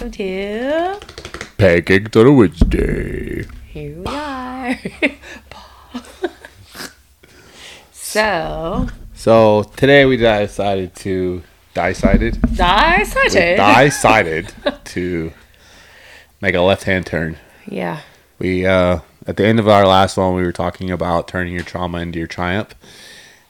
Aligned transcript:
welcome 0.00 0.10
to. 0.12 0.98
Pancake 1.58 2.10
to 2.10 2.24
the 2.24 2.32
Wednesday. 2.32 3.44
Here 3.66 3.98
we 3.98 4.06
are. 4.06 4.78
so, 7.92 8.88
So 9.12 9.64
today 9.76 10.06
we 10.06 10.16
decided 10.16 10.96
to 10.96 11.42
decided 11.74 12.40
decided. 12.54 13.58
decided 13.58 14.54
to 14.84 15.32
make 16.40 16.54
a 16.54 16.62
left 16.62 16.84
hand 16.84 17.04
turn. 17.04 17.36
yeah. 17.66 18.00
We 18.38 18.64
uh, 18.64 19.00
at 19.26 19.36
the 19.36 19.44
end 19.44 19.60
of 19.60 19.68
our 19.68 19.86
last 19.86 20.16
one 20.16 20.34
we 20.34 20.42
were 20.42 20.52
talking 20.52 20.90
about 20.90 21.28
turning 21.28 21.52
your 21.52 21.62
trauma 21.62 21.98
into 21.98 22.18
your 22.18 22.26
triumph, 22.26 22.74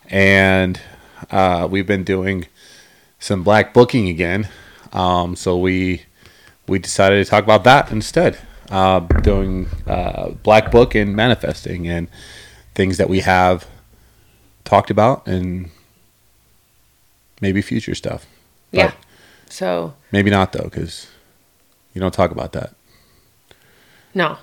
and 0.09 0.81
uh, 1.31 1.69
we've 1.71 1.87
been 1.87 2.03
doing 2.03 2.47
some 3.21 3.45
black 3.45 3.73
booking 3.73 4.09
again. 4.09 4.49
Um, 4.93 5.37
so 5.37 5.57
we 5.57 6.07
we 6.71 6.79
decided 6.79 7.23
to 7.23 7.29
talk 7.29 7.43
about 7.43 7.65
that 7.65 7.91
instead. 7.91 8.39
Uh, 8.71 9.01
doing 9.01 9.67
uh, 9.89 10.29
black 10.45 10.71
book 10.71 10.95
and 10.95 11.17
manifesting 11.17 11.89
and 11.89 12.07
things 12.77 12.99
that 12.99 13.09
we 13.09 13.19
have 13.19 13.67
talked 14.63 14.91
about 14.91 15.27
and 15.27 15.69
maybe 17.41 17.61
future 17.61 17.97
stuff. 17.97 18.27
But 18.71 18.79
Yeah. 18.79 18.93
So, 19.49 19.95
Maybe 20.13 20.31
not 20.31 20.53
though, 20.53 20.63
because 20.63 21.09
you 21.93 22.01
don't 22.01 22.15
talk 22.15 22.31
about 22.31 22.53
that. 22.53 22.75
no. 24.15 24.39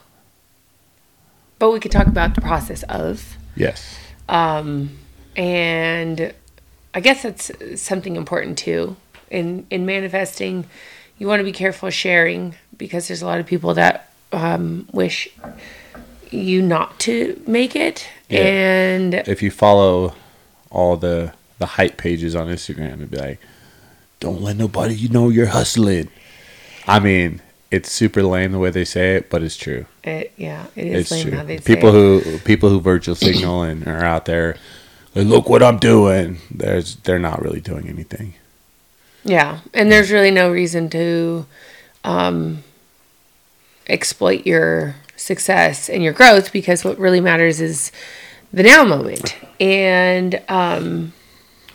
But 1.60 1.72
we 1.72 1.80
could 1.80 1.92
talk 1.92 2.06
about 2.08 2.36
the 2.36 2.42
process 2.42 2.84
of. 2.84 3.38
Yes. 3.56 3.98
Um, 4.30 5.00
and 5.36 6.34
I 6.94 7.00
guess 7.00 7.24
that's 7.24 7.50
something 7.82 8.16
important 8.16 8.58
too. 8.60 8.98
In 9.32 9.66
in 9.72 9.86
manifesting, 9.86 10.66
you 11.18 11.28
want 11.28 11.40
to 11.40 11.44
be 11.44 11.52
careful 11.52 11.90
sharing 11.90 12.56
because 12.78 13.08
there's 13.08 13.22
a 13.22 13.26
lot 13.26 13.40
of 13.40 13.46
people 13.46 13.74
that 13.76 14.10
um, 14.32 14.88
wish 14.92 15.30
you 16.30 16.62
not 16.62 17.00
to 17.00 17.42
make 17.48 17.76
it, 17.76 18.08
Yeah. 18.30 18.42
and 18.42 19.14
if 19.14 19.42
you 19.42 19.50
follow 19.52 20.14
all 20.70 20.98
the 20.98 21.34
the 21.60 21.66
hype 21.66 21.98
pages 21.98 22.36
on 22.36 22.48
Instagram, 22.48 22.94
it'd 22.96 23.12
be 23.12 23.18
like, 23.18 23.40
"Don't 24.20 24.42
let 24.42 24.58
nobody 24.58 24.94
you 24.94 25.10
know 25.10 25.30
you're 25.30 25.48
hustling." 25.48 26.10
I 26.88 27.00
mean, 27.00 27.42
it's 27.72 27.92
super 27.92 28.22
lame 28.24 28.52
the 28.52 28.60
way 28.60 28.70
they 28.70 28.86
say 28.86 29.16
it, 29.16 29.30
but 29.30 29.42
it's 29.42 29.58
true. 29.58 29.86
it, 30.04 30.32
yeah, 30.38 30.66
it 30.76 30.88
is 30.88 31.02
It's 31.02 31.12
lame 31.12 31.28
true. 31.30 31.38
how 31.38 31.44
they 31.44 31.58
say 31.58 31.76
People 31.76 31.90
it. 31.90 32.24
who 32.24 32.38
people 32.40 32.70
who 32.70 32.80
virtual 32.82 33.16
signal 33.16 33.64
and 33.64 33.88
are 33.88 34.04
out 34.04 34.26
there, 34.26 34.58
like, 35.16 35.26
look 35.28 35.50
what 35.50 35.64
I'm 35.64 35.78
doing. 35.78 36.38
There's 36.52 36.98
they're 36.98 37.20
not 37.20 37.42
really 37.42 37.62
doing 37.62 37.88
anything. 37.90 38.34
Yeah, 39.24 39.60
and 39.74 39.92
there's 39.92 40.12
really 40.12 40.32
no 40.32 40.52
reason 40.52 40.90
to 40.92 41.46
um, 42.04 42.64
exploit 43.88 44.46
your 44.46 44.96
success 45.16 45.90
and 45.90 46.04
your 46.04 46.14
growth 46.14 46.54
because 46.54 46.86
what 46.86 46.98
really 46.98 47.20
matters 47.20 47.60
is 47.60 47.92
the 48.54 48.64
now 48.64 48.84
moment. 48.84 49.36
And 49.60 50.42
um, 50.48 51.14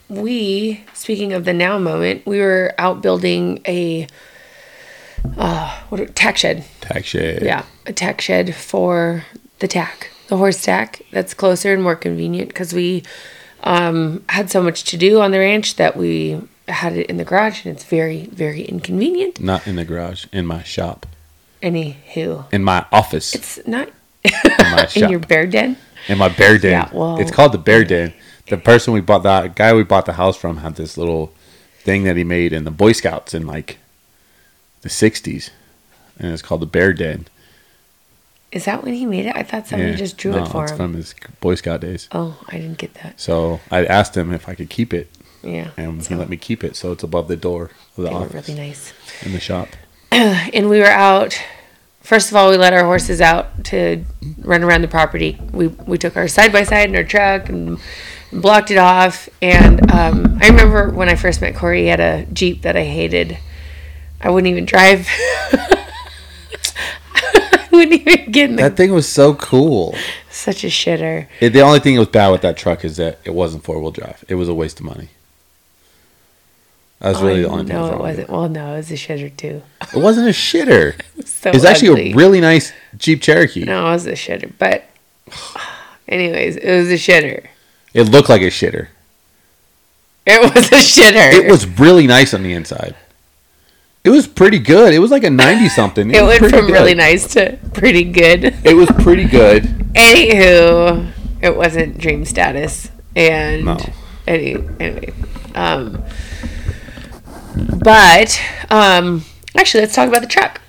we, 0.08 0.84
speaking 0.94 1.32
of 1.32 1.44
the 1.44 1.52
now 1.52 1.78
moment, 1.78 2.26
we 2.26 2.40
were 2.40 2.74
out 2.78 3.02
building 3.02 3.60
a 3.66 4.06
uh, 5.36 5.80
what 5.88 6.14
tack 6.14 6.36
shed. 6.36 6.64
Tack 6.80 7.04
shed. 7.04 7.42
Yeah, 7.42 7.64
a 7.86 7.92
tack 7.92 8.20
shed 8.20 8.54
for 8.54 9.24
the 9.60 9.68
tack, 9.68 10.10
the 10.28 10.36
horse 10.36 10.62
tack. 10.62 11.02
That's 11.12 11.34
closer 11.34 11.72
and 11.72 11.82
more 11.82 11.96
convenient 11.96 12.48
because 12.48 12.72
we 12.72 13.05
um, 13.62 14.24
had 14.28 14.50
so 14.50 14.62
much 14.62 14.84
to 14.84 14.96
do 14.96 15.20
on 15.20 15.30
the 15.30 15.38
ranch 15.38 15.77
that 15.77 15.96
we 15.96 16.40
had 16.68 16.95
it 16.96 17.06
in 17.11 17.17
the 17.17 17.24
garage, 17.24 17.64
and 17.64 17.74
it's 17.74 17.84
very, 17.84 18.27
very 18.27 18.62
inconvenient. 18.62 19.40
Not 19.40 19.67
in 19.67 19.77
the 19.77 19.84
garage, 19.84 20.27
in 20.33 20.46
my 20.46 20.62
shop, 20.62 21.06
Anywho, 21.62 22.52
in 22.52 22.64
my 22.64 22.84
office, 22.90 23.34
it's 23.34 23.61
not 23.67 23.89
in 24.24 24.33
my 24.58 24.89
in 24.96 25.11
your 25.11 25.20
bear 25.20 25.46
den. 25.46 25.77
in 26.08 26.18
my 26.18 26.28
bear 26.28 26.58
den. 26.58 26.73
Yeah, 26.73 26.89
well- 26.92 27.18
it's 27.20 27.30
called 27.30 27.52
the 27.52 27.58
bear 27.58 27.84
den. 27.84 28.12
The 28.48 28.56
person 28.58 28.92
we 28.92 29.00
bought 29.00 29.23
that 29.23 29.55
guy 29.55 29.73
we 29.73 29.84
bought 29.84 30.05
the 30.06 30.14
house 30.14 30.36
from 30.36 30.58
had 30.58 30.74
this 30.74 30.98
little 30.98 31.33
thing 31.78 32.02
that 32.05 32.17
he 32.17 32.24
made 32.24 32.52
in 32.52 32.64
the 32.64 32.70
Boy 32.73 32.92
Scouts 32.92 33.33
in 33.34 33.46
like 33.46 33.79
the 34.83 34.89
'60s, 34.89 35.50
and 36.18 36.33
it's 36.33 36.42
called 36.42 36.61
the 36.62 36.67
bear 36.67 36.92
den. 36.92 37.27
Is 38.50 38.64
that 38.67 38.83
when 38.84 38.92
he 38.94 39.06
made 39.06 39.27
it? 39.27 39.34
I 39.36 39.44
thought 39.44 39.67
somebody 39.68 39.92
Yeah. 39.92 39.96
just 39.96 40.18
drew 40.18 40.33
No, 40.33 40.42
it 40.42 40.48
for 40.48 40.64
it's 40.64 40.73
him. 40.73 40.77
from 40.79 40.94
his 40.94 41.14
Boy 41.40 41.55
Scout 41.55 41.80
days. 41.80 42.08
Oh, 42.12 42.36
I 42.48 42.58
didn't 42.58 42.79
get 42.79 42.94
that. 42.94 43.18
So 43.20 43.61
I 43.70 43.84
asked 43.86 44.17
him 44.17 44.33
if 44.33 44.48
I 44.48 44.55
could 44.55 44.68
keep 44.68 44.92
it, 44.92 45.08
Yeah, 45.42 45.70
and 45.77 46.03
so 46.03 46.11
he 46.11 46.14
let 46.17 46.29
me 46.29 46.36
keep 46.36 46.63
it. 46.64 46.77
So 46.77 46.92
it's 46.92 47.03
above 47.03 47.29
the 47.29 47.36
door 47.36 47.70
of 47.97 48.05
the 48.05 48.11
they 48.11 48.14
office 48.14 48.48
really 48.48 48.61
nice. 48.61 48.92
in 49.23 49.33
the 49.33 49.41
shop. 49.41 49.69
and 50.13 50.69
we 50.69 50.79
were 50.79 50.86
out. 50.86 51.41
First 52.01 52.30
of 52.30 52.36
all, 52.36 52.51
we 52.51 52.57
let 52.57 52.73
our 52.73 52.85
horses 52.85 53.20
out 53.20 53.64
to 53.67 54.05
run 54.41 54.63
around 54.64 54.83
the 54.83 54.89
property. 54.89 55.39
We 55.53 55.69
we 55.69 55.98
took 55.98 56.17
our 56.17 56.29
side 56.29 56.53
by 56.53 56.64
side 56.64 56.89
in 56.89 56.97
our 56.97 57.05
truck 57.05 57.48
and 57.48 57.79
blocked 58.33 58.70
it 58.70 58.79
off. 58.79 59.29
And 59.41 59.91
um, 59.92 60.39
I 60.41 60.48
remember 60.48 60.91
when 60.91 61.08
I 61.08 61.14
first 61.14 61.41
met 61.41 61.55
Corey, 61.55 61.83
he 61.83 61.86
had 61.89 62.01
a 62.01 62.27
Jeep 62.33 62.63
that 62.63 62.77
I 62.77 62.85
hated. 62.85 63.39
I 64.20 64.30
wouldn't 64.30 64.51
even 64.51 64.64
drive. 64.64 65.07
I 67.14 67.69
wouldn't 67.70 68.07
even 68.07 68.30
get 68.30 68.51
in 68.51 68.57
the, 68.57 68.63
That 68.63 68.77
thing 68.77 68.92
was 68.92 69.09
so 69.09 69.35
cool. 69.35 69.95
such 70.30 70.63
a 70.64 70.69
shitter. 70.69 71.27
It, 71.41 71.51
the 71.51 71.61
only 71.63 71.80
thing 71.80 71.95
that 71.95 72.01
was 72.01 72.09
bad 72.09 72.29
with 72.30 72.42
that 72.42 72.57
truck 72.57 72.85
is 72.85 72.97
that 72.98 73.19
it 73.24 73.35
wasn't 73.35 73.64
four 73.64 73.80
wheel 73.80 73.91
drive. 73.91 74.24
It 74.29 74.35
was 74.36 74.48
a 74.48 74.55
waste 74.55 74.79
of 74.80 74.86
money. 74.86 75.09
That 77.02 77.08
was 77.14 77.23
really 77.23 77.42
the 77.42 77.48
only 77.48 77.64
thing. 77.64 77.74
No, 77.77 77.92
it 77.92 77.98
wasn't. 77.98 78.30
Well, 78.30 78.48
no, 78.48 78.74
it 78.74 78.77
was 78.77 78.90
a 78.92 78.95
shitter 78.95 79.36
too. 79.36 79.63
It 79.95 79.98
wasn't 80.01 80.29
a 80.29 80.33
shitter. 80.33 80.98
So 81.24 81.51
It's 81.51 81.64
actually 81.64 82.13
a 82.13 82.14
really 82.14 82.40
nice 82.40 82.73
Jeep 82.96 83.20
Cherokee. 83.20 83.64
no, 83.64 83.89
it 83.89 83.92
was 83.92 84.07
a 84.07 84.13
shitter. 84.13 84.52
But, 84.58 84.85
anyways, 86.08 86.57
it 86.57 86.77
was 86.79 86.89
a 86.91 86.95
shitter. 86.95 87.46
It 87.92 88.05
looked 88.05 88.29
like 88.29 88.42
a 88.42 88.46
shitter. 88.46 88.89
It 90.24 90.41
was 90.55 90.67
a 90.68 90.77
shitter. 90.77 91.33
It 91.33 91.51
was 91.51 91.67
really 91.80 92.07
nice 92.07 92.33
on 92.33 92.45
the 92.45 92.52
inside. 92.52 92.95
It 94.05 94.11
was 94.11 94.27
pretty 94.29 94.61
good. 94.61 94.95
It 94.95 95.01
was 95.01 95.11
like 95.11 95.24
a 95.24 95.30
90 95.30 95.68
something. 95.68 96.11
It 96.12 96.23
was 96.23 96.41
went 96.41 96.55
from 96.55 96.67
really 96.70 96.95
nice 96.95 97.27
to 97.35 97.58
pretty 97.74 98.05
good. 98.05 98.45
It 98.64 98.74
was 98.74 98.89
pretty 99.02 99.24
good. 99.24 99.64
Anywho, 99.95 101.11
it 101.41 101.57
wasn't 101.57 101.98
dream 101.98 102.24
status. 102.24 102.91
And 103.17 103.64
No. 103.64 103.79
any, 104.29 104.55
anyway, 104.80 105.12
um, 105.57 106.02
but 107.55 108.40
um, 108.70 109.24
actually, 109.57 109.80
let's 109.80 109.95
talk 109.95 110.08
about 110.08 110.23
the 110.23 110.29
truck. 110.29 110.61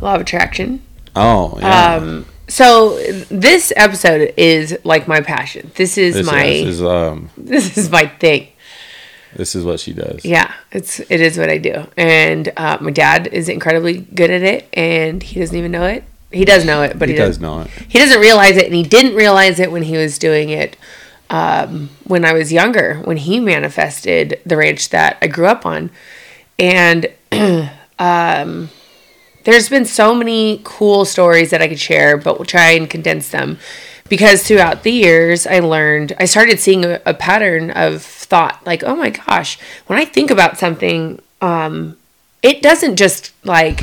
Law 0.00 0.14
of 0.14 0.20
attraction. 0.20 0.82
Oh, 1.14 1.58
yeah. 1.60 1.94
Um, 1.96 2.26
so 2.48 2.98
this 3.30 3.72
episode 3.76 4.32
is 4.36 4.78
like 4.82 5.06
my 5.06 5.20
passion. 5.20 5.70
This 5.74 5.98
is 5.98 6.14
this, 6.14 6.26
my 6.26 6.44
is, 6.44 6.64
this 6.64 6.74
is 6.76 6.82
um 6.82 7.30
this 7.36 7.78
is 7.78 7.90
my 7.90 8.06
thing. 8.06 8.48
this 9.36 9.54
is 9.54 9.64
what 9.64 9.80
she 9.80 9.92
does. 9.92 10.24
Yeah, 10.24 10.52
it's 10.72 11.00
it 11.00 11.20
is 11.20 11.38
what 11.38 11.50
I 11.50 11.58
do, 11.58 11.86
and 11.96 12.50
uh, 12.56 12.78
my 12.80 12.90
dad 12.90 13.26
is 13.28 13.48
incredibly 13.48 13.98
good 13.98 14.30
at 14.30 14.42
it, 14.42 14.68
and 14.72 15.22
he 15.22 15.40
doesn't 15.40 15.56
even 15.56 15.70
know 15.70 15.84
it. 15.84 16.04
He 16.30 16.44
does 16.44 16.64
know 16.64 16.82
it, 16.82 16.98
but 16.98 17.08
he 17.08 17.14
he, 17.14 17.18
does 17.18 17.40
it. 17.40 17.70
He 17.88 17.98
doesn't 17.98 18.20
realize 18.20 18.56
it, 18.56 18.66
and 18.66 18.74
he 18.74 18.82
didn't 18.82 19.14
realize 19.14 19.60
it 19.60 19.70
when 19.70 19.82
he 19.82 19.96
was 19.96 20.18
doing 20.18 20.50
it 20.50 20.76
um, 21.30 21.90
when 22.04 22.24
I 22.24 22.32
was 22.32 22.52
younger, 22.52 22.96
when 23.04 23.16
he 23.16 23.40
manifested 23.40 24.40
the 24.46 24.56
ranch 24.56 24.88
that 24.90 25.18
I 25.20 25.26
grew 25.26 25.46
up 25.46 25.66
on, 25.66 25.90
and 26.58 27.06
um, 27.98 28.70
there's 29.44 29.68
been 29.68 29.84
so 29.84 30.14
many 30.14 30.60
cool 30.64 31.04
stories 31.04 31.50
that 31.50 31.62
I 31.62 31.68
could 31.68 31.80
share, 31.80 32.16
but 32.16 32.38
we'll 32.38 32.46
try 32.46 32.70
and 32.70 32.88
condense 32.88 33.30
them. 33.30 33.58
Because 34.08 34.42
throughout 34.42 34.84
the 34.84 34.92
years, 34.92 35.46
I 35.46 35.60
learned, 35.60 36.14
I 36.18 36.24
started 36.24 36.60
seeing 36.60 36.84
a, 36.84 37.00
a 37.04 37.12
pattern 37.12 37.70
of 37.70 38.02
thought 38.02 38.64
like, 38.64 38.82
oh 38.82 38.96
my 38.96 39.10
gosh, 39.10 39.58
when 39.86 39.98
I 39.98 40.06
think 40.06 40.30
about 40.30 40.58
something, 40.58 41.20
um, 41.42 41.96
it 42.42 42.62
doesn't 42.62 42.96
just 42.96 43.32
like, 43.44 43.82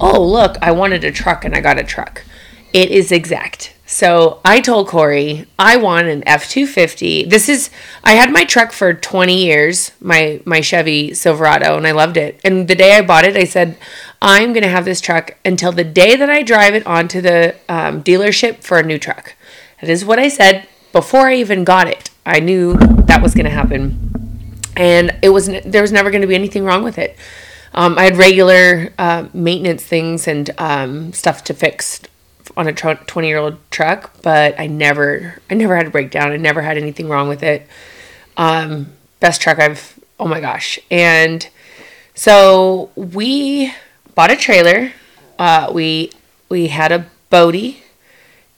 oh, 0.00 0.22
look, 0.22 0.56
I 0.62 0.72
wanted 0.72 1.04
a 1.04 1.12
truck 1.12 1.44
and 1.44 1.54
I 1.54 1.60
got 1.60 1.78
a 1.78 1.84
truck. 1.84 2.24
It 2.72 2.90
is 2.90 3.12
exact. 3.12 3.75
So 3.88 4.40
I 4.44 4.60
told 4.60 4.88
Corey, 4.88 5.46
I 5.60 5.76
want 5.76 6.08
an 6.08 6.26
F 6.26 6.48
two 6.50 6.66
fifty. 6.66 7.24
This 7.24 7.48
is 7.48 7.70
I 8.02 8.14
had 8.14 8.32
my 8.32 8.44
truck 8.44 8.72
for 8.72 8.92
twenty 8.92 9.44
years, 9.44 9.92
my 10.00 10.40
my 10.44 10.60
Chevy 10.60 11.14
Silverado, 11.14 11.76
and 11.76 11.86
I 11.86 11.92
loved 11.92 12.16
it. 12.16 12.40
And 12.44 12.66
the 12.66 12.74
day 12.74 12.96
I 12.96 13.02
bought 13.02 13.24
it, 13.24 13.36
I 13.36 13.44
said, 13.44 13.78
I'm 14.20 14.52
gonna 14.52 14.66
have 14.66 14.84
this 14.84 15.00
truck 15.00 15.36
until 15.44 15.70
the 15.70 15.84
day 15.84 16.16
that 16.16 16.28
I 16.28 16.42
drive 16.42 16.74
it 16.74 16.84
onto 16.84 17.20
the 17.20 17.54
um, 17.68 18.02
dealership 18.02 18.64
for 18.64 18.78
a 18.78 18.82
new 18.82 18.98
truck. 18.98 19.36
That 19.80 19.88
is 19.88 20.04
what 20.04 20.18
I 20.18 20.28
said 20.28 20.68
before 20.90 21.28
I 21.28 21.34
even 21.36 21.62
got 21.62 21.86
it. 21.86 22.10
I 22.26 22.40
knew 22.40 22.74
that 22.74 23.22
was 23.22 23.34
gonna 23.36 23.50
happen, 23.50 24.58
and 24.76 25.16
it 25.22 25.28
was 25.28 25.46
there 25.46 25.82
was 25.82 25.92
never 25.92 26.10
gonna 26.10 26.26
be 26.26 26.34
anything 26.34 26.64
wrong 26.64 26.82
with 26.82 26.98
it. 26.98 27.16
Um, 27.72 27.96
I 27.98 28.04
had 28.04 28.16
regular 28.16 28.92
uh, 28.98 29.28
maintenance 29.32 29.84
things 29.84 30.26
and 30.26 30.50
um, 30.58 31.12
stuff 31.12 31.44
to 31.44 31.54
fix 31.54 32.00
on 32.56 32.66
a 32.68 32.72
twenty 32.72 33.28
year 33.28 33.38
old 33.38 33.58
truck, 33.70 34.12
but 34.22 34.58
I 34.58 34.66
never, 34.66 35.40
I 35.50 35.54
never 35.54 35.76
had 35.76 35.86
a 35.86 35.90
breakdown. 35.90 36.32
I 36.32 36.36
never 36.36 36.62
had 36.62 36.76
anything 36.76 37.08
wrong 37.08 37.28
with 37.28 37.42
it. 37.42 37.66
Um, 38.36 38.92
best 39.20 39.40
truck 39.40 39.58
I've, 39.58 39.98
oh 40.20 40.26
my 40.28 40.40
gosh. 40.40 40.78
And 40.90 41.48
So 42.14 42.90
we 42.96 43.72
bought 44.14 44.30
a 44.30 44.36
trailer. 44.36 44.92
Uh, 45.38 45.70
we 45.72 46.10
we 46.48 46.68
had 46.68 46.90
a 46.92 47.06
Bodie, 47.28 47.82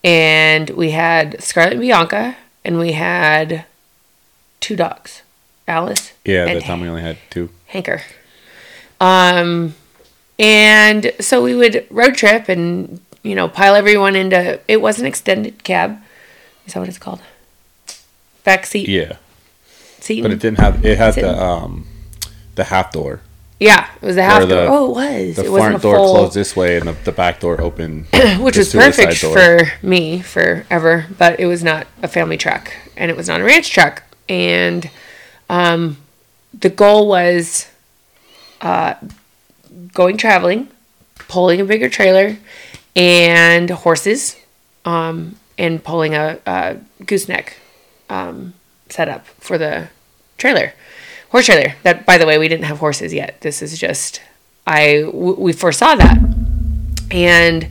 and 0.05 0.70
we 0.70 0.91
had 0.91 1.43
Scarlet 1.43 1.73
and 1.73 1.81
Bianca, 1.81 2.37
and 2.64 2.79
we 2.79 2.93
had 2.93 3.64
two 4.61 4.76
dogs, 4.76 5.23
Alice. 5.67 6.12
Yeah, 6.25 6.46
at 6.46 6.55
the 6.55 6.61
time 6.61 6.81
we 6.81 6.88
only 6.88 7.02
had 7.02 7.19
two. 7.31 7.50
Hanker. 7.67 8.02
Um, 9.00 9.75
and 10.38 11.12
so 11.20 11.43
we 11.43 11.55
would 11.55 11.87
road 11.91 12.14
trip 12.14 12.49
and 12.49 13.00
you 13.23 13.35
know 13.35 13.49
pile 13.49 13.75
everyone 13.75 14.17
into. 14.17 14.61
It 14.69 14.81
was 14.81 14.99
an 14.99 15.06
extended 15.06 15.65
cab. 15.65 15.99
Is 16.67 16.75
that 16.75 16.81
what 16.81 16.88
it's 16.88 16.99
called? 16.99 17.20
Back 18.44 18.67
seat. 18.67 18.88
Yeah, 18.88 19.17
seat. 20.00 20.23
but 20.23 20.31
it 20.31 20.41
didn't 20.41 20.59
have. 20.59 20.85
It 20.85 20.99
had 20.99 21.15
the 21.15 21.43
um, 21.43 21.87
the 22.55 22.65
half 22.65 22.93
door. 22.93 23.20
yeah, 23.61 23.88
it 24.00 24.06
was 24.06 24.17
a 24.17 24.23
half 24.23 24.41
Where 24.41 24.49
door. 24.49 24.67
Oh, 24.69 24.87
it 24.87 24.94
was. 24.94 25.37
The 25.37 25.44
it 25.44 25.50
front 25.50 25.82
door 25.82 25.97
full. 25.97 26.15
closed 26.15 26.35
this 26.35 26.55
way, 26.56 26.76
and 26.76 26.88
the, 26.88 26.93
the 27.05 27.12
back 27.12 27.41
door 27.41 27.61
open, 27.61 28.05
which 28.38 28.55
the 28.55 28.61
was 28.61 28.73
perfect 28.73 29.20
door. 29.20 29.37
for 29.37 29.73
me 29.87 30.20
forever, 30.20 31.06
but 31.19 31.41
it 31.41 31.47
was 31.47 31.62
not 31.62 31.87
a 32.03 32.09
family 32.09 32.37
truck 32.37 32.73
and 32.99 33.11
it 33.11 33.17
was 33.17 33.29
not 33.29 33.41
a 33.41 33.44
ranch 33.44 33.70
truck. 33.70 34.03
And 34.29 34.91
um, 35.49 35.97
the 36.53 36.69
goal 36.69 37.09
was 37.09 37.69
uh, 38.61 38.94
going 39.94 40.19
traveling, 40.19 40.69
pulling 41.29 41.61
a 41.61 41.65
bigger 41.65 41.88
trailer, 41.88 42.37
and 42.99 43.71
horses, 43.71 44.37
um, 44.85 45.37
and 45.56 45.83
pulling 45.83 46.15
a, 46.15 46.39
a 46.47 46.77
gooseneck 47.06 47.56
um, 48.11 48.55
setup 48.89 49.27
for 49.39 49.56
the 49.56 49.89
trailer, 50.37 50.73
horse 51.31 51.47
trailer. 51.47 51.75
That, 51.85 52.05
by 52.05 52.19
the 52.19 52.27
way, 52.27 52.39
we 52.39 52.49
didn't 52.49 52.65
have 52.65 52.79
horses 52.79 53.15
yet. 53.15 53.41
This 53.41 53.62
is 53.62 53.79
just 53.79 54.21
I 54.67 55.03
w- 55.03 55.37
we 55.39 55.53
foresaw 55.53 55.95
that, 55.95 56.19
and 57.12 57.69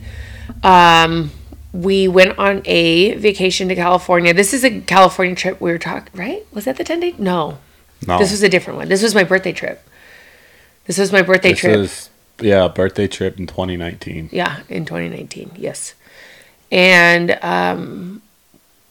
um, 0.64 1.30
we 1.72 2.08
went 2.08 2.38
on 2.38 2.62
a 2.64 3.14
vacation 3.16 3.68
to 3.68 3.74
California. 3.74 4.32
This 4.32 4.54
is 4.54 4.64
a 4.64 4.80
California 4.80 5.36
trip 5.36 5.60
we 5.60 5.70
were 5.70 5.78
talking. 5.78 6.08
Right? 6.18 6.46
Was 6.54 6.64
that 6.64 6.76
the 6.78 6.84
ten 6.84 7.00
day? 7.00 7.14
No, 7.18 7.58
No, 8.06 8.18
this 8.18 8.30
was 8.30 8.42
a 8.42 8.48
different 8.48 8.78
one. 8.78 8.88
This 8.88 9.02
was 9.02 9.14
my 9.14 9.24
birthday 9.24 9.52
trip. 9.52 9.84
This 10.86 10.96
was 10.96 11.12
my 11.12 11.20
birthday 11.20 11.50
this 11.50 11.60
trip. 11.60 11.76
was 11.76 12.08
yeah, 12.40 12.68
birthday 12.68 13.06
trip 13.06 13.38
in 13.38 13.46
2019. 13.46 14.30
Yeah, 14.32 14.60
in 14.68 14.84
2019. 14.84 15.52
Yes. 15.56 15.94
And 16.70 17.38
um, 17.42 18.22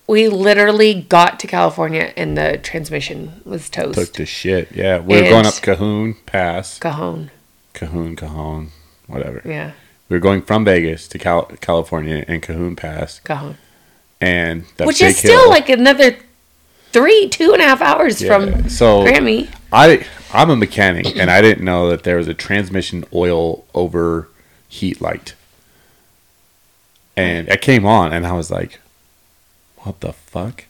we 0.07 0.27
literally 0.29 1.01
got 1.01 1.39
to 1.41 1.47
California 1.47 2.11
and 2.17 2.37
the 2.37 2.59
transmission 2.61 3.41
was 3.45 3.69
toast. 3.69 3.97
Took 3.99 4.13
the 4.13 4.25
shit. 4.25 4.71
Yeah, 4.71 4.99
we 4.99 5.15
were 5.15 5.21
going 5.23 5.35
And- 5.45 5.47
up 5.47 5.53
Cahoon 5.55 6.15
Pass, 6.25 6.79
Cajon. 6.79 7.31
Cahoon, 7.73 8.15
Cajon, 8.17 8.71
whatever. 9.05 9.41
Yeah, 9.45 9.71
We 10.09 10.15
were 10.15 10.21
going 10.21 10.41
from 10.41 10.65
Vegas 10.65 11.07
to 11.09 11.19
Cal- 11.19 11.51
California 11.61 12.25
and 12.27 12.41
Cahoon 12.41 12.75
Pass, 12.75 13.19
Cajon. 13.19 13.57
and 14.19 14.65
that 14.77 14.87
Which 14.87 15.01
is 15.01 15.17
still 15.17 15.41
hill- 15.41 15.49
like 15.49 15.69
another 15.69 16.15
three, 16.91 17.29
two 17.29 17.53
and 17.53 17.61
a 17.61 17.65
half 17.65 17.81
hours 17.81 18.19
Yeah, 18.21 18.27
from 18.39 18.69
so 18.69 19.03
Grammy. 19.05 19.49
I 19.71 20.05
I'm 20.33 20.49
a 20.49 20.55
mechanic 20.55 21.15
and 21.17 21.29
I 21.29 21.41
didn't 21.41 21.63
know 21.63 21.89
that 21.89 22.03
there 22.03 22.17
was 22.17 22.27
a 22.27 22.33
transmission 22.33 23.03
oil 23.13 23.65
overheat 23.73 25.01
light. 25.01 25.33
And 27.15 27.47
it 27.49 27.61
came 27.61 27.85
on 27.85 28.13
and 28.13 28.25
I 28.27 28.33
was 28.33 28.51
like, 28.51 28.79
What 29.77 29.99
the 30.01 30.13
fuck? 30.13 30.65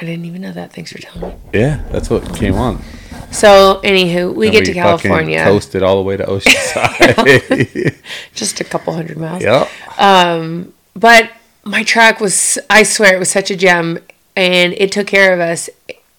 I 0.00 0.04
didn't 0.04 0.24
even 0.26 0.42
know 0.42 0.52
that. 0.52 0.72
Thanks 0.72 0.92
for 0.92 0.98
telling 0.98 1.30
me. 1.30 1.36
Yeah, 1.54 1.82
that's 1.90 2.10
what 2.10 2.34
came 2.36 2.54
on. 2.54 2.82
So, 3.30 3.80
anywho, 3.82 4.34
we 4.34 4.48
And 4.48 4.56
get 4.56 4.66
to 4.66 4.74
California. 4.74 5.42
Coasted 5.42 5.82
all 5.82 5.96
the 5.96 6.02
way 6.02 6.16
to 6.18 6.24
Oceanside. 6.26 7.96
Just 8.34 8.60
a 8.60 8.64
couple 8.64 8.92
hundred 8.92 9.16
miles. 9.16 9.42
yep. 9.42 9.68
Um, 9.98 10.74
but 10.94 11.30
my 11.64 11.82
truck 11.82 12.20
was 12.20 12.58
i 12.70 12.84
swear 12.84 13.16
it 13.16 13.18
was 13.18 13.28
such 13.30 13.50
a 13.50 13.56
gem 13.56 13.98
and 14.36 14.72
it 14.74 14.92
took 14.92 15.06
care 15.08 15.34
of 15.34 15.40
us 15.40 15.68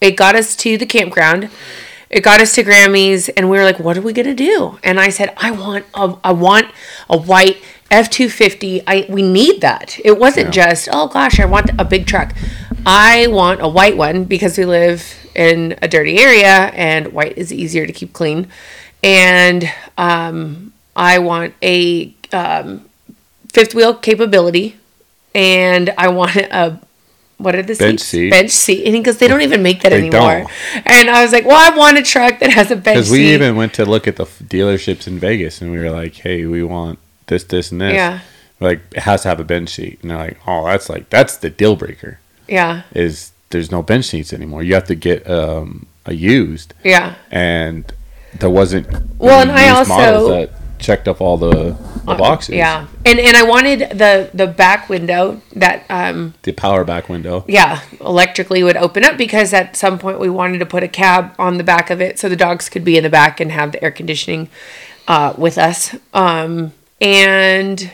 it 0.02 0.12
got 0.12 0.36
us 0.36 0.58
to 0.58 0.78
the 0.78 0.86
campground 0.86 1.50
it 2.09 2.21
got 2.21 2.39
us 2.39 2.56
to 2.56 2.63
grammys 2.63 3.30
and 3.36 3.50
we 3.50 3.57
were 3.57 3.63
like 3.63 3.80
what 3.80 3.98
are 3.98 4.01
we 4.01 4.13
gonna 4.13 4.33
do? 4.33 4.77
And 4.83 5.00
i 5.00 5.09
said 5.09 5.33
i 5.38 5.51
want 5.51 5.86
a, 5.94 6.15
i 6.24 6.31
want 6.31 6.68
a 7.09 7.18
white 7.18 7.57
f-250 7.92 8.83
i 8.88 9.06
we 9.09 9.21
need 9.21 9.62
that. 9.62 10.00
It 10.04 10.18
wasn't 10.19 10.48
Yeah. 10.48 10.63
just 10.65 10.89
oh 10.92 11.07
gosh 11.07 11.39
i 11.39 11.45
want 11.45 11.69
a 11.80 11.86
big 11.86 12.06
truck. 12.07 12.33
I 12.86 13.27
want 13.27 13.62
a 13.62 13.68
white 13.68 13.98
one 13.98 14.24
because 14.24 14.57
we 14.57 14.65
live 14.65 15.04
in 15.36 15.77
a 15.81 15.88
dirty 15.88 16.18
area 16.19 16.71
and 16.74 17.13
white 17.13 17.38
is 17.38 17.51
easier 17.54 17.86
to 17.86 17.94
keep 17.94 18.13
clean. 18.13 18.48
And 19.04 19.69
um, 19.98 20.74
i 20.95 21.19
want 21.19 21.54
a 21.62 22.13
um, 22.33 22.89
fifth 23.54 23.74
wheel 23.75 23.94
capability, 23.94 24.75
and 25.33 25.92
I 25.98 26.07
want 26.09 26.36
a 26.36 26.80
what 27.38 27.56
are 27.56 27.62
the 27.62 27.75
Bench 27.75 28.00
seats? 28.00 28.06
seat. 28.10 28.30
Bench 28.31 28.50
seat. 28.51 28.86
And 28.86 28.95
he 28.95 29.01
goes, 29.01 29.18
they 29.18 29.28
don't 29.28 29.42
even 29.42 29.62
make 29.62 29.81
that 29.81 29.89
They 29.89 29.98
anymore. 30.00 30.45
don't. 30.48 30.51
And 30.88 31.10
I 31.10 31.22
was 31.24 31.31
like, 31.31 31.45
well, 31.45 31.72
I 31.72 31.75
want 31.75 31.98
a 31.98 32.04
truck 32.04 32.39
that 32.39 32.51
has 32.51 32.72
a 32.72 32.75
bench 32.75 32.95
Because 32.95 33.07
seat. 33.10 33.13
we 33.13 33.34
even 33.34 33.56
went 33.56 33.74
to 33.75 33.86
look 33.86 34.07
at 34.07 34.16
the 34.16 34.24
f- 34.24 34.39
dealerships 34.39 35.07
in 35.07 35.19
Vegas 35.19 35.62
and 35.62 35.72
we 35.72 35.78
were 35.80 35.92
like, 35.92 36.16
Hey, 36.16 36.45
we 36.45 36.63
want 36.63 36.98
this, 37.28 37.44
this, 37.44 37.72
and 37.72 37.80
this. 37.81 37.94
Yeah. 37.94 38.19
Like 38.60 38.81
it 38.92 39.00
has 39.04 39.22
to 39.22 39.28
have 39.30 39.39
a 39.39 39.44
bench 39.44 39.69
seat. 39.69 40.00
And 40.01 40.10
they're 40.10 40.18
like, 40.18 40.38
Oh, 40.48 40.66
that's 40.66 40.89
like 40.89 41.10
that's 41.12 41.38
the 41.38 41.50
deal 41.51 41.75
breaker. 41.75 42.19
yeah, 42.48 42.84
is 42.95 43.31
there's 43.51 43.72
no 43.72 43.81
bench 43.83 44.06
seats 44.06 44.33
anymore. 44.33 44.63
You 44.63 44.74
have 44.74 44.88
to 44.88 44.95
get 44.95 45.30
um, 45.30 45.86
a 46.07 46.13
used, 46.16 46.74
yeah, 46.83 47.16
and 47.30 47.86
there 48.40 48.50
wasn't. 48.50 48.88
Well, 49.19 49.42
and 49.42 49.51
I 49.51 49.69
also- 49.69 50.50
checked 50.79 51.07
off 51.07 51.21
all 51.21 51.38
the, 51.38 51.75
the 52.06 52.15
boxes. 52.15 52.56
yeah. 52.56 52.88
And 53.06 53.19
and 53.19 53.35
I 53.35 53.44
wanted 53.44 53.79
the 53.97 54.29
the 54.33 54.47
back 54.47 54.89
window 54.89 55.41
that 55.56 55.85
um 55.89 56.33
the 56.44 56.51
power 56.51 56.83
back 56.83 57.09
window. 57.09 57.44
yeah 57.47 57.81
electrically 58.00 58.63
would 58.63 58.77
open 58.77 59.03
up 59.03 59.18
because 59.18 59.53
at 59.53 59.75
some 59.75 59.97
point 60.00 60.19
we 60.19 60.29
wanted 60.29 60.59
to 60.59 60.65
put 60.65 60.83
a 60.83 60.88
cab 60.88 61.33
on 61.39 61.57
the 61.57 61.63
back 61.63 61.89
of 61.89 62.01
it 62.01 62.19
so 62.19 62.29
the 62.29 62.35
dogs 62.35 62.69
could 62.69 62.83
be 62.83 62.97
in 62.97 63.03
the 63.03 63.09
back 63.09 63.39
and 63.39 63.51
have 63.51 63.71
the 63.71 63.83
air 63.83 63.91
conditioning 63.91 64.50
uh, 65.07 65.33
with 65.38 65.57
us 65.57 65.95
um, 66.13 66.71
and 67.01 67.92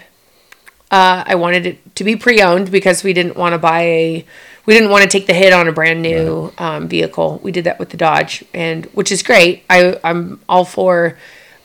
uh, 0.92 1.24
i 1.26 1.36
wanted 1.36 1.66
it 1.66 1.96
to 1.96 2.04
be 2.04 2.16
pre-owned 2.16 2.72
because 2.72 3.04
we 3.04 3.14
didn't 3.14 3.36
want 3.38 3.54
to 3.54 3.58
buy 3.58 3.82
a 3.82 4.26
we 4.66 4.74
didn't 4.74 4.90
want 4.90 5.04
to 5.04 5.10
take 5.10 5.28
the 5.28 5.34
hit 5.34 5.54
on 5.54 5.68
a 5.68 5.72
brand 5.72 6.02
new 6.02 6.52
um, 6.58 6.88
vehicle 6.88 7.40
we 7.44 7.52
did 7.52 7.64
that 7.64 7.80
with 7.80 7.90
the 7.90 7.98
dodge 7.98 8.44
and 8.54 8.86
which 8.88 9.12
is 9.12 9.22
great 9.24 9.64
i 9.70 9.98
i'm 10.04 10.40
all 10.50 10.66
for 10.66 11.18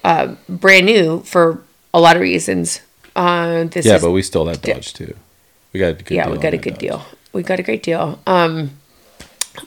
uh, 0.04 0.34
brand 0.48 0.86
new 0.86 1.20
for 1.20 1.62
a 1.94 2.00
lot 2.00 2.16
of 2.16 2.22
reasons 2.22 2.80
uh, 3.16 3.64
this 3.64 3.84
Yeah, 3.86 3.96
is 3.96 4.02
but 4.02 4.10
we 4.12 4.22
stole 4.22 4.44
that 4.46 4.62
Dodge 4.62 4.92
too. 4.94 5.14
We 5.72 5.80
got 5.80 5.88
a 5.88 5.92
good 5.94 6.04
deal. 6.06 6.16
yeah, 6.16 6.28
we 6.30 6.38
got 6.38 6.54
a 6.54 6.56
good 6.58 6.74
Dodge. 6.74 6.80
deal. 6.80 7.02
We 7.32 7.42
got 7.42 7.58
a 7.58 7.62
great 7.62 7.82
deal. 7.82 8.18
Um, 8.26 8.70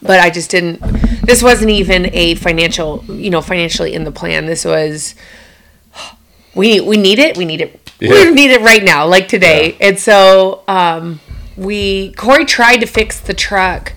but 0.01 0.19
I 0.21 0.29
just 0.29 0.49
didn't. 0.49 0.79
This 1.25 1.43
wasn't 1.43 1.69
even 1.71 2.09
a 2.13 2.35
financial, 2.35 3.03
you 3.07 3.29
know, 3.29 3.41
financially 3.41 3.93
in 3.93 4.03
the 4.05 4.11
plan. 4.11 4.45
This 4.45 4.63
was 4.65 5.15
we 6.55 6.79
we 6.79 6.97
need 6.97 7.19
it. 7.19 7.37
We 7.37 7.45
need 7.45 7.61
it. 7.61 7.91
Yeah. 7.99 8.09
We 8.11 8.31
need 8.31 8.51
it 8.51 8.61
right 8.61 8.83
now, 8.83 9.05
like 9.05 9.27
today. 9.27 9.77
And 9.79 9.99
so 9.99 10.63
um, 10.67 11.19
we 11.57 12.13
Corey 12.13 12.45
tried 12.45 12.77
to 12.77 12.87
fix 12.87 13.19
the 13.19 13.33
truck. 13.33 13.93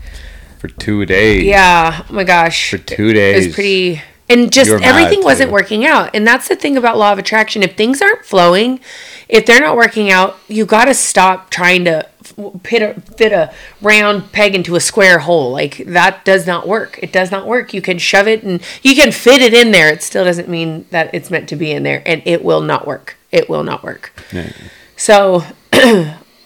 for 0.59 0.69
two 0.69 1.07
days. 1.07 1.45
Yeah. 1.45 2.05
Oh 2.11 2.13
my 2.13 2.25
gosh. 2.25 2.71
For 2.71 2.79
two 2.79 3.13
days. 3.13 3.45
It 3.45 3.47
was 3.49 3.55
pretty. 3.55 4.03
And 4.29 4.51
just 4.51 4.71
everything 4.71 5.23
wasn't 5.23 5.49
too. 5.51 5.53
working 5.53 5.85
out. 5.85 6.11
And 6.15 6.27
that's 6.27 6.49
the 6.49 6.57
thing 6.57 6.77
about 6.77 6.97
law 6.97 7.13
of 7.13 7.19
attraction. 7.19 7.63
If 7.63 7.77
things 7.77 8.01
aren't 8.01 8.25
flowing, 8.25 8.81
if 9.29 9.45
they're 9.45 9.61
not 9.61 9.77
working 9.77 10.11
out, 10.11 10.39
you 10.49 10.65
got 10.65 10.87
to 10.87 10.95
stop 10.95 11.51
trying 11.51 11.85
to 11.85 12.09
fit 12.63 12.83
a, 12.83 13.01
fit 13.03 13.33
a 13.33 13.53
round 13.83 14.33
peg 14.33 14.55
into 14.55 14.77
a 14.77 14.81
square 14.81 15.21
hole. 15.21 15.53
Like 15.53 15.79
that 15.87 16.25
does 16.25 16.47
not 16.47 16.67
work. 16.67 16.99
It 17.03 17.13
does 17.13 17.31
not 17.31 17.47
work. 17.47 17.75
You 17.75 17.83
can 17.83 17.99
shove 17.99 18.27
it 18.27 18.43
and 18.43 18.63
you 18.83 18.95
can 18.95 19.13
fit 19.13 19.43
it 19.43 19.53
in 19.53 19.73
there. 19.73 19.93
It 19.93 20.03
still 20.03 20.25
doesn't 20.25 20.49
mean 20.49 20.87
that 20.91 21.15
it's 21.15 21.31
meant 21.31 21.49
to 21.51 21.57
be 21.57 21.71
in 21.71 21.83
there. 21.83 22.03
And 22.07 22.23
it 22.25 22.43
will 22.43 22.63
not 22.63 22.87
work. 22.87 23.17
It 23.31 23.51
will 23.51 23.63
not 23.63 23.83
work. 23.83 24.13
Yeah. 24.33 24.53
So 24.97 25.43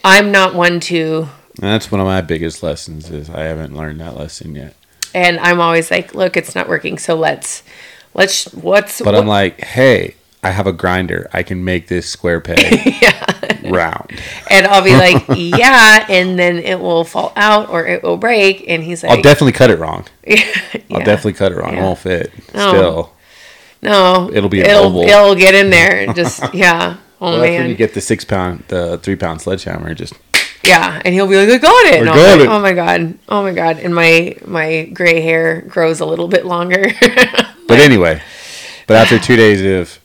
I'm 0.04 0.32
not 0.32 0.54
one 0.54 0.80
to 0.80 1.28
And 1.60 1.70
that's 1.70 1.92
one 1.92 2.00
of 2.00 2.06
my 2.06 2.22
biggest 2.22 2.62
lessons 2.62 3.10
is 3.10 3.30
I 3.30 3.42
haven't 3.42 3.76
learned 3.76 4.00
that 4.00 4.16
lesson 4.16 4.54
yet. 4.54 4.74
And 5.14 5.38
I'm 5.40 5.60
always 5.60 5.90
like, 5.90 6.14
look, 6.14 6.36
it's 6.36 6.54
not 6.54 6.68
working. 6.68 6.98
So 6.98 7.14
let's 7.16 7.62
let's 8.14 8.52
what's 8.54 8.98
But 9.00 9.14
what- 9.14 9.16
I'm 9.16 9.26
like, 9.26 9.60
hey, 9.62 10.14
I 10.42 10.50
have 10.50 10.66
a 10.66 10.72
grinder. 10.72 11.28
I 11.32 11.42
can 11.42 11.64
make 11.64 11.88
this 11.88 12.08
square 12.08 12.40
peg 12.40 12.58
round. 13.64 14.10
and 14.50 14.66
I'll 14.66 14.84
be 14.84 14.94
like, 14.96 15.24
yeah, 15.36 16.06
and 16.08 16.38
then 16.38 16.58
it 16.58 16.78
will 16.78 17.04
fall 17.04 17.32
out 17.36 17.68
or 17.70 17.86
it 17.86 18.02
will 18.02 18.16
break. 18.16 18.64
And 18.68 18.82
he's 18.82 19.02
like, 19.02 19.12
I'll 19.12 19.22
definitely 19.22 19.52
cut 19.52 19.70
it 19.70 19.78
wrong. 19.78 20.06
yeah, 20.26 20.44
I'll 20.90 21.00
definitely 21.00 21.32
cut 21.34 21.52
it 21.52 21.56
wrong. 21.56 21.76
It 21.76 21.80
won't 21.80 21.98
fit. 21.98 22.32
No. 22.54 22.68
Still. 22.70 23.12
no, 23.82 24.30
It'll 24.32 24.48
be 24.48 24.60
it'll 24.60 24.84
oval. 24.86 25.02
it'll 25.02 25.34
get 25.34 25.54
in 25.54 25.70
there. 25.70 26.12
Just 26.12 26.54
yeah, 26.54 26.96
oh 27.20 27.32
Well, 27.32 27.40
man, 27.40 27.68
you 27.68 27.74
get 27.74 27.94
the 27.94 28.00
six 28.00 28.24
pound, 28.24 28.64
the 28.68 28.98
three 28.98 29.16
pound 29.16 29.40
sledgehammer. 29.40 29.92
Just 29.94 30.14
yeah, 30.64 31.00
and 31.04 31.14
he'll 31.14 31.28
be 31.28 31.36
like, 31.36 31.48
I 31.48 31.58
got 31.58 31.86
it. 31.86 32.00
And 32.00 32.08
I 32.08 32.14
got 32.14 32.38
like, 32.38 32.46
it. 32.46 32.50
Oh 32.50 32.60
my 32.60 32.72
god, 32.72 33.18
oh 33.28 33.42
my 33.42 33.52
god, 33.52 33.78
and 33.78 33.94
my 33.94 34.36
my 34.44 34.84
gray 34.92 35.20
hair 35.20 35.62
grows 35.62 36.00
a 36.00 36.06
little 36.06 36.28
bit 36.28 36.44
longer. 36.44 36.90
But 37.68 37.80
anyway, 37.80 38.22
But 38.86 38.96
after 38.96 39.18
two 39.18 39.36
days 39.36 39.60
of, 39.60 40.00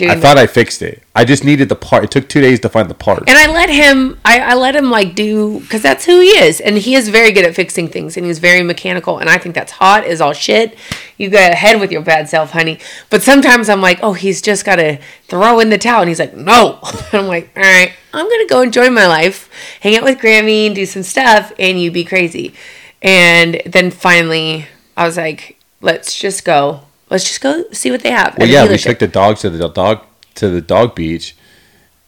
Doing 0.00 0.12
I 0.12 0.16
thought 0.18 0.38
I 0.38 0.46
fixed 0.46 0.80
it. 0.80 1.02
I 1.14 1.26
just 1.26 1.44
needed 1.44 1.68
the 1.68 1.76
part. 1.76 2.04
It 2.04 2.10
took 2.10 2.26
two 2.26 2.40
days 2.40 2.58
to 2.60 2.70
find 2.70 2.88
the 2.88 2.94
part. 2.94 3.28
And 3.28 3.36
I 3.36 3.52
let 3.52 3.68
him, 3.68 4.18
I, 4.24 4.40
I 4.40 4.54
let 4.54 4.74
him 4.74 4.90
like 4.90 5.14
do, 5.14 5.60
because 5.60 5.82
that's 5.82 6.06
who 6.06 6.20
he 6.20 6.28
is. 6.28 6.58
And 6.58 6.78
he 6.78 6.94
is 6.94 7.10
very 7.10 7.32
good 7.32 7.44
at 7.44 7.54
fixing 7.54 7.86
things 7.86 8.16
and 8.16 8.24
he's 8.24 8.38
very 8.38 8.62
mechanical. 8.62 9.18
And 9.18 9.28
I 9.28 9.36
think 9.36 9.54
that's 9.54 9.72
hot 9.72 10.06
is 10.06 10.22
all 10.22 10.32
shit. 10.32 10.74
You 11.18 11.28
go 11.28 11.36
ahead 11.36 11.80
with 11.80 11.92
your 11.92 12.00
bad 12.00 12.30
self, 12.30 12.52
honey. 12.52 12.78
But 13.10 13.22
sometimes 13.22 13.68
I'm 13.68 13.82
like, 13.82 13.98
oh, 14.02 14.14
he's 14.14 14.40
just 14.40 14.64
got 14.64 14.76
to 14.76 14.98
throw 15.24 15.60
in 15.60 15.68
the 15.68 15.76
towel. 15.76 16.00
And 16.00 16.08
he's 16.08 16.18
like, 16.18 16.34
no. 16.34 16.78
And 16.82 17.04
I'm 17.20 17.26
like, 17.26 17.50
all 17.54 17.62
right, 17.62 17.92
I'm 18.14 18.26
going 18.26 18.46
to 18.46 18.48
go 18.48 18.62
enjoy 18.62 18.88
my 18.88 19.06
life, 19.06 19.50
hang 19.80 19.96
out 19.96 20.04
with 20.04 20.18
Grammy 20.18 20.64
and 20.64 20.74
do 20.74 20.86
some 20.86 21.02
stuff, 21.02 21.52
and 21.58 21.78
you 21.78 21.90
be 21.90 22.04
crazy. 22.04 22.54
And 23.02 23.60
then 23.66 23.90
finally, 23.90 24.64
I 24.96 25.04
was 25.04 25.18
like, 25.18 25.58
let's 25.82 26.18
just 26.18 26.46
go. 26.46 26.86
Let's 27.10 27.24
just 27.24 27.40
go 27.40 27.64
see 27.72 27.90
what 27.90 28.02
they 28.02 28.10
have. 28.10 28.38
Well, 28.38 28.48
yeah, 28.48 28.68
we 28.68 28.78
took 28.78 28.98
the 28.98 29.08
dogs 29.08 29.40
to 29.40 29.50
the 29.50 29.68
dog 29.68 30.04
to 30.36 30.48
the 30.48 30.60
dog 30.60 30.94
beach, 30.94 31.36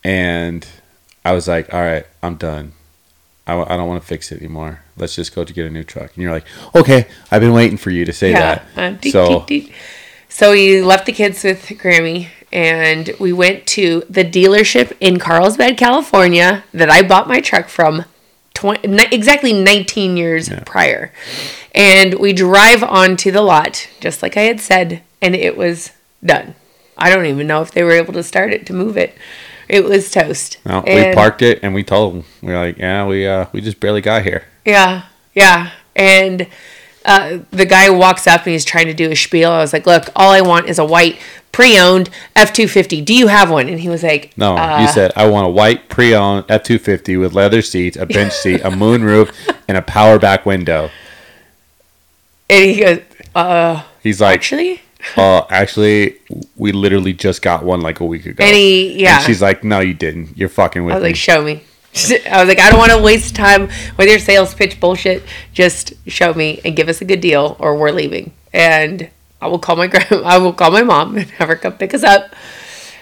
and 0.05 0.67
I 1.25 1.33
was 1.33 1.49
like, 1.49 1.73
"All 1.75 1.83
right, 1.83 2.07
I'm 2.23 2.37
done. 2.37 2.73
I, 3.47 3.61
I 3.61 3.77
don't 3.77 3.89
want 3.89 4.01
to 4.01 4.07
fix 4.07 4.31
it 4.31 4.39
anymore. 4.39 4.81
Let's 4.97 5.17
just 5.17 5.35
go 5.35 5.45
to 5.45 5.53
get 5.53 5.67
a 5.67 5.71
new 5.71 5.85
truck." 5.85 6.15
And 6.15 6.23
you're 6.23 6.33
like, 6.33 6.47
"Okay, 6.75 7.09
I've 7.31 7.41
been 7.41 7.53
waiting 7.53 7.77
for 7.77 7.91
you 7.91 8.05
to 8.05 8.13
say 8.13 8.33
that." 8.33 8.65
Uh, 8.77 8.91
deet, 8.91 9.13
so 9.13 9.41
deet, 9.41 9.67
deet. 9.67 9.75
so 10.29 10.53
we 10.53 10.83
left 10.83 11.07
the 11.07 11.13
kids 11.13 11.43
with 11.43 11.67
Grammy 11.67 12.29
and 12.53 13.11
we 13.19 13.33
went 13.33 13.67
to 13.67 14.05
the 14.11 14.25
dealership 14.25 14.95
in 15.01 15.19
Carlsbad, 15.19 15.79
California 15.79 16.65
that 16.73 16.91
I 16.91 17.03
bought 17.03 17.27
my 17.27 17.41
truck 17.41 17.69
from 17.69 18.05
20, 18.63 18.87
ni- 18.87 19.09
exactly 19.11 19.53
19 19.53 20.17
years 20.17 20.49
prior. 20.65 21.13
And 21.75 22.15
we 22.15 22.33
drive 22.33 22.85
onto 22.85 23.33
the 23.33 23.43
lot, 23.43 23.89
just 23.99 24.23
like 24.23 24.37
I 24.37 24.43
had 24.43 24.61
said, 24.61 25.03
and 25.21 25.35
it 25.35 25.57
was 25.57 25.91
done. 26.25 26.55
I 26.97 27.11
don't 27.11 27.27
even 27.27 27.49
know 27.49 27.61
if 27.63 27.73
they 27.73 27.83
were 27.83 27.91
able 27.91 28.13
to 28.13 28.23
start 28.23 28.53
it 28.53 28.65
to 28.67 28.73
move 28.73 28.97
it. 28.97 29.17
It 29.69 29.85
was 29.85 30.13
toast. 30.13 30.59
no, 30.65 30.85
we 30.87 31.13
parked 31.13 31.43
it 31.43 31.59
and 31.63 31.75
we 31.75 31.83
told 31.83 32.15
them 32.15 32.25
We 32.41 32.53
are 32.53 32.67
like, 32.67 32.79
"Yeah, 32.79 33.07
we 33.07 33.27
uh 33.27 33.47
we 33.53 33.61
just 33.61 33.81
barely 33.81 34.01
got 34.01 34.23
here." 34.23 34.45
Yeah, 34.65 35.05
yeah. 35.35 35.71
And 35.97 36.47
uh, 37.05 37.39
the 37.51 37.67
guy 37.67 37.91
walks 37.91 38.27
up 38.27 38.45
and 38.45 38.53
he's 38.53 38.65
trying 38.65 38.87
to 38.87 38.95
do 38.95 39.11
a 39.11 39.17
spiel. 39.17 39.51
I 39.51 39.59
was 39.59 39.73
like, 39.73 39.87
"Look, 39.87 40.09
all 40.17 40.31
I 40.33 40.41
want 40.41 40.69
is 40.69 40.79
a 40.79 40.85
white 40.85 41.19
pre-owned 41.53 42.09
F 42.35 42.53
two 42.53 42.67
fifty. 42.69 43.01
Do 43.01 43.15
you 43.15 43.27
have 43.29 43.51
one?" 43.51 43.69
And 43.69 43.81
he 43.81 43.89
was 43.89 44.03
like, 44.03 44.33
No, 44.37 44.57
uh, 44.57 44.81
you 44.81 44.89
said 44.89 45.13
I 45.17 45.29
want 45.29 45.47
a 45.47 45.51
white 45.51 45.89
pre-owned 45.89 46.47
F250 46.49 47.21
with 47.21 47.35
leather 47.35 47.61
seats, 47.63 47.97
a 47.97 48.07
bench 48.07 48.33
seat, 48.33 48.61
a 48.65 48.71
moon 48.71 49.05
roof, 49.05 49.31
and 49.69 49.77
a 49.77 49.83
power 49.83 50.19
back 50.19 50.47
window. 50.47 50.91
And 52.49 52.65
he 52.65 52.81
goes, 52.81 53.01
"Uh, 53.35 53.83
He's 54.03 54.21
like, 54.21 54.37
actually." 54.37 54.81
uh, 55.17 55.43
actually, 55.51 56.17
we 56.57 56.73
literally 56.73 57.13
just 57.13 57.43
got 57.43 57.65
one 57.65 57.81
like 57.81 58.01
a 58.01 58.05
week 58.07 58.27
ago. 58.27 58.45
And 58.45 58.55
he, 58.55 59.01
yeah. 59.03 59.17
And 59.17 59.25
she's 59.25 59.43
like, 59.43 59.65
no, 59.65 59.81
you 59.81 59.95
didn't. 59.95 60.37
You're 60.37 60.49
fucking 60.49 60.85
with 60.85 60.95
I 60.95 60.97
was 60.99 61.03
me. 61.03 61.09
like, 61.11 61.17
"Show 61.17 61.43
me." 61.43 61.63
I 62.31 62.39
was 62.41 62.49
like, 62.49 62.59
"I 62.61 62.71
don't 62.71 62.79
want 62.79 62.93
to 62.93 63.03
waste 63.03 63.35
time 63.37 63.69
with 63.99 64.09
your 64.09 64.19
sales 64.19 64.55
pitch 64.55 64.81
bullshit. 64.81 65.23
Just 65.53 65.93
show 66.07 66.33
me 66.35 66.61
and 66.65 66.75
give 66.77 66.89
us 66.89 67.01
a 67.01 67.05
good 67.05 67.21
deal, 67.21 67.57
or 67.59 67.77
we're 67.77 67.91
leaving." 67.91 68.33
And 68.53 69.11
I 69.41 69.47
will 69.49 69.59
call 69.59 69.77
my 69.77 69.87
grand, 69.89 70.07
I 70.25 70.39
will 70.39 70.53
call 70.53 70.71
my 70.71 70.83
mom 70.83 71.17
and 71.17 71.29
have 71.33 71.49
her 71.49 71.57
come 71.57 71.75
pick 71.75 71.93
us 71.95 72.03
up. 72.05 72.35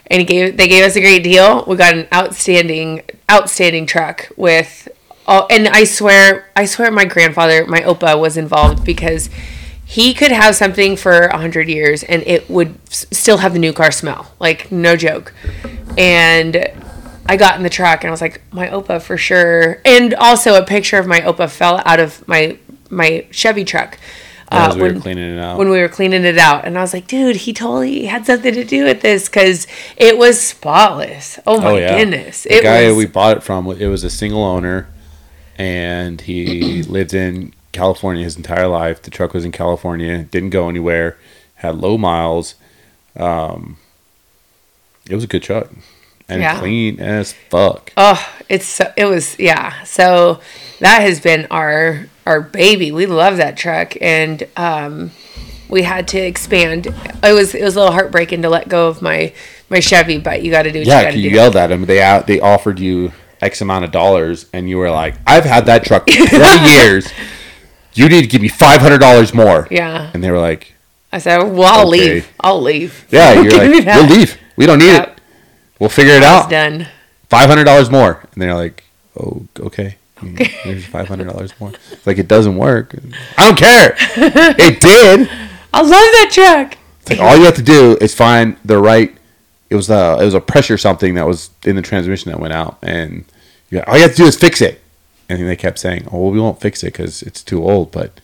and 0.07 0.21
he 0.21 0.25
gave 0.25 0.57
they 0.57 0.67
gave 0.69 0.85
us 0.85 0.97
a 0.97 1.01
great 1.01 1.23
deal. 1.23 1.65
We 1.67 1.77
got 1.77 1.95
an 1.95 2.09
outstanding 2.13 3.03
outstanding 3.31 3.87
truck 3.87 4.29
with 4.37 4.89
all 5.27 5.47
and 5.51 5.69
I 5.69 5.85
swear 5.85 6.51
I 6.57 6.65
swear 6.65 6.91
my 6.91 7.05
grandfather, 7.05 7.67
my 7.67 7.81
opa 7.83 8.19
was 8.19 8.37
involved 8.37 8.85
because 8.85 9.31
he 9.85 10.15
could 10.15 10.31
have 10.33 10.55
something 10.57 10.97
for 10.97 11.27
a 11.27 11.37
hundred 11.39 11.69
years 11.69 12.03
and 12.05 12.23
it 12.23 12.49
would 12.49 12.77
s- 12.89 13.07
still 13.13 13.39
have 13.39 13.53
the 13.53 13.59
new 13.59 13.73
car 13.73 13.91
smell. 13.91 14.33
Like 14.41 14.71
no 14.73 14.97
joke. 14.97 15.33
And 15.99 16.57
I 17.31 17.37
got 17.37 17.55
in 17.57 17.63
the 17.63 17.71
truck 17.71 18.03
and 18.03 18.09
I 18.09 18.11
was 18.11 18.21
like, 18.21 18.43
my 18.53 18.67
opa 18.67 19.01
for 19.01 19.17
sure. 19.17 19.81
And 19.85 20.15
also 20.15 20.61
a 20.61 20.67
picture 20.67 20.99
of 20.99 21.07
my 21.07 21.21
opa 21.21 21.49
fell 21.49 21.81
out 21.87 22.01
of 22.01 22.27
my 22.27 22.59
my 22.91 23.25
Chevy 23.31 23.65
truck. 23.65 23.99
As 24.51 24.75
uh, 24.75 24.77
we 24.77 24.83
were 24.83 24.89
when- 24.89 25.01
cleaning 25.01 25.37
it 25.37 25.39
out. 25.39 25.57
when 25.57 25.69
we 25.71 25.79
were 25.79 25.89
cleaning 25.89 26.25
it 26.25 26.37
out 26.37 26.65
and 26.65 26.77
i 26.77 26.81
was 26.81 26.93
like 26.93 27.07
dude 27.07 27.37
he 27.37 27.53
totally 27.53 28.07
had 28.07 28.27
something 28.27 28.53
to 28.53 28.65
do 28.65 28.83
with 28.83 29.01
this 29.01 29.29
because 29.29 29.69
it 29.97 30.19
was 30.19 30.41
spotless 30.43 31.39
oh 31.47 31.61
my 31.61 31.71
oh 31.71 31.77
yeah, 31.77 31.97
goodness 31.97 32.43
The 32.43 32.57
it 32.57 32.63
guy 32.65 32.89
was 32.89 32.97
we 32.97 33.07
bought 33.07 33.37
it 33.37 33.43
from, 33.45 33.69
it 33.69 33.87
was 33.87 34.03
a 34.03 34.11
single 34.11 34.43
owner, 34.43 34.89
and 35.57 36.21
he 36.21 36.83
lived 36.97 37.15
in 37.15 37.53
California 37.71 38.25
his 38.25 38.37
entire 38.37 38.67
life. 38.67 39.01
The 39.03 39.13
truck 39.13 39.33
was 39.35 39.45
in 39.45 39.53
California, 39.53 40.25
didn't 40.25 40.51
go 40.51 40.69
anywhere, 40.69 41.17
had 41.55 41.77
low 41.77 41.97
miles. 41.97 42.57
Um, 43.17 43.77
it 45.09 45.15
was 45.15 45.23
a 45.23 45.29
good 45.29 45.45
truck 45.45 45.71
and 46.31 46.41
Yeah. 46.41 46.59
clean 46.59 47.01
as 47.01 47.33
fuck. 47.33 47.93
oh 47.97 48.25
it's 48.49 48.67
so, 48.67 48.93
it 48.97 49.05
was 49.05 49.39
yeah 49.39 49.83
so 49.85 50.41
that 50.81 51.03
has 51.03 51.21
been 51.21 51.47
our 51.51 52.07
our 52.27 52.41
baby 52.41 52.93
we 52.93 53.07
love 53.07 53.37
that 53.39 53.57
truck 53.57 53.95
and 54.01 54.47
um 54.57 55.11
we 55.69 55.83
had 55.83 56.09
to 56.09 56.19
expand 56.19 56.87
it 57.23 57.33
was 57.33 57.55
it 57.55 57.63
was 57.63 57.77
a 57.77 57.79
little 57.81 57.93
heartbreaking 57.93 58.43
to 58.43 58.49
let 58.49 58.69
go 58.69 58.89
of 58.89 59.01
my 59.03 59.33
my 59.69 59.81
chevy 59.81 60.19
but 60.19 60.43
you 60.43 60.51
got 60.51 60.63
to 60.63 60.73
do 60.73 60.81
what 60.81 60.87
you 60.87 60.93
Yeah, 60.93 61.03
got 61.05 61.11
to 61.13 61.19
you 61.19 61.31
do 61.31 61.37
yelled 61.37 61.57
at 61.57 61.69
them. 61.69 61.85
They 61.85 62.03
out, 62.03 62.27
they 62.27 62.41
offered 62.41 62.79
you 62.81 63.13
X 63.41 63.61
amount 63.63 63.85
of 63.87 63.91
dollars, 63.93 64.47
and 64.53 64.69
you 64.69 64.77
were 64.77 64.91
like, 64.91 65.15
"I've 65.27 65.45
had 65.45 65.65
that 65.67 65.83
truck 65.85 66.11
for 66.11 66.27
twenty 66.27 66.71
years. 66.83 67.09
You 67.95 68.09
need 68.09 68.21
to 68.23 68.27
give 68.27 68.43
me 68.43 68.49
five 68.49 68.81
hundred 68.83 68.99
dollars 68.99 69.33
more." 69.33 69.67
yeah 69.71 70.11
And 70.13 70.23
they 70.25 70.31
were 70.31 70.41
like, 70.41 70.75
i 71.13 71.19
said 71.19 71.39
well 71.45 71.63
i'll 71.73 71.89
Okay. 71.89 72.15
leave 72.15 72.29
i'll 72.41 72.61
leave 72.61 73.07
"Yeah, 73.11 73.33
you're 73.41 73.53
like, 73.53 73.87
we'll 73.87 74.07
leave. 74.07 74.37
We 74.57 74.67
don't 74.67 74.79
need 74.81 74.87
Yep. 74.89 75.09
it. 75.09 75.20
We'll 75.81 75.89
figure 75.89 76.13
it 76.15 76.23
out. 76.23 76.49
done 76.51 76.87
Five 77.29 77.49
hundred 77.49 77.65
dollars 77.65 77.91
more." 77.91 78.23
And 78.33 78.43
they're 78.43 78.55
like, 78.55 78.85
"Oh, 79.19 79.47
okay." 79.59 79.97
There's 80.65 80.85
five 80.97 81.09
hundred 81.09 81.29
dollars 81.29 81.53
more. 81.59 81.73
It's 81.91 82.07
like 82.07 82.19
it 82.19 82.29
doesn't 82.29 82.57
work. 82.57 82.95
I 83.39 83.47
don't 83.47 83.59
care. 83.59 83.97
It 84.59 84.81
did. 84.81 85.29
i 85.73 85.81
love 85.81 85.91
that 85.91 86.31
truck 86.33 86.77
It's 87.01 87.11
like 87.11 87.21
all 87.21 87.37
you 87.37 87.45
have 87.45 87.55
to 87.57 87.63
do 87.63 87.97
is 88.01 88.15
find 88.15 88.57
the 88.65 88.79
right. 88.79 89.17
It 89.71 89.77
was 89.77 89.89
a 89.89 90.19
it 90.21 90.25
was 90.25 90.35
a 90.35 90.41
pressure 90.41 90.77
something 90.77 91.15
that 91.15 91.27
was 91.27 91.51
in 91.65 91.77
the 91.77 91.83
transmission 91.83 92.31
that 92.31 92.39
went 92.41 92.53
out, 92.53 92.77
and 92.83 93.25
you 93.71 93.81
all 93.87 93.97
you 93.97 94.03
have 94.03 94.11
to 94.13 94.17
do 94.17 94.27
is 94.27 94.37
fix 94.37 94.61
it. 94.61 94.81
And 95.29 95.39
then 95.39 95.47
they 95.47 95.57
kept 95.57 95.79
saying, 95.79 96.09
"Oh, 96.13 96.23
well, 96.23 96.31
we 96.33 96.41
won't 96.41 96.61
fix 96.61 96.83
it 96.83 96.93
because 96.93 97.23
it's 97.23 97.43
too 97.43 97.63
old." 97.65 97.93
But 97.93 98.21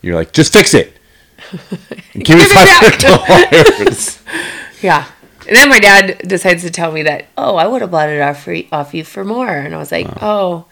you're 0.00 0.16
like, 0.16 0.32
"Just 0.32 0.52
fix 0.54 0.72
it. 0.74 0.96
Give 2.14 2.38
me 2.38 2.44
five 2.46 2.66
back." 2.66 3.00
hundred 3.00 3.00
dollars." 3.00 4.18
Yeah. 4.82 5.06
And 5.46 5.56
then 5.56 5.68
my 5.68 5.78
dad 5.78 6.18
decides 6.26 6.62
to 6.62 6.70
tell 6.70 6.92
me 6.92 7.02
that, 7.04 7.26
oh, 7.38 7.56
I 7.56 7.66
would 7.66 7.80
have 7.82 7.90
bought 7.90 8.08
it 8.08 8.20
off, 8.20 8.42
for, 8.42 8.56
off 8.72 8.94
you 8.94 9.04
for 9.04 9.24
more. 9.24 9.48
And 9.48 9.74
I 9.74 9.78
was 9.78 9.92
like, 9.92 10.08
oh, 10.20 10.66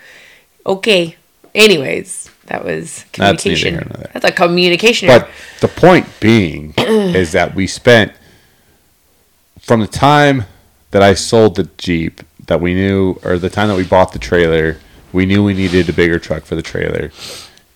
okay. 0.66 1.16
Anyways, 1.54 2.30
that 2.46 2.64
was 2.64 3.04
That's 3.12 3.18
neither 3.18 3.38
communication. 3.38 3.74
here. 3.74 4.10
That's 4.12 4.24
a 4.24 4.32
communication. 4.32 5.08
But 5.08 5.30
the 5.60 5.68
point 5.68 6.06
being 6.20 6.74
is 6.78 7.32
that 7.32 7.54
we 7.54 7.66
spent 7.66 8.12
from 9.60 9.80
the 9.80 9.86
time 9.86 10.44
that 10.90 11.02
I 11.02 11.14
sold 11.14 11.56
the 11.56 11.68
Jeep 11.78 12.22
that 12.46 12.60
we 12.60 12.74
knew, 12.74 13.18
or 13.24 13.38
the 13.38 13.48
time 13.48 13.68
that 13.68 13.76
we 13.76 13.84
bought 13.84 14.12
the 14.12 14.18
trailer, 14.18 14.78
we 15.12 15.24
knew 15.24 15.42
we 15.42 15.54
needed 15.54 15.88
a 15.88 15.92
bigger 15.92 16.18
truck 16.18 16.44
for 16.44 16.54
the 16.54 16.62
trailer, 16.62 17.10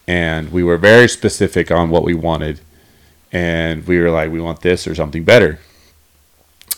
and 0.07 0.53
we 0.53 0.63
were 0.63 0.77
very 0.77 1.09
specific 1.09 1.71
on 1.71 1.89
what 1.89 2.05
we 2.05 2.13
wanted, 2.13 2.61
and 3.33 3.87
we 3.87 3.99
were 3.99 4.11
like, 4.11 4.31
we 4.31 4.41
want 4.41 4.61
this 4.61 4.87
or 4.87 4.95
something 4.95 5.25
better. 5.25 5.59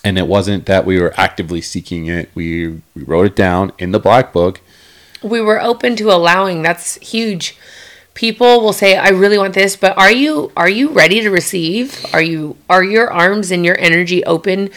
And 0.02 0.16
it 0.18 0.26
wasn't 0.26 0.66
that 0.66 0.86
we 0.86 0.98
were 0.98 1.12
actively 1.18 1.60
seeking 1.60 2.06
it. 2.06 2.30
We 2.34 2.80
we 2.94 3.02
wrote 3.02 3.26
it 3.26 3.36
down 3.36 3.72
in 3.78 3.92
the 3.92 4.00
black 4.00 4.32
book. 4.32 4.60
we 5.22 5.40
were 5.40 5.60
open 5.60 5.96
to 5.96 6.10
allowing 6.10 6.62
that's 6.62 6.94
huge 6.96 7.56
people 8.14 8.60
will 8.60 8.72
say 8.72 8.96
i 8.96 9.08
really 9.08 9.38
want 9.38 9.54
this 9.54 9.76
but 9.76 9.96
are 9.98 10.10
you 10.10 10.50
are 10.56 10.68
you 10.68 10.88
ready 10.90 11.20
to 11.20 11.30
receive 11.30 12.04
are 12.12 12.22
you 12.22 12.56
are 12.68 12.82
your 12.82 13.10
arms 13.12 13.50
and 13.50 13.64
your 13.64 13.78
energy 13.78 14.24
open 14.24 14.68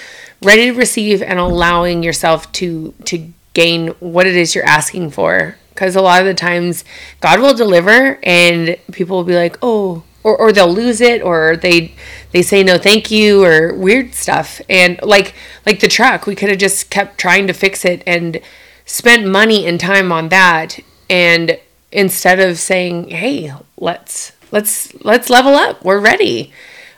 ready 0.42 0.66
to 0.66 0.74
receive 0.74 1.22
and 1.22 1.40
allowing 1.40 2.04
yourself 2.04 2.52
to 2.52 2.94
to 3.06 3.32
gain 3.54 3.88
what 4.00 4.28
it 4.28 4.36
is 4.36 4.54
you're 4.54 4.66
asking 4.66 5.10
for 5.10 5.56
because 5.70 5.96
a 5.96 6.02
lot 6.02 6.20
of 6.22 6.28
the 6.28 6.34
times 6.34 6.84
god 7.22 7.40
will 7.40 7.54
deliver 7.54 8.20
and 8.24 8.78
people 8.92 9.18
will 9.18 9.24
be 9.24 9.36
like 9.36 9.58
oh 9.62 10.04
or, 10.24 10.38
or 10.38 10.52
they'll 10.52 10.72
lose 10.72 11.02
it 11.02 11.22
or 11.22 11.58
they 11.58 11.94
they 12.34 12.42
say 12.42 12.64
no 12.64 12.78
thank 12.78 13.10
you 13.10 13.46
or 13.46 13.74
weird 13.74 14.14
stuff. 14.14 14.60
And 14.70 15.00
like 15.02 15.34
like 15.66 15.80
the 15.80 15.88
truck 15.88 16.26
we 16.26 16.36
could 16.36 16.50
have 16.50 16.58
just 16.58 16.90
kept 16.90 17.18
trying 17.18 17.48
to 17.48 17.54
fix 17.54 17.86
it 17.86 18.04
and 18.06 18.42
spent 18.86 19.26
money 19.26 19.66
and 19.66 19.80
time 19.80 20.12
on 20.12 20.30
that. 20.30 20.80
And 21.10 21.58
instead 21.92 22.40
of 22.40 22.60
saying 22.60 23.10
hey 23.10 23.54
let's 23.78 24.34
let's 24.52 24.94
let's 25.06 25.30
level 25.30 25.54
up. 25.54 25.86
We're 25.86 26.02
ready. 26.02 26.52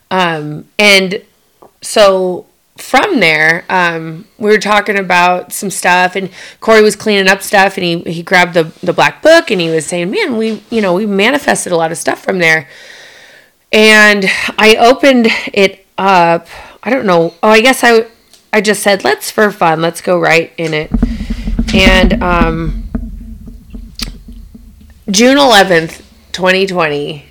Um 0.09 0.65
and 0.79 1.21
so 1.81 2.47
from 2.77 3.21
there 3.21 3.63
um 3.69 4.25
we 4.37 4.49
were 4.49 4.57
talking 4.57 4.97
about 4.97 5.53
some 5.53 5.69
stuff 5.69 6.13
and 6.15 6.29
corey 6.59 6.81
was 6.81 6.95
cleaning 6.95 7.27
up 7.27 7.41
stuff 7.41 7.77
and 7.77 7.85
he 7.85 7.99
he 8.01 8.21
grabbed 8.21 8.53
the 8.53 8.63
the 8.83 8.91
black 8.91 9.21
book 9.21 9.49
and 9.49 9.61
he 9.61 9.69
was 9.69 9.85
saying 9.85 10.11
man 10.11 10.35
we 10.35 10.61
you 10.69 10.81
know 10.81 10.93
we 10.93 11.05
manifested 11.05 11.71
a 11.71 11.77
lot 11.77 11.89
of 11.89 11.97
stuff 11.97 12.21
from 12.21 12.39
there 12.39 12.67
and 13.71 14.25
I 14.57 14.75
opened 14.79 15.27
it 15.53 15.85
up. 15.97 16.47
I 16.83 16.89
don't 16.89 17.05
know. 17.05 17.33
Oh, 17.41 17.49
I 17.49 17.61
guess 17.61 17.83
I 17.83 18.07
I 18.53 18.61
just 18.61 18.81
said 18.83 19.03
let's 19.03 19.31
for 19.31 19.51
fun, 19.51 19.81
let's 19.81 20.01
go 20.01 20.19
right 20.19 20.53
in 20.57 20.73
it. 20.73 20.91
And 21.73 22.21
um 22.23 22.85
June 25.09 25.37
11th, 25.37 26.01
2020. 26.31 27.25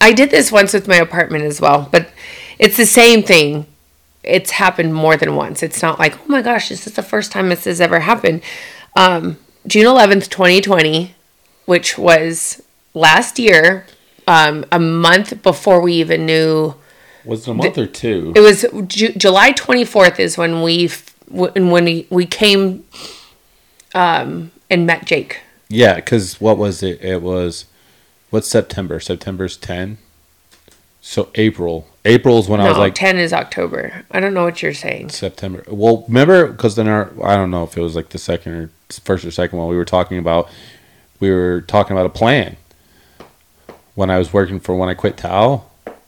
I 0.00 0.12
did 0.12 0.30
this 0.30 0.52
once 0.52 0.72
with 0.72 0.86
my 0.86 0.96
apartment 0.96 1.44
as 1.44 1.60
well, 1.60 1.88
but 1.90 2.08
it's 2.58 2.76
the 2.76 2.86
same 2.86 3.22
thing. 3.22 3.66
It's 4.22 4.52
happened 4.52 4.94
more 4.94 5.16
than 5.16 5.34
once. 5.34 5.62
It's 5.62 5.82
not 5.82 5.98
like, 5.98 6.16
oh 6.20 6.28
my 6.28 6.40
gosh, 6.40 6.68
this 6.68 6.86
is 6.86 6.94
the 6.94 7.02
first 7.02 7.32
time 7.32 7.48
this 7.48 7.64
has 7.64 7.80
ever 7.80 8.00
happened. 8.00 8.42
Um, 8.94 9.38
June 9.66 9.86
11th, 9.86 10.28
2020, 10.30 11.14
which 11.64 11.98
was 11.98 12.62
last 12.94 13.38
year, 13.38 13.86
um, 14.26 14.64
a 14.72 14.78
month 14.78 15.42
before 15.42 15.80
we 15.80 15.94
even 15.94 16.26
knew. 16.26 16.74
Was 17.24 17.46
it 17.46 17.50
a 17.50 17.54
month 17.54 17.78
or 17.78 17.86
two? 17.86 18.32
It 18.36 18.40
was 18.40 18.64
Ju- 18.86 19.12
July 19.12 19.52
24th 19.52 20.18
is 20.20 20.38
when 20.38 20.62
we 20.62 20.86
f- 20.86 21.14
when 21.28 21.70
we, 21.70 22.06
we 22.08 22.24
came 22.24 22.84
um, 23.94 24.52
and 24.70 24.86
met 24.86 25.06
Jake. 25.06 25.40
Yeah, 25.68 25.96
because 25.96 26.40
what 26.40 26.56
was 26.56 26.82
it? 26.82 27.02
It 27.02 27.22
was 27.22 27.64
what's 28.30 28.48
September? 28.48 29.00
September's 29.00 29.56
ten. 29.56 29.98
So 31.00 31.30
April. 31.36 31.88
April 32.04 32.38
is 32.38 32.48
when 32.48 32.60
I 32.60 32.68
was 32.68 32.78
like 32.78 32.94
10 32.94 33.16
is 33.16 33.32
October. 33.32 34.04
I 34.10 34.18
don't 34.18 34.34
know 34.34 34.42
what 34.42 34.60
you're 34.60 34.74
saying. 34.74 35.10
September. 35.10 35.64
Well, 35.68 36.04
remember 36.08 36.48
because 36.48 36.74
then 36.76 36.88
our 36.88 37.12
I 37.24 37.36
don't 37.36 37.50
know 37.50 37.62
if 37.64 37.76
it 37.76 37.80
was 37.80 37.94
like 37.96 38.08
the 38.08 38.18
second 38.18 38.52
or 38.52 38.70
first 38.90 39.24
or 39.24 39.30
second 39.30 39.58
one 39.58 39.68
we 39.68 39.76
were 39.76 39.84
talking 39.84 40.18
about. 40.18 40.48
We 41.18 41.30
were 41.30 41.62
talking 41.62 41.92
about 41.92 42.06
a 42.06 42.10
plan 42.10 42.56
when 43.96 44.08
I 44.10 44.18
was 44.18 44.32
working 44.32 44.60
for 44.60 44.76
when 44.76 44.88
I 44.88 44.94
quit 44.94 45.16
Tao, 45.16 45.64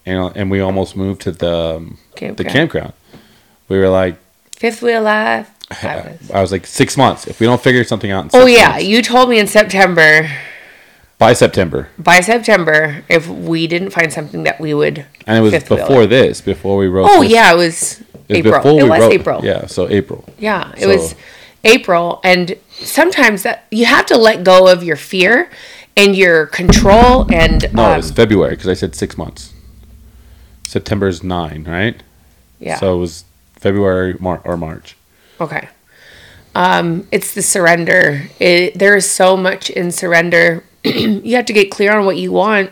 and 0.07 0.37
and 0.37 0.51
we 0.51 0.61
almost 0.61 0.95
moved 0.97 1.23
to 1.23 1.33
the 1.33 1.77
um, 1.77 1.99
the 2.13 2.17
Campground. 2.21 2.51
campground. 2.53 2.93
We 3.69 3.79
were 3.79 3.89
like, 3.89 4.17
Fifth 4.57 4.81
Wheel 4.83 5.03
Life. 5.03 5.51
I 5.83 5.97
was- 5.97 6.31
I 6.31 6.41
was 6.41 6.53
like 6.53 6.67
six 6.67 6.97
months. 6.97 7.27
If 7.27 7.41
we 7.41 7.47
don't 7.47 7.61
figure 7.61 7.83
something 7.85 8.11
out, 8.11 8.25
in 8.27 8.31
Oh 8.35 8.47
yeah, 8.47 8.69
months, 8.71 8.85
you 8.85 9.03
told 9.03 9.29
me 9.29 9.39
in 9.41 9.47
September. 9.49 10.31
by 11.19 11.33
September, 11.33 11.89
By 11.99 12.21
September, 12.21 13.05
if 13.09 13.27
we 13.29 13.67
didn't 13.67 13.91
find 13.91 14.13
something 14.13 14.45
that 14.45 14.61
we 14.61 14.73
would. 14.73 15.05
and 15.27 15.37
it 15.37 15.41
was 15.41 15.53
wheel 15.53 15.67
before 15.81 16.03
it. 16.05 16.07
this, 16.11 16.41
before 16.41 16.77
we 16.79 16.87
wrote. 16.87 17.09
Oh 17.11 17.23
this. 17.23 17.33
yeah, 17.33 17.53
it 17.53 17.57
was 17.57 18.01
It 18.01 18.07
was 18.29 18.39
April. 18.39 18.53
before 18.63 18.81
it 18.81 18.85
we 18.85 18.91
was 18.91 19.01
wrote- 19.01 19.13
April. 19.13 19.45
Yeah, 19.45 19.67
so 19.67 19.89
April. 19.91 20.25
Yeah, 20.39 20.73
it 20.77 20.83
So- 20.83 20.89
was 20.89 21.15
April, 21.65 22.21
and 22.25 22.57
sometimes 22.71 23.43
that 23.43 23.65
you 23.71 23.85
have 23.85 24.07
to 24.07 24.17
let 24.17 24.45
go 24.45 24.69
of 24.69 24.83
your 24.85 24.97
fear 24.97 25.51
and 25.99 26.17
your 26.17 26.47
control 26.47 27.27
and 27.33 27.73
No, 27.75 27.93
um, 27.93 27.99
it's 27.99 28.11
February 28.11 28.51
because 28.55 28.69
I 28.69 28.75
said 28.75 28.95
six 28.95 29.19
months. 29.19 29.53
September 30.63 31.09
is 31.09 31.23
nine, 31.23 31.65
right? 31.65 32.03
yeah. 32.61 32.79
So 32.79 32.97
it 32.97 32.99
was 32.99 33.25
February 33.55 34.15
Mar- 34.21 34.43
or 34.45 34.57
March. 34.57 34.97
Okay. 35.41 35.69
Um, 36.55 37.07
it's 37.11 37.35
the 37.35 37.43
surrender. 37.43 38.29
It, 38.39 38.79
there 38.79 38.97
is 38.97 39.11
so 39.11 39.37
much 39.37 39.71
in 39.71 39.91
surrender. 39.91 40.65
you 40.85 41.37
have 41.37 41.47
to 41.47 41.53
get 41.53 41.71
clear 41.71 41.97
on 41.97 42.05
what 42.05 42.17
you 42.17 42.33
want, 42.33 42.71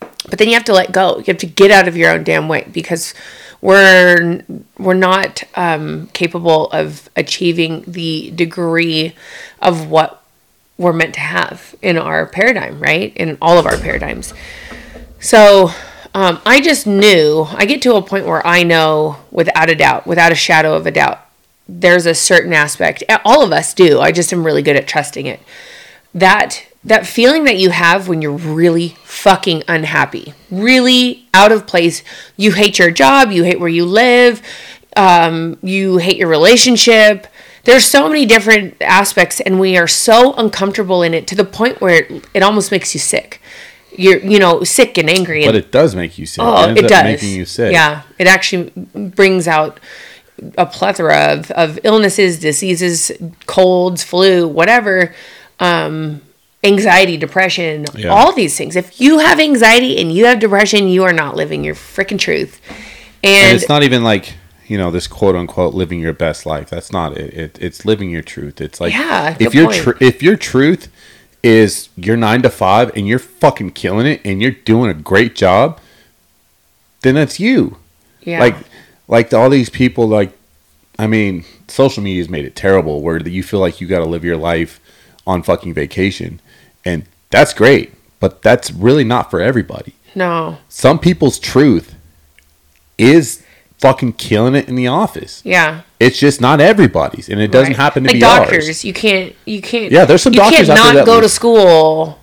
but 0.00 0.38
then 0.38 0.48
you 0.48 0.54
have 0.54 0.64
to 0.64 0.72
let 0.72 0.92
go. 0.92 1.18
You 1.18 1.24
have 1.26 1.38
to 1.38 1.46
get 1.46 1.70
out 1.70 1.88
of 1.88 1.96
your 1.96 2.10
own 2.10 2.24
damn 2.24 2.48
way 2.48 2.66
because 2.72 3.14
we're 3.60 4.42
we're 4.78 4.94
not 4.94 5.42
um, 5.54 6.08
capable 6.12 6.70
of 6.70 7.08
achieving 7.16 7.84
the 7.86 8.30
degree 8.32 9.14
of 9.60 9.88
what 9.90 10.22
we're 10.78 10.92
meant 10.92 11.14
to 11.14 11.20
have 11.20 11.74
in 11.82 11.98
our 11.98 12.26
paradigm, 12.26 12.80
right? 12.80 13.14
In 13.16 13.36
all 13.42 13.58
of 13.58 13.66
our 13.66 13.76
paradigms. 13.76 14.32
So 15.20 15.70
um, 16.14 16.40
I 16.46 16.60
just 16.60 16.86
knew, 16.86 17.46
I 17.50 17.66
get 17.66 17.82
to 17.82 17.96
a 17.96 18.02
point 18.02 18.26
where 18.26 18.46
I 18.46 18.62
know 18.62 19.18
without 19.30 19.68
a 19.68 19.74
doubt, 19.74 20.06
without 20.06 20.32
a 20.32 20.36
shadow 20.36 20.74
of 20.74 20.86
a 20.86 20.90
doubt, 20.90 21.20
there's 21.68 22.06
a 22.06 22.14
certain 22.14 22.52
aspect, 22.52 23.04
all 23.24 23.42
of 23.42 23.52
us 23.52 23.74
do. 23.74 24.00
I 24.00 24.10
just 24.10 24.32
am 24.32 24.44
really 24.44 24.62
good 24.62 24.76
at 24.76 24.88
trusting 24.88 25.26
it. 25.26 25.40
That 26.14 26.64
that 26.84 27.06
feeling 27.06 27.44
that 27.44 27.58
you 27.58 27.70
have 27.70 28.08
when 28.08 28.22
you're 28.22 28.32
really 28.32 28.96
fucking 29.02 29.64
unhappy, 29.68 30.32
really 30.50 31.28
out 31.34 31.52
of 31.52 31.66
place. 31.66 32.02
You 32.36 32.52
hate 32.52 32.78
your 32.78 32.90
job, 32.90 33.30
you 33.30 33.42
hate 33.42 33.60
where 33.60 33.68
you 33.68 33.84
live, 33.84 34.40
um, 34.96 35.58
you 35.60 35.98
hate 35.98 36.16
your 36.16 36.28
relationship. 36.28 37.26
There's 37.68 37.84
so 37.84 38.08
many 38.08 38.24
different 38.24 38.76
aspects, 38.80 39.40
and 39.40 39.60
we 39.60 39.76
are 39.76 39.86
so 39.86 40.32
uncomfortable 40.34 41.02
in 41.02 41.12
it 41.12 41.26
to 41.26 41.34
the 41.34 41.44
point 41.44 41.82
where 41.82 42.02
it, 42.02 42.24
it 42.32 42.42
almost 42.42 42.70
makes 42.70 42.94
you 42.94 43.00
sick. 43.00 43.42
You're, 43.94 44.20
you 44.20 44.38
know, 44.38 44.64
sick 44.64 44.96
and 44.96 45.10
angry. 45.10 45.44
But 45.44 45.54
it 45.54 45.70
does 45.70 45.94
make 45.94 46.16
you 46.16 46.24
sick. 46.24 46.42
oh, 46.42 46.70
it 46.70 46.84
up 46.84 46.88
does. 46.88 47.04
Making 47.04 47.34
you 47.34 47.44
sick. 47.44 47.72
Yeah, 47.72 48.04
it 48.18 48.26
actually 48.26 48.70
brings 48.70 49.46
out 49.46 49.80
a 50.56 50.64
plethora 50.64 51.34
of, 51.34 51.50
of 51.50 51.78
illnesses, 51.84 52.38
diseases, 52.38 53.12
colds, 53.44 54.02
flu, 54.02 54.48
whatever, 54.48 55.14
um, 55.60 56.22
anxiety, 56.64 57.18
depression, 57.18 57.84
Yeah. 57.94 58.08
all 58.08 58.32
these 58.32 58.56
things. 58.56 58.76
If 58.76 58.98
you 58.98 59.18
have 59.18 59.38
anxiety 59.38 60.00
and 60.00 60.10
you 60.10 60.24
have 60.24 60.38
depression, 60.38 60.88
you 60.88 61.04
are 61.04 61.12
not 61.12 61.36
living 61.36 61.64
your 61.64 61.74
freaking 61.74 62.18
truth. 62.18 62.62
And 63.22 63.48
And, 63.50 63.56
it's 63.56 63.68
not 63.68 63.82
even 63.82 64.02
like 64.02 64.32
you 64.68 64.78
know 64.78 64.90
this 64.90 65.06
quote 65.06 65.34
unquote 65.34 65.74
living 65.74 66.00
your 66.00 66.12
best 66.12 66.46
life. 66.46 66.70
That's 66.70 66.92
not 66.92 67.16
it. 67.16 67.34
it 67.34 67.58
it's 67.60 67.84
living 67.84 68.10
your 68.10 68.22
truth. 68.22 68.60
It's 68.60 68.80
like 68.80 68.92
Yeah, 68.92 69.36
if 69.38 69.54
your 69.54 69.72
tr- 69.72 70.02
if 70.02 70.22
your 70.22 70.36
truth 70.36 70.88
is 71.42 71.88
you're 71.96 72.16
nine 72.16 72.42
to 72.42 72.50
five 72.50 72.90
and 72.96 73.06
you're 73.06 73.18
fucking 73.18 73.70
killing 73.70 74.06
it 74.06 74.20
and 74.24 74.42
you're 74.42 74.50
doing 74.50 74.90
a 74.90 74.94
great 74.94 75.34
job, 75.34 75.80
then 77.02 77.14
that's 77.14 77.38
you. 77.38 77.76
yeah, 78.22 78.40
like 78.40 78.56
like 79.06 79.32
all 79.32 79.48
these 79.48 79.70
people 79.70 80.06
like 80.06 80.36
i 80.98 81.06
mean 81.06 81.44
social 81.68 82.02
media's 82.02 82.28
made 82.28 82.44
it 82.44 82.54
terrible 82.54 83.00
where 83.00 83.18
you 83.26 83.42
feel 83.42 83.60
like 83.60 83.80
you 83.80 83.86
got 83.86 84.00
to 84.00 84.04
live 84.04 84.24
your 84.24 84.36
life 84.36 84.80
on 85.26 85.42
fucking 85.42 85.72
vacation 85.72 86.40
and 86.84 87.04
that's 87.30 87.54
great 87.54 87.92
but 88.20 88.42
that's 88.42 88.70
really 88.72 89.04
not 89.04 89.30
for 89.30 89.40
everybody 89.40 89.94
no, 90.14 90.58
some 90.68 90.98
people's 90.98 91.38
truth 91.38 91.94
is 92.96 93.44
fucking 93.80 94.12
killing 94.14 94.54
it 94.56 94.68
in 94.68 94.74
the 94.74 94.86
office 94.88 95.40
yeah. 95.44 95.82
it's 96.00 96.18
just 96.18 96.40
not 96.40 96.60
everybody's 96.60 97.28
and 97.28 97.40
it 97.40 97.52
doesn't 97.52 97.74
Right. 97.74 97.76
happen 97.76 98.02
to 98.02 98.08
like 98.08 98.14
be 98.16 98.20
doctors. 98.20 98.66
ours 98.68 98.84
You 98.84 98.92
can't. 98.92 99.34
You 99.44 99.62
can't. 99.62 99.92
Yeah, 99.92 100.04
there's 100.04 100.22
some 100.22 100.32
you 100.34 100.40
doctors 100.40 100.66
can't 100.66 100.78
out 100.78 100.84
there 100.86 100.94
not 100.94 101.06
go 101.06 101.20
to 101.20 101.28
school 101.28 102.18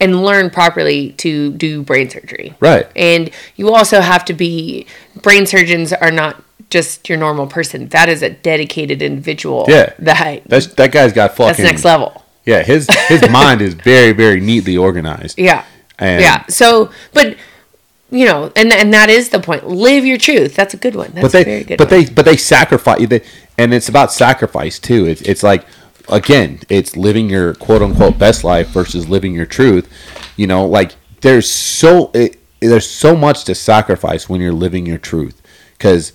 and 0.00 0.22
learn 0.22 0.50
properly 0.50 1.12
to 1.12 1.52
do 1.54 1.82
brain 1.82 2.08
surgery. 2.10 2.54
right 2.60 2.86
And 2.94 3.30
you 3.56 3.72
also 3.74 4.00
have 4.00 4.24
to 4.26 4.32
be. 4.34 4.86
Brain 5.22 5.46
surgeons 5.46 5.92
are 5.92 6.10
not 6.12 6.42
just 6.70 7.08
your 7.08 7.18
normal 7.18 7.46
person. 7.46 7.88
That 7.88 8.08
is 8.08 8.22
a 8.22 8.30
dedicated 8.30 9.00
individual. 9.02 9.64
Yeah. 9.68 9.92
That 9.98 10.42
that's 10.46 10.66
that 10.74 10.92
guy's 10.92 11.12
got 11.12 11.34
fucking 11.36 11.46
that's 11.48 11.58
next 11.60 11.84
level. 11.84 12.22
yeah 12.44 12.62
his 12.62 12.86
his 13.08 13.28
mind 13.30 13.60
is 13.62 13.74
very 13.74 14.12
very 14.12 14.40
neatly 14.40 14.76
organized 14.76 15.38
Yeah. 15.38 15.64
and 15.98 16.20
yeah. 16.22 16.44
So, 16.48 16.90
but 17.12 17.36
you 18.10 18.24
know, 18.24 18.52
and 18.54 18.72
and 18.72 18.92
that 18.92 19.10
is 19.10 19.30
the 19.30 19.40
point. 19.40 19.66
Live 19.66 20.06
your 20.06 20.18
truth. 20.18 20.54
That's 20.54 20.74
a 20.74 20.76
good 20.76 20.94
one. 20.94 21.10
That's 21.12 21.22
but 21.22 21.28
a 21.28 21.32
they 21.38 21.44
very 21.44 21.64
good 21.64 21.78
but 21.78 21.90
one. 21.90 22.04
they 22.04 22.10
but 22.10 22.24
they 22.24 22.36
sacrifice 22.36 23.06
they, 23.08 23.22
and 23.58 23.72
it's 23.74 23.88
about 23.88 24.12
sacrifice 24.12 24.78
too 24.78 25.06
it's, 25.06 25.22
it's 25.22 25.42
like 25.42 25.64
again 26.08 26.60
it's 26.68 26.96
living 26.96 27.28
your 27.28 27.54
quote 27.54 27.82
unquote 27.82 28.18
best 28.18 28.44
life 28.44 28.68
versus 28.68 29.08
living 29.08 29.34
your 29.34 29.46
truth 29.46 29.88
you 30.36 30.46
know 30.46 30.66
like 30.66 30.94
there's 31.20 31.50
so 31.50 32.10
it, 32.14 32.38
there's 32.60 32.88
so 32.88 33.16
much 33.16 33.44
to 33.44 33.54
sacrifice 33.54 34.28
when 34.28 34.40
you're 34.40 34.52
living 34.52 34.86
your 34.86 34.98
truth 34.98 35.42
because 35.72 36.12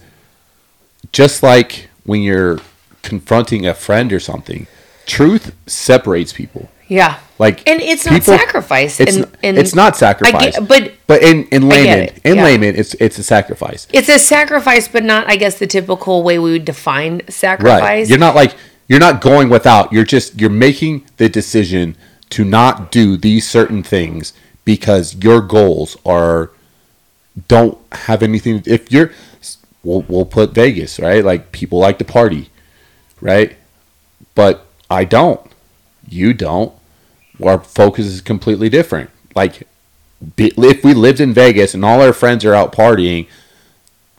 just 1.11 1.43
like 1.43 1.89
when 2.05 2.21
you're 2.21 2.59
confronting 3.01 3.65
a 3.65 3.73
friend 3.73 4.13
or 4.13 4.19
something 4.19 4.67
truth 5.05 5.53
separates 5.67 6.31
people 6.31 6.69
yeah. 6.91 7.19
like 7.39 7.57
And 7.69 7.79
it's 7.81 8.05
not 8.05 8.15
people- 8.19 8.37
sacrifice. 8.37 8.99
it's, 8.99 9.15
and, 9.15 9.25
n- 9.25 9.31
and 9.43 9.57
it's 9.57 9.73
not 9.73 9.95
sacrifice 9.95 10.59
but 10.59 10.93
but 11.07 11.23
in 11.23 11.45
in 11.55 11.61
layman 11.69 11.99
it, 12.09 12.19
in 12.25 12.35
yeah. 12.35 12.43
layman 12.43 12.75
it's 12.75 12.93
it's 12.95 13.17
a 13.17 13.23
sacrifice 13.23 13.87
it's 13.93 14.09
a 14.09 14.19
sacrifice, 14.19 14.87
but 14.87 15.03
not, 15.03 15.29
I 15.33 15.35
guess, 15.37 15.57
the 15.57 15.67
typical 15.67 16.21
way 16.21 16.37
we 16.37 16.51
would 16.51 16.65
define 16.65 17.21
sacrifice. 17.29 17.81
Right. 17.81 18.09
You're 18.09 18.19
not 18.27 18.35
like 18.35 18.55
you're 18.89 18.99
not 19.07 19.21
going 19.21 19.47
without. 19.49 19.93
You're 19.93 20.03
just 20.15 20.39
you're 20.39 20.49
making 20.67 21.05
the 21.17 21.29
decision 21.29 21.95
to 22.35 22.43
not 22.43 22.91
do 22.91 23.15
these 23.17 23.47
certain 23.57 23.83
things 23.83 24.33
because 24.65 25.15
your 25.23 25.39
goals 25.41 25.97
are 26.05 26.51
don't 27.47 27.77
have 27.93 28.21
anything 28.21 28.61
if 28.65 28.91
you're 28.91 29.11
we'll 29.83 30.03
we'll 30.09 30.25
put 30.25 30.51
Vegas, 30.53 30.99
right? 30.99 31.23
Like 31.23 31.51
people 31.53 31.79
like 31.79 31.97
to 31.99 32.05
party, 32.05 32.49
right? 33.21 33.55
But 34.35 34.65
I 34.89 35.05
don't. 35.05 35.39
You 36.07 36.33
don't. 36.33 36.73
Our 37.43 37.59
focus 37.59 38.05
is 38.05 38.21
completely 38.21 38.69
different. 38.69 39.09
Like 39.35 39.67
if 40.37 40.83
we 40.83 40.93
lived 40.93 41.19
in 41.19 41.33
Vegas 41.33 41.73
and 41.73 41.83
all 41.83 42.01
our 42.01 42.13
friends 42.13 42.45
are 42.45 42.53
out 42.53 42.71
partying, 42.73 43.27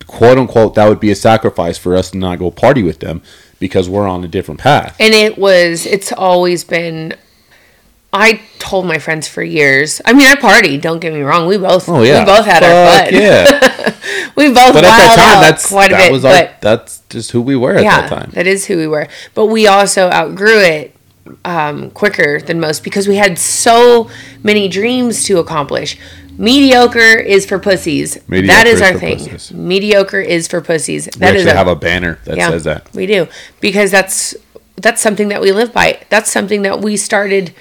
quote 0.06 0.38
unquote, 0.38 0.74
that 0.74 0.88
would 0.88 1.00
be 1.00 1.10
a 1.10 1.14
sacrifice 1.14 1.78
for 1.78 1.94
us 1.94 2.10
to 2.10 2.18
not 2.18 2.38
go 2.38 2.50
party 2.50 2.82
with 2.82 3.00
them 3.00 3.22
because 3.58 3.88
we're 3.88 4.08
on 4.08 4.24
a 4.24 4.28
different 4.28 4.60
path. 4.60 4.96
And 4.98 5.14
it 5.14 5.38
was, 5.38 5.86
it's 5.86 6.12
always 6.12 6.64
been, 6.64 7.14
I 8.12 8.42
told 8.58 8.86
my 8.86 8.98
friends 8.98 9.28
for 9.28 9.42
years, 9.42 10.00
I 10.04 10.12
mean, 10.12 10.26
I 10.26 10.34
partied, 10.34 10.80
don't 10.82 10.98
get 10.98 11.12
me 11.12 11.20
wrong. 11.20 11.46
We 11.46 11.56
both, 11.58 11.88
Oh 11.88 12.02
yeah, 12.02 12.20
we 12.20 12.26
both 12.26 12.44
had 12.44 12.62
our 12.62 12.90
Fuck 12.90 13.04
fun. 13.10 13.14
Yeah, 13.14 14.30
we 14.36 14.48
both 14.48 14.74
But 14.74 14.84
at 14.84 14.96
that 14.96 15.14
time, 15.16 15.40
that's 15.42 15.68
quite 15.68 15.92
a 15.92 15.94
that 15.94 16.02
bit. 16.06 16.12
was 16.12 16.24
our 16.24 16.48
that's 16.60 16.98
just 17.08 17.30
who 17.30 17.40
we 17.40 17.54
were 17.56 17.76
at 17.76 17.84
yeah, 17.84 18.00
that 18.02 18.08
time. 18.10 18.30
that 18.32 18.46
is 18.46 18.66
who 18.66 18.76
we 18.76 18.86
were. 18.88 19.06
But 19.34 19.46
we 19.46 19.66
also 19.66 20.10
outgrew 20.10 20.58
it 20.58 20.94
um, 21.44 21.90
quicker 21.90 22.40
than 22.40 22.60
most 22.60 22.82
because 22.84 23.06
we 23.08 23.16
had 23.16 23.38
so 23.38 24.10
many 24.42 24.68
dreams 24.68 25.24
to 25.24 25.38
accomplish. 25.38 25.96
Mediocre 26.38 27.18
is 27.20 27.44
for 27.46 27.58
pussies. 27.58 28.14
that 28.14 28.28
Mediocre 28.28 28.66
is 28.68 28.80
is 28.80 28.82
our 28.82 28.98
thing. 28.98 29.18
pussies. 29.18 29.52
Mediocre 29.52 30.20
is 30.20 30.48
for 30.48 30.60
pussies. 30.60 31.06
We 31.06 31.20
That 31.20 31.36
is 31.36 31.42
actually 31.42 31.52
a- 31.52 31.56
have 31.56 31.68
a 31.68 31.76
banner 31.76 32.18
that 32.24 32.36
says 32.38 32.64
that. 32.64 32.92
we 32.94 33.06
do 33.06 33.28
because 33.60 33.90
that's 33.90 34.34
that's 34.76 35.00
something 35.02 35.28
that 35.28 35.40
we 35.40 35.52
live 35.52 35.72
by. 35.72 36.00
That's 36.08 36.30
something 36.32 36.62
that 36.62 36.80
we 36.80 36.96
started. 36.96 37.54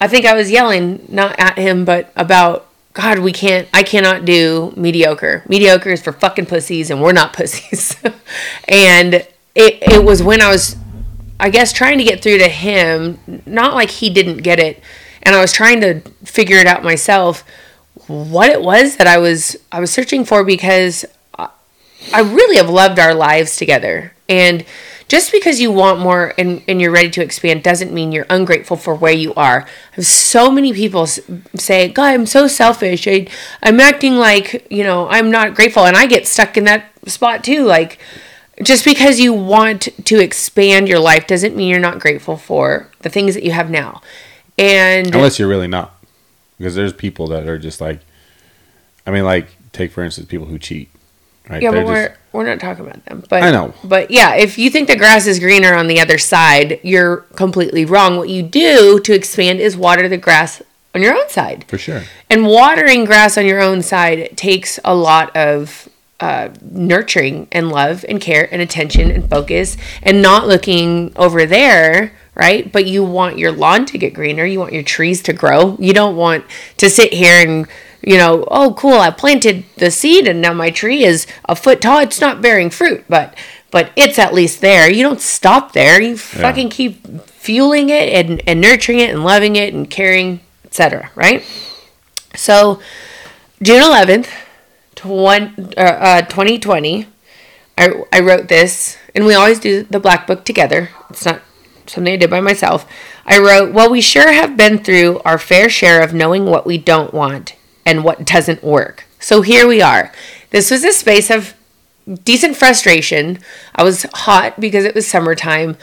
I 0.00 0.08
think 0.08 0.26
I 0.26 0.34
was 0.34 0.50
yelling 0.50 1.04
not 1.08 1.34
at 1.38 1.56
him, 1.58 1.84
but 1.84 2.12
about 2.14 2.68
God. 2.92 3.20
We 3.20 3.32
can't. 3.32 3.66
I 3.72 3.82
cannot 3.82 4.24
do 4.26 4.72
mediocre. 4.76 5.42
Mediocre 5.48 5.90
is 5.90 6.02
for 6.02 6.12
fucking 6.12 6.46
pussies, 6.46 6.90
and 6.90 7.00
we're 7.00 7.12
not 7.12 7.32
pussies. 7.32 7.96
and 8.68 9.14
it 9.14 9.78
it 9.80 10.04
was 10.04 10.22
when 10.22 10.40
I 10.42 10.50
was, 10.50 10.76
I 11.42 11.50
guess, 11.50 11.72
trying 11.72 11.98
to 11.98 12.04
get 12.04 12.22
through 12.22 12.38
to 12.38 12.48
him. 12.48 13.18
Not 13.44 13.74
like 13.74 13.90
he 13.90 14.08
didn't 14.08 14.38
get 14.38 14.58
it, 14.58 14.82
and 15.22 15.34
I 15.34 15.40
was 15.40 15.52
trying 15.52 15.80
to 15.82 16.00
figure 16.24 16.56
it 16.56 16.66
out 16.66 16.82
myself. 16.82 17.44
What 18.06 18.48
it 18.48 18.62
was 18.62 18.96
that 18.96 19.06
I 19.06 19.18
was 19.18 19.56
I 19.70 19.80
was 19.80 19.92
searching 19.92 20.24
for 20.24 20.44
because 20.44 21.04
I 22.12 22.20
really 22.20 22.56
have 22.56 22.70
loved 22.70 22.98
our 22.98 23.14
lives 23.14 23.56
together. 23.56 24.12
And 24.28 24.64
just 25.08 25.30
because 25.30 25.60
you 25.60 25.70
want 25.70 26.00
more 26.00 26.32
and, 26.38 26.62
and 26.66 26.80
you're 26.80 26.90
ready 26.90 27.10
to 27.10 27.22
expand 27.22 27.62
doesn't 27.62 27.92
mean 27.92 28.12
you're 28.12 28.26
ungrateful 28.30 28.76
for 28.76 28.94
where 28.94 29.12
you 29.12 29.34
are. 29.34 29.62
I 29.62 29.96
have 29.96 30.06
so 30.06 30.50
many 30.50 30.72
people 30.72 31.06
say, 31.06 31.88
God, 31.88 32.14
I'm 32.14 32.26
so 32.26 32.46
selfish. 32.48 33.06
I, 33.06 33.26
I'm 33.62 33.78
acting 33.78 34.16
like, 34.16 34.66
you 34.70 34.84
know, 34.84 35.08
I'm 35.08 35.30
not 35.30 35.54
grateful. 35.54 35.84
And 35.84 35.96
I 35.96 36.06
get 36.06 36.26
stuck 36.26 36.56
in 36.56 36.64
that 36.64 36.90
spot 37.06 37.44
too. 37.44 37.64
Like, 37.64 37.98
just 38.62 38.84
because 38.84 39.20
you 39.20 39.32
want 39.32 39.88
to 40.04 40.18
expand 40.20 40.88
your 40.88 40.98
life 40.98 41.26
doesn't 41.26 41.56
mean 41.56 41.68
you're 41.68 41.80
not 41.80 41.98
grateful 41.98 42.36
for 42.36 42.88
the 43.00 43.08
things 43.10 43.34
that 43.34 43.42
you 43.44 43.50
have 43.52 43.70
now. 43.70 44.00
And 44.58 45.14
Unless 45.14 45.38
you're 45.38 45.48
really 45.48 45.68
not, 45.68 45.94
because 46.58 46.74
there's 46.74 46.92
people 46.92 47.26
that 47.28 47.46
are 47.46 47.58
just 47.58 47.80
like, 47.80 48.00
I 49.06 49.10
mean, 49.10 49.24
like 49.24 49.48
take 49.72 49.92
for 49.92 50.02
instance 50.04 50.26
people 50.28 50.46
who 50.46 50.58
cheat, 50.58 50.90
right? 51.48 51.62
Yeah, 51.62 51.70
They're 51.70 51.80
but 51.82 51.86
we're 51.86 52.08
just- 52.08 52.18
we're 52.32 52.46
not 52.46 52.60
talking 52.60 52.86
about 52.86 53.04
them. 53.04 53.24
But 53.28 53.42
I 53.42 53.50
know. 53.50 53.74
But 53.84 54.10
yeah, 54.10 54.34
if 54.36 54.56
you 54.58 54.70
think 54.70 54.88
the 54.88 54.96
grass 54.96 55.26
is 55.26 55.38
greener 55.38 55.74
on 55.74 55.86
the 55.86 56.00
other 56.00 56.16
side, 56.16 56.80
you're 56.82 57.18
completely 57.36 57.84
wrong. 57.84 58.16
What 58.16 58.30
you 58.30 58.42
do 58.42 58.98
to 59.00 59.12
expand 59.14 59.60
is 59.60 59.76
water 59.76 60.08
the 60.08 60.16
grass 60.16 60.62
on 60.94 61.02
your 61.02 61.14
own 61.14 61.28
side. 61.28 61.64
for 61.68 61.76
sure. 61.78 62.02
And 62.30 62.46
watering 62.46 63.04
grass 63.04 63.36
on 63.38 63.44
your 63.46 63.60
own 63.60 63.82
side 63.82 64.36
takes 64.36 64.78
a 64.84 64.94
lot 64.94 65.34
of 65.36 65.88
uh, 66.22 66.50
nurturing 66.70 67.48
and 67.50 67.68
love 67.68 68.04
and 68.08 68.20
care 68.20 68.48
and 68.52 68.62
attention 68.62 69.10
and 69.10 69.28
focus 69.28 69.76
and 70.04 70.22
not 70.22 70.46
looking 70.46 71.12
over 71.16 71.44
there 71.46 72.12
right? 72.34 72.72
But 72.72 72.86
you 72.86 73.04
want 73.04 73.38
your 73.38 73.52
lawn 73.52 73.84
to 73.86 73.98
get 73.98 74.14
greener, 74.14 74.44
you 74.44 74.58
want 74.58 74.72
your 74.72 74.82
trees 74.82 75.22
to 75.24 75.32
grow. 75.32 75.76
You 75.78 75.92
don't 75.92 76.16
want 76.16 76.44
to 76.78 76.88
sit 76.88 77.12
here 77.12 77.46
and, 77.46 77.66
you 78.00 78.16
know, 78.16 78.46
oh 78.50 78.72
cool, 78.74 78.94
I 78.98 79.10
planted 79.10 79.64
the 79.76 79.90
seed 79.90 80.26
and 80.26 80.40
now 80.40 80.54
my 80.54 80.70
tree 80.70 81.04
is 81.04 81.26
a 81.44 81.54
foot 81.54 81.82
tall. 81.82 81.98
It's 81.98 82.22
not 82.22 82.40
bearing 82.40 82.70
fruit, 82.70 83.04
but 83.08 83.36
but 83.70 83.90
it's 83.96 84.18
at 84.18 84.32
least 84.32 84.60
there. 84.60 84.90
You 84.90 85.02
don't 85.02 85.20
stop 85.20 85.72
there. 85.72 86.00
You 86.00 86.10
yeah. 86.10 86.16
fucking 86.16 86.70
keep 86.70 87.20
fueling 87.26 87.88
it 87.88 88.08
and, 88.08 88.42
and 88.46 88.60
nurturing 88.60 89.00
it 89.00 89.10
and 89.10 89.24
loving 89.24 89.56
it 89.56 89.74
and 89.74 89.90
caring, 89.90 90.40
etc. 90.64 91.10
Right? 91.14 91.44
So 92.34 92.80
June 93.62 93.82
eleventh, 93.82 94.30
20, 95.02 95.76
uh, 95.76 95.82
uh, 95.82 96.22
2020, 96.22 97.06
I, 97.76 98.04
I 98.12 98.20
wrote 98.20 98.46
this, 98.46 98.96
and 99.14 99.26
we 99.26 99.34
always 99.34 99.58
do 99.58 99.82
the 99.82 99.98
black 99.98 100.28
book 100.28 100.44
together. 100.44 100.90
It's 101.10 101.24
not 101.24 101.42
something 101.86 102.12
I 102.12 102.16
did 102.16 102.30
by 102.30 102.40
myself. 102.40 102.88
I 103.26 103.38
wrote, 103.38 103.72
Well, 103.72 103.90
we 103.90 104.00
sure 104.00 104.32
have 104.32 104.56
been 104.56 104.78
through 104.78 105.20
our 105.24 105.38
fair 105.38 105.68
share 105.68 106.02
of 106.02 106.14
knowing 106.14 106.46
what 106.46 106.64
we 106.64 106.78
don't 106.78 107.12
want 107.12 107.56
and 107.84 108.04
what 108.04 108.24
doesn't 108.24 108.62
work. 108.62 109.04
So 109.18 109.42
here 109.42 109.66
we 109.66 109.82
are. 109.82 110.12
This 110.50 110.70
was 110.70 110.84
a 110.84 110.92
space 110.92 111.30
of 111.30 111.54
decent 112.22 112.56
frustration. 112.56 113.40
I 113.74 113.82
was 113.82 114.06
hot 114.14 114.60
because 114.60 114.84
it 114.84 114.94
was 114.94 115.08
summertime. 115.08 115.76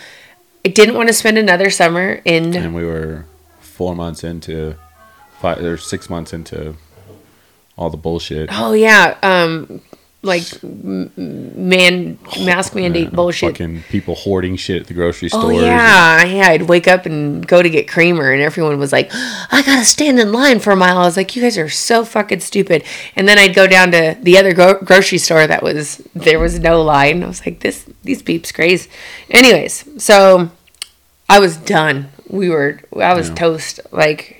I 0.65 0.69
didn't 0.69 0.95
want 0.95 1.09
to 1.09 1.13
spend 1.13 1.37
another 1.37 1.69
summer 1.69 2.21
in. 2.23 2.55
And 2.55 2.73
we 2.73 2.85
were 2.85 3.25
four 3.59 3.95
months 3.95 4.23
into, 4.23 4.75
five 5.39 5.59
or 5.59 5.75
six 5.75 6.09
months 6.09 6.31
into 6.31 6.75
all 7.79 7.89
the 7.89 7.97
bullshit. 7.97 8.49
Oh 8.51 8.73
yeah, 8.73 9.17
um, 9.23 9.81
like 10.21 10.43
man 10.63 12.19
mask 12.41 12.75
mandate 12.75 13.05
Man, 13.05 13.15
bullshit. 13.15 13.51
Fucking 13.51 13.83
people 13.89 14.15
hoarding 14.15 14.57
shit 14.57 14.81
at 14.81 14.87
the 14.87 14.93
grocery 14.93 15.29
store. 15.29 15.45
Oh 15.45 15.49
yeah, 15.49 16.23
yeah. 16.25 16.49
I'd 16.49 16.63
wake 16.63 16.89
up 16.89 17.05
and 17.05 17.47
go 17.47 17.61
to 17.61 17.69
get 17.69 17.87
creamer, 17.87 18.29
and 18.31 18.41
everyone 18.41 18.77
was 18.79 18.91
like, 18.91 19.09
"I 19.13 19.63
gotta 19.65 19.85
stand 19.85 20.19
in 20.19 20.33
line 20.33 20.59
for 20.59 20.71
a 20.71 20.75
mile." 20.75 20.97
I 20.97 21.05
was 21.05 21.15
like, 21.15 21.35
"You 21.37 21.41
guys 21.41 21.57
are 21.57 21.69
so 21.69 22.03
fucking 22.03 22.41
stupid." 22.41 22.83
And 23.15 23.29
then 23.29 23.39
I'd 23.39 23.55
go 23.55 23.65
down 23.65 23.91
to 23.91 24.17
the 24.21 24.37
other 24.37 24.53
gro- 24.53 24.81
grocery 24.81 25.19
store 25.19 25.47
that 25.47 25.63
was 25.63 25.97
there 26.13 26.39
was 26.39 26.59
no 26.59 26.81
line. 26.81 27.23
I 27.23 27.27
was 27.27 27.45
like, 27.45 27.61
"This 27.61 27.85
these 28.03 28.21
peeps 28.21 28.51
crazy." 28.51 28.89
Anyways, 29.31 30.03
so 30.03 30.51
I 31.29 31.39
was 31.39 31.55
done. 31.55 32.09
We 32.27 32.49
were 32.49 32.81
I 32.99 33.13
was 33.13 33.29
Yeah. 33.29 33.35
toast. 33.35 33.79
Like, 33.91 34.38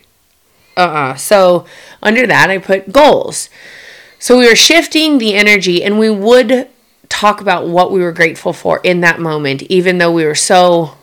uh, 0.78 0.82
uh 0.82 1.16
So 1.16 1.66
under 2.02 2.26
that, 2.28 2.50
I 2.50 2.58
put 2.58 2.92
goals. 2.92 3.50
So 4.20 4.38
we 4.38 4.48
were 4.48 4.56
shifting 4.56 5.18
the 5.18 5.34
energy, 5.34 5.84
and 5.84 5.98
we 5.98 6.10
would 6.10 6.68
talk 7.08 7.42
about 7.42 7.68
what 7.68 7.92
we 7.92 8.02
were 8.02 8.12
grateful 8.12 8.54
for 8.54 8.80
in 8.84 9.02
that 9.02 9.20
moment, 9.20 9.64
even 9.64 9.98
though 9.98 10.12
we 10.12 10.26
were 10.26 10.36
so 10.36 10.96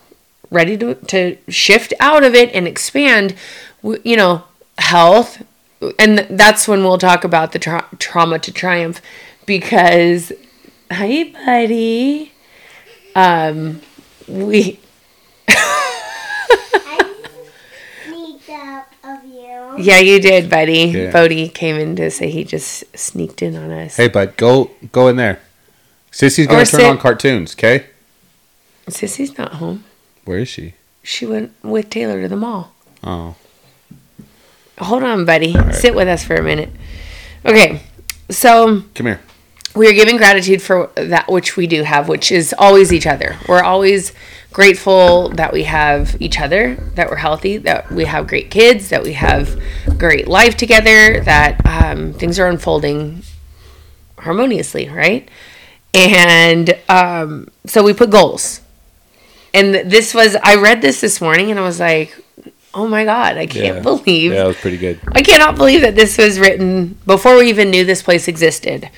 ready 0.51 0.77
to, 0.77 0.95
to 0.95 1.37
shift 1.49 1.93
out 1.99 2.23
of 2.25 2.35
it 2.35 2.55
and 2.55 2.67
expand, 2.69 3.35
you 3.83 4.17
know, 4.17 4.45
health. 4.79 5.43
And 5.99 6.21
that's 6.31 6.67
when 6.69 6.83
we'll 6.83 6.99
talk 6.99 7.25
about 7.25 7.53
the 7.53 7.59
tra- 7.59 7.89
trauma 7.99 8.39
to 8.39 8.53
triumph 8.53 9.03
because, 9.45 10.33
hi, 10.91 11.33
buddy. 11.33 12.33
Um, 13.15 13.81
we, 14.29 14.79
of 19.07 19.25
you. 19.25 19.75
yeah, 19.85 19.99
you 19.99 20.21
did, 20.21 20.49
buddy. 20.51 20.85
Yeah. 20.85 21.11
Bodie 21.13 21.49
came 21.49 21.77
in 21.77 21.97
to 21.97 22.11
say 22.11 22.31
he 22.31 22.45
just 22.45 22.85
sneaked 22.97 23.43
in 23.43 23.57
on 23.57 23.71
us. 23.71 23.97
Hey, 23.97 24.09
bud, 24.09 24.37
go 24.37 24.71
go 24.93 25.09
in 25.09 25.17
there. 25.17 25.41
Sissy's 26.13 26.47
gonna 26.47 26.65
turn 26.65 26.81
sit- 26.81 26.87
on 26.91 26.99
cartoons. 26.99 27.55
Okay, 27.55 27.87
Sissy's 28.89 29.37
not 29.39 29.55
home. 29.55 29.85
where 30.25 30.39
is 30.39 30.49
she? 30.49 30.75
She 31.03 31.25
went 31.27 31.53
with 31.63 31.91
Taylor 31.91 32.23
to 32.23 32.29
the 32.29 32.37
mall. 32.37 32.73
Oh, 33.05 33.37
Hold 34.79 35.03
on, 35.05 35.25
buddy. 35.25 35.55
Sit 35.73 35.95
with 35.95 36.09
us 36.09 36.23
for 36.25 36.35
a 36.35 36.43
minute. 36.43 36.69
Okay, 37.45 37.81
so 38.29 38.83
come 38.95 39.07
here. 39.07 39.21
We 39.77 39.89
are 39.89 39.93
giving 39.93 40.17
gratitude 40.17 40.63
for 40.63 40.91
that 40.95 41.31
which 41.31 41.57
we 41.57 41.67
do 41.67 41.83
have, 41.83 42.09
which 42.09 42.33
is 42.33 42.55
always 42.59 42.93
each 42.93 43.07
other. 43.07 43.37
We're 43.47 43.63
always 43.63 44.13
grateful 44.53 45.29
that 45.31 45.53
we 45.53 45.65
have 45.65 46.17
each 46.21 46.41
other, 46.41 46.77
that 46.95 47.11
we're 47.11 47.17
healthy, 47.17 47.59
that 47.59 47.93
we 47.93 48.07
have 48.07 48.27
great 48.27 48.51
kids, 48.51 48.89
that 48.89 49.03
we 49.03 49.13
have 49.13 49.61
great 49.99 50.27
life 50.27 50.57
together, 50.57 51.21
that 51.21 51.65
um, 51.67 52.15
things 52.15 52.39
are 52.39 52.49
unfolding 52.49 53.23
harmoniously, 54.19 54.89
right? 54.89 55.29
And 55.93 56.77
um, 56.89 57.49
so 57.67 57.83
we 57.85 57.93
put 57.93 58.09
goals. 58.11 58.63
And 59.53 59.75
this 59.75 60.15
was, 60.15 60.37
I 60.43 60.57
read 60.57 60.81
this 60.81 61.03
this 61.03 61.21
morning 61.21 61.51
and 61.51 61.61
I 61.61 61.63
was 61.63 61.79
like, 61.81 62.19
oh 62.73 62.87
my 62.89 63.05
God, 63.05 63.37
I 63.37 63.47
can't 63.47 63.77
Yeah. 63.77 63.83
believe 63.83 64.33
Yeah, 64.33 64.39
that 64.39 64.47
was 64.47 64.57
pretty 64.57 64.79
good. 64.79 65.01
I 65.13 65.23
cannot 65.23 65.57
believe 65.57 65.83
that 65.83 65.95
this 65.95 66.17
was 66.17 66.39
written 66.41 66.99
before 67.07 67.37
we 67.37 67.49
even 67.51 67.71
knew 67.71 67.85
this 67.85 68.03
place 68.03 68.27
existed. 68.27 68.91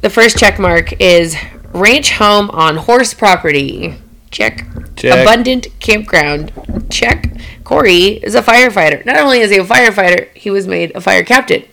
The 0.00 0.10
first 0.10 0.38
check 0.38 0.58
mark 0.58 1.00
is 1.00 1.36
ranch 1.72 2.12
home 2.12 2.50
on 2.50 2.76
horse 2.76 3.14
property. 3.14 3.94
Check. 4.30 4.66
Check. 4.96 5.22
Abundant 5.22 5.68
campground. 5.80 6.52
Check. 6.90 7.32
Corey 7.64 8.22
is 8.22 8.34
a 8.34 8.42
firefighter. 8.42 9.04
Not 9.04 9.16
only 9.16 9.40
is 9.40 9.50
he 9.50 9.58
a 9.58 9.64
firefighter, 9.64 10.32
he 10.34 10.50
was 10.50 10.66
made 10.66 10.94
a 10.94 11.00
fire 11.00 11.24
captain. 11.24 11.64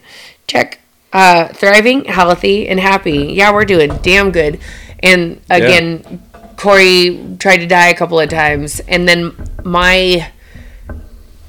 Check. 0.48 0.80
Uh, 1.12 1.48
thriving, 1.50 2.06
healthy, 2.06 2.68
and 2.68 2.80
happy. 2.80 3.34
Yeah, 3.34 3.54
we're 3.54 3.66
doing 3.66 3.96
damn 4.02 4.32
good. 4.32 4.60
And 5.04 5.42
again, 5.50 6.24
Corey 6.58 7.36
tried 7.40 7.58
to 7.58 7.68
die 7.68 7.90
a 7.90 7.96
couple 7.96 8.20
of 8.20 8.30
times, 8.30 8.80
and 8.88 9.08
then 9.08 9.36
my 9.64 10.32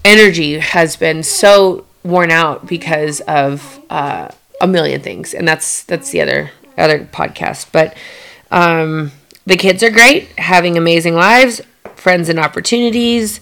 energy 0.04 0.58
has 0.58 0.96
been 0.96 1.22
so 1.22 1.86
worn 2.02 2.30
out 2.30 2.66
because 2.66 3.20
of 3.20 3.80
uh, 3.88 4.28
a 4.60 4.66
million 4.66 5.00
things, 5.00 5.32
and 5.32 5.48
that's 5.48 5.82
that's 5.84 6.10
the 6.10 6.20
other 6.20 6.50
other 6.76 7.04
podcast. 7.06 7.72
But 7.72 7.96
um, 8.50 9.12
the 9.46 9.56
kids 9.56 9.82
are 9.82 9.90
great, 9.90 10.28
having 10.38 10.76
amazing 10.76 11.14
lives, 11.14 11.60
friends 11.96 12.28
and 12.28 12.38
opportunities. 12.38 13.40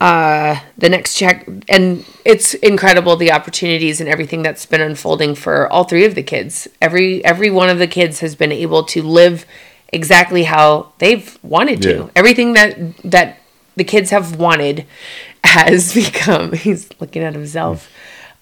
uh, 0.00 0.58
the 0.78 0.88
next 0.88 1.14
check, 1.14 1.46
and 1.68 2.04
it's 2.24 2.54
incredible 2.54 3.16
the 3.16 3.30
opportunities 3.32 4.00
and 4.00 4.08
everything 4.08 4.42
that's 4.42 4.64
been 4.64 4.80
unfolding 4.80 5.34
for 5.34 5.70
all 5.70 5.84
three 5.84 6.06
of 6.06 6.14
the 6.14 6.22
kids. 6.22 6.66
Every 6.80 7.22
every 7.24 7.50
one 7.50 7.68
of 7.68 7.78
the 7.78 7.86
kids 7.86 8.20
has 8.20 8.34
been 8.34 8.50
able 8.52 8.82
to 8.84 9.02
live 9.02 9.44
exactly 9.92 10.44
how 10.44 10.92
they've 10.98 11.38
wanted 11.42 11.82
to. 11.82 11.94
Yeah. 11.94 12.08
Everything 12.16 12.54
that 12.54 12.96
that 13.04 13.40
the 13.76 13.84
kids 13.84 14.10
have 14.10 14.36
wanted 14.36 14.86
has 15.44 15.94
become. 15.94 16.52
He's 16.66 16.88
looking 16.98 17.22
at 17.22 17.34
himself. 17.34 17.90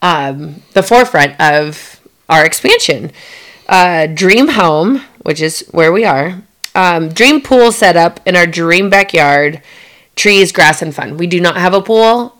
Um, 0.00 0.62
the 0.74 0.82
forefront 0.84 1.40
of 1.40 2.00
our 2.28 2.44
expansion. 2.46 3.10
Uh, 3.68 4.06
dream 4.06 4.48
home, 4.48 5.02
which 5.22 5.40
is 5.40 5.66
where 5.72 5.92
we 5.92 6.04
are. 6.04 6.42
Um, 6.74 7.08
dream 7.10 7.40
pool 7.40 7.70
setup 7.72 8.20
in 8.26 8.36
our 8.36 8.46
dream 8.46 8.88
backyard. 8.90 9.60
Trees, 10.16 10.52
grass, 10.52 10.80
and 10.82 10.94
fun. 10.94 11.16
We 11.16 11.26
do 11.26 11.40
not 11.40 11.56
have 11.56 11.74
a 11.74 11.82
pool. 11.82 12.34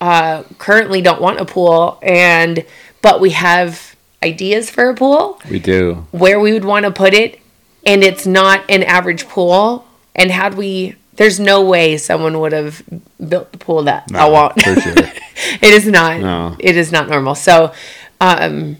Uh, 0.00 0.44
currently, 0.58 1.02
don't 1.02 1.20
want 1.20 1.40
a 1.40 1.44
pool, 1.44 1.98
and 2.02 2.64
but 3.02 3.20
we 3.20 3.30
have 3.30 3.96
ideas 4.24 4.68
for 4.70 4.88
a 4.88 4.94
pool 4.94 5.40
We 5.48 5.60
do. 5.60 6.06
where 6.10 6.40
we 6.40 6.52
would 6.52 6.64
want 6.64 6.84
to 6.84 6.90
put 6.90 7.14
it 7.14 7.38
and 7.86 8.02
it's 8.02 8.26
not 8.26 8.68
an 8.68 8.82
average 8.82 9.28
pool 9.28 9.86
and 10.16 10.32
had 10.32 10.54
we 10.54 10.96
there's 11.14 11.38
no 11.38 11.62
way 11.64 11.96
someone 11.96 12.40
would 12.40 12.50
have 12.50 12.82
built 13.28 13.52
the 13.52 13.58
pool 13.58 13.84
that 13.84 14.08
I 14.12 14.28
want 14.28 14.60
for 14.60 14.74
sure. 14.80 14.92
it 15.62 15.72
is 15.72 15.86
not 15.86 16.18
No. 16.20 16.56
it 16.58 16.76
is 16.76 16.90
not 16.90 17.08
normal 17.08 17.36
so 17.36 17.72
um 18.20 18.76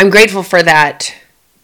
I'm 0.00 0.08
grateful 0.08 0.42
for 0.42 0.62
that 0.62 1.14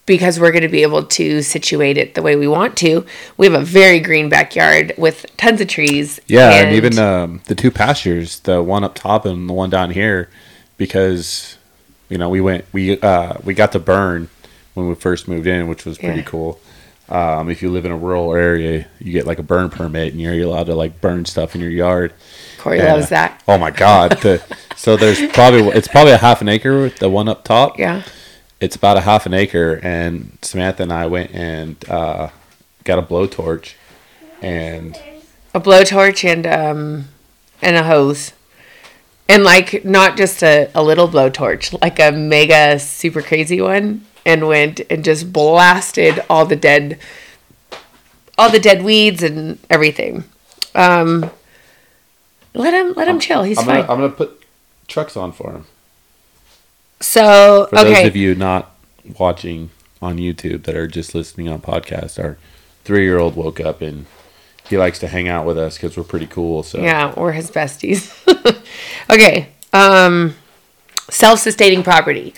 because 0.04 0.38
we're 0.38 0.52
going 0.52 0.60
to 0.60 0.68
be 0.68 0.82
able 0.82 1.04
to 1.04 1.40
situate 1.40 1.96
it 1.96 2.14
the 2.14 2.20
way 2.20 2.36
we 2.36 2.46
want 2.46 2.76
to. 2.76 3.06
We 3.38 3.46
have 3.46 3.54
a 3.54 3.64
very 3.64 3.98
green 3.98 4.28
backyard 4.28 4.92
with 4.98 5.24
tons 5.38 5.62
of 5.62 5.68
trees. 5.68 6.20
Yeah, 6.26 6.50
and, 6.50 6.74
even 6.76 6.98
um, 6.98 7.40
the 7.46 7.54
two 7.54 7.70
pastures, 7.70 8.40
the 8.40 8.62
one 8.62 8.84
up 8.84 8.94
top 8.94 9.24
and 9.24 9.48
the 9.48 9.54
one 9.54 9.70
down 9.70 9.90
here, 9.90 10.28
because 10.76 11.56
you 12.10 12.18
know 12.18 12.28
we 12.28 12.42
went 12.42 12.66
we 12.74 13.00
uh, 13.00 13.38
we 13.42 13.54
got 13.54 13.72
to 13.72 13.78
burn 13.78 14.28
when 14.74 14.86
we 14.86 14.94
first 14.94 15.28
moved 15.28 15.46
in, 15.46 15.66
which 15.66 15.86
was 15.86 15.96
pretty 15.96 16.18
Yeah. 16.18 16.26
cool. 16.26 16.60
Um, 17.08 17.48
if 17.48 17.62
you 17.62 17.70
live 17.70 17.86
in 17.86 17.90
a 17.90 17.96
rural 17.96 18.34
area, 18.34 18.86
you 18.98 19.12
get 19.12 19.26
like 19.26 19.38
a 19.38 19.42
burn 19.42 19.70
permit, 19.70 20.12
and 20.12 20.20
you're 20.20 20.34
allowed 20.44 20.66
to 20.66 20.74
like 20.74 21.00
burn 21.00 21.24
stuff 21.24 21.54
in 21.54 21.62
your 21.62 21.70
yard. 21.70 22.12
Corey 22.58 22.80
Yeah. 22.80 22.92
loves 22.92 23.08
that. 23.08 23.42
Oh 23.48 23.56
my 23.56 23.70
god! 23.70 24.10
The, 24.20 24.42
so 24.76 24.98
there's 24.98 25.26
probably 25.28 25.68
it's 25.68 25.88
probably 25.88 26.12
a 26.12 26.18
half 26.18 26.42
an 26.42 26.50
acre. 26.50 26.90
The 26.90 27.08
one 27.08 27.28
up 27.30 27.42
top, 27.42 27.78
Yeah. 27.78 28.02
It's 28.60 28.76
about 28.76 28.96
a 28.96 29.02
half 29.02 29.26
an 29.26 29.34
acre, 29.34 29.80
and 29.82 30.38
Samantha 30.42 30.82
and 30.82 30.92
I 30.92 31.06
went 31.06 31.34
and 31.34 31.76
uh, 31.88 32.30
got 32.84 32.98
a 32.98 33.02
blowtorch, 33.02 33.74
and 34.40 34.98
a 35.54 35.60
blowtorch 35.60 36.24
and 36.24 36.46
um 36.46 37.08
and 37.62 37.76
a 37.76 37.82
hose. 37.82 38.32
And 39.28 39.42
like 39.42 39.84
not 39.84 40.16
just 40.16 40.42
a, 40.42 40.70
a 40.74 40.82
little 40.82 41.08
blowtorch 41.08 41.80
like 41.82 41.98
a 41.98 42.12
mega 42.12 42.78
super 42.78 43.22
crazy 43.22 43.60
one 43.60 44.06
and 44.24 44.46
went 44.46 44.80
and 44.88 45.04
just 45.04 45.32
blasted 45.32 46.22
all 46.30 46.46
the 46.46 46.54
dead 46.54 46.98
all 48.38 48.50
the 48.50 48.60
dead 48.60 48.84
weeds 48.84 49.22
and 49.22 49.58
everything. 49.68 50.24
Um 50.74 51.30
let 52.54 52.72
him 52.72 52.92
let 52.94 53.08
him 53.08 53.18
chill. 53.18 53.42
He's 53.42 53.58
I'm 53.58 53.64
fine. 53.64 53.74
Gonna 53.80 53.92
I'm 53.92 54.00
gonna 54.00 54.12
put 54.12 54.44
trucks 54.86 55.16
on 55.16 55.32
for 55.32 55.50
him. 55.52 55.66
So 57.00 57.66
For 57.70 57.78
okay 57.78 57.94
those 57.94 58.06
of 58.08 58.16
you 58.16 58.34
not 58.34 58.74
watching 59.18 59.70
on 60.02 60.18
YouTube 60.18 60.64
that 60.64 60.76
are 60.76 60.86
just 60.86 61.14
listening 61.14 61.48
on 61.48 61.60
podcast, 61.60 62.22
our 62.22 62.38
three 62.84 63.02
year 63.04 63.18
old 63.18 63.36
woke 63.36 63.60
up 63.60 63.80
and 63.82 64.06
he 64.68 64.76
likes 64.76 64.98
to 65.00 65.08
hang 65.08 65.28
out 65.28 65.46
with 65.46 65.58
us 65.58 65.76
because 65.76 65.96
we're 65.96 66.04
pretty 66.04 66.26
cool. 66.26 66.62
So 66.62 66.80
Yeah, 66.80 67.12
we're 67.16 67.32
his 67.32 67.50
besties. 67.50 68.12
okay. 69.10 69.48
Um 69.72 70.34
self-sustaining 71.08 71.82
property. 71.82 72.34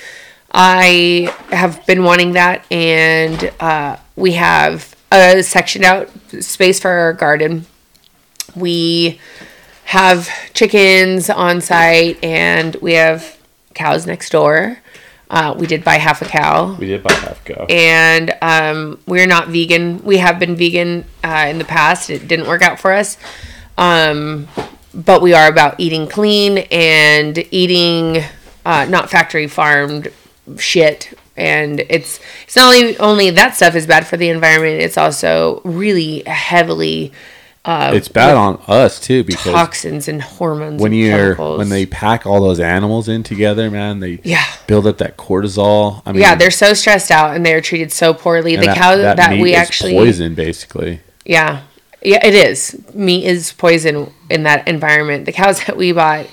I 0.53 1.35
have 1.51 1.85
been 1.87 2.05
wanting 2.05 2.33
that 2.33 2.65
and 2.71 3.53
uh 3.61 3.97
we 4.17 4.33
have 4.33 4.95
a 5.11 5.43
sectioned 5.43 5.85
out 5.85 6.11
space 6.41 6.81
for 6.81 6.91
our 6.91 7.13
garden. 7.13 7.67
We 8.55 9.21
have 9.85 10.29
chickens 10.53 11.31
on 11.31 11.61
site 11.63 12.23
and 12.23 12.77
we 12.77 12.95
have 12.95 13.38
cows 13.79 14.07
next 14.07 14.31
door. 14.31 14.79
Uh, 15.31 15.55
we 15.59 15.67
did 15.67 15.85
buy 15.85 15.97
half 15.97 16.23
a 16.23 16.25
cow 16.25 16.75
we 16.77 16.87
did 16.87 17.03
buy 17.03 17.13
half 17.13 17.45
go. 17.45 17.67
and 17.69 18.35
um, 18.41 18.99
we're 19.07 19.27
not 19.27 19.49
vegan. 19.49 20.03
We 20.03 20.17
have 20.19 20.39
been 20.39 20.57
vegan 20.57 21.05
uh, 21.23 21.47
in 21.51 21.59
the 21.59 21.67
past. 21.67 22.09
It 22.09 22.27
didn't 22.27 22.47
work 22.49 22.63
out 22.63 22.81
for 22.81 22.93
us. 22.93 23.19
Um, 23.77 24.49
but 24.95 25.21
we 25.23 25.35
are 25.35 25.47
about 25.47 25.79
eating 25.79 26.09
clean 26.09 26.59
and 26.71 27.39
eating 27.51 28.25
uh, 28.65 28.87
not 28.87 29.11
factory 29.11 29.47
farmed 29.47 30.09
shit. 30.57 31.13
And 31.37 31.81
it's 31.89 32.21
it's 32.45 32.57
not 32.57 32.75
only 32.75 32.99
only 32.99 33.31
that 33.31 33.55
stuff 33.55 33.75
is 33.77 33.87
bad 33.87 34.07
for 34.07 34.17
the 34.17 34.29
environment. 34.29 34.81
It's 34.83 34.99
also 34.99 35.61
really 35.65 36.23
heavily 36.27 37.13
uh, 37.69 37.93
it's 37.95 38.09
bad 38.09 38.35
on 38.35 38.61
us 38.67 38.99
too 38.99 39.23
because 39.23 39.53
toxins 39.53 40.09
and 40.09 40.23
hormones. 40.23 40.81
when 40.81 40.93
you're 40.95 41.35
chemicals. 41.35 41.59
when 41.59 41.69
they 41.69 41.85
pack 41.85 42.27
all 42.27 42.41
those 42.41 42.61
animals 42.61 43.09
in 43.09 43.23
together, 43.23 43.71
man, 43.71 44.01
they 44.01 44.21
Yeah. 44.25 44.45
build 44.67 44.87
up 44.87 44.97
that 44.99 45.19
cortisol. 45.19 46.01
I 46.07 46.13
mean, 46.13 46.23
yeah, 46.23 46.35
they're 46.35 46.51
so 46.51 46.73
stressed 46.73 47.11
out 47.11 47.37
and 47.37 47.45
they're 47.45 47.61
treated 47.61 47.93
so 47.93 48.15
poorly. 48.15 48.57
The 48.57 48.67
cow 48.69 48.97
that, 48.97 49.31
meat 49.33 49.43
we 49.43 49.55
actually 49.55 49.93
poison 49.93 50.35
basically. 50.35 51.01
Yeah. 51.27 51.61
Yeah, 52.03 52.25
it 52.25 52.35
is. 52.35 52.81
Meat 52.95 53.25
is 53.27 53.53
poison 53.53 54.13
in 54.31 54.45
that 54.45 54.67
environment. 54.69 55.27
The 55.27 55.33
cows 55.33 55.65
that 55.65 55.77
we 55.77 55.91
bought, 55.93 56.27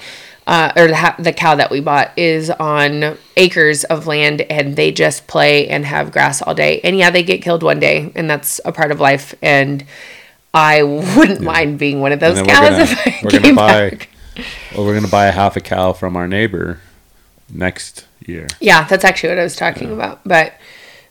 uh, 0.48 0.72
or 0.76 0.88
the, 0.88 0.96
ha- 0.96 1.16
the 1.18 1.34
cow 1.34 1.56
that 1.56 1.72
we 1.72 1.80
bought, 1.82 2.12
is 2.18 2.52
on 2.52 3.18
acres 3.36 3.84
of 3.86 4.06
land 4.06 4.42
and 4.42 4.76
they 4.76 4.92
just 4.92 5.26
play 5.28 5.68
and 5.68 5.84
have 5.84 6.12
grass 6.12 6.42
all 6.42 6.54
day. 6.54 6.82
And 6.84 6.96
yeah, 6.98 7.10
they 7.10 7.24
get 7.24 7.42
killed 7.42 7.64
one 7.64 7.80
day, 7.80 8.12
and 8.16 8.30
that's 8.30 8.62
a 8.64 8.72
part 8.72 8.92
of 8.92 9.00
life. 9.00 9.34
And 9.42 9.84
I 10.56 10.84
wouldn't 10.84 11.42
mind 11.42 11.78
being 11.78 12.00
one 12.00 12.14
of 12.14 12.22
those 12.22 12.42
cows 12.42 12.48
we're 12.48 12.70
gonna, 12.70 12.84
if 12.84 13.08
I 13.08 13.20
we're 13.24 13.40
gonna 13.40 13.54
buy 13.54 13.90
back. 13.90 14.10
well, 14.74 14.86
we're 14.86 14.96
gonna 14.96 15.10
buy 15.10 15.26
a 15.26 15.32
half 15.32 15.58
a 15.58 15.62
cow 15.62 15.92
from 15.92 16.16
our 16.16 16.30
neighbor 16.30 16.80
next 17.50 18.06
year. 18.26 18.48
Yeah, 18.62 18.86
that's 18.86 19.04
actually 19.04 19.30
what 19.30 19.40
I 19.40 19.44
was 19.44 19.58
talking 19.58 19.92
about. 19.92 20.22
But 20.26 20.54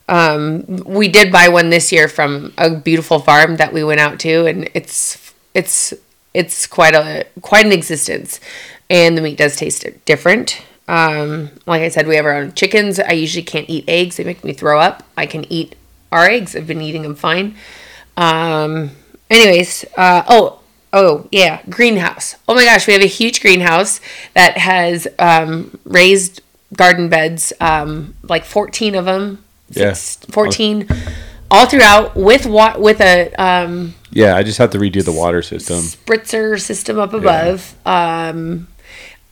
um, 0.09 0.65
we 0.87 1.09
did 1.09 1.31
buy 1.31 1.49
one 1.49 1.69
this 1.69 1.93
year 1.93 2.09
from 2.09 2.55
a 2.57 2.71
beautiful 2.71 3.19
farm 3.19 3.57
that 3.57 3.75
we 3.75 3.85
went 3.85 4.01
out 4.01 4.19
to, 4.21 4.47
and 4.47 4.71
it's 4.73 5.35
it's 5.53 5.93
it's 6.33 6.67
quite 6.67 6.95
a 6.95 7.27
quite 7.43 7.67
an 7.67 7.73
existence, 7.73 8.41
and 8.89 9.15
the 9.15 9.21
meat 9.21 9.37
does 9.37 9.57
taste 9.57 9.87
different. 10.07 10.63
Um, 10.89 11.51
like 11.67 11.83
I 11.83 11.89
said, 11.89 12.07
we 12.07 12.17
have 12.17 12.25
our 12.25 12.35
own 12.35 12.55
chickens. 12.55 12.99
I 12.99 13.13
usually 13.13 13.45
can't 13.45 13.69
eat 13.69 13.85
eggs; 13.89 14.17
they 14.17 14.25
make 14.25 14.43
me 14.43 14.55
throw 14.55 14.81
up. 14.81 15.03
I 15.19 15.27
can 15.27 15.45
eat 15.53 15.77
our 16.11 16.25
eggs. 16.25 16.57
I've 16.57 16.67
been 16.67 16.81
eating 16.81 17.03
them 17.03 17.15
fine. 17.15 17.57
Um, 18.17 18.93
anyways, 19.31 19.85
uh, 19.97 20.23
oh. 20.29 20.61
Oh 20.97 21.27
yeah, 21.33 21.61
greenhouse. 21.69 22.37
Oh 22.47 22.55
my 22.55 22.65
gosh, 22.65 22.87
we 22.87 22.93
have 22.93 23.03
a 23.03 23.07
huge 23.07 23.41
greenhouse 23.41 24.01
that 24.35 24.57
has 24.59 25.09
um, 25.19 25.77
raised 25.85 26.41
garden 26.77 27.09
beds, 27.09 27.53
um, 27.61 28.15
like 28.23 28.45
fourteen 28.45 28.95
of 28.95 29.07
them. 29.07 29.43
Yeah. 29.71 29.95
14 29.95 30.87
all 31.51 31.67
throughout 31.67 32.15
with 32.15 32.47
what 32.47 32.81
with 32.81 33.01
a 33.01 33.33
um, 33.43 33.95
Yeah, 34.13 34.37
I 34.37 34.45
just 34.45 34.59
have 34.59 34.71
to 34.71 34.79
redo 34.79 35.05
the 35.05 35.11
water 35.11 35.43
system. 35.43 35.79
spritzer 35.79 36.61
system 36.61 37.01
up 37.01 37.13
above, 37.13 37.75
um, 37.85 38.69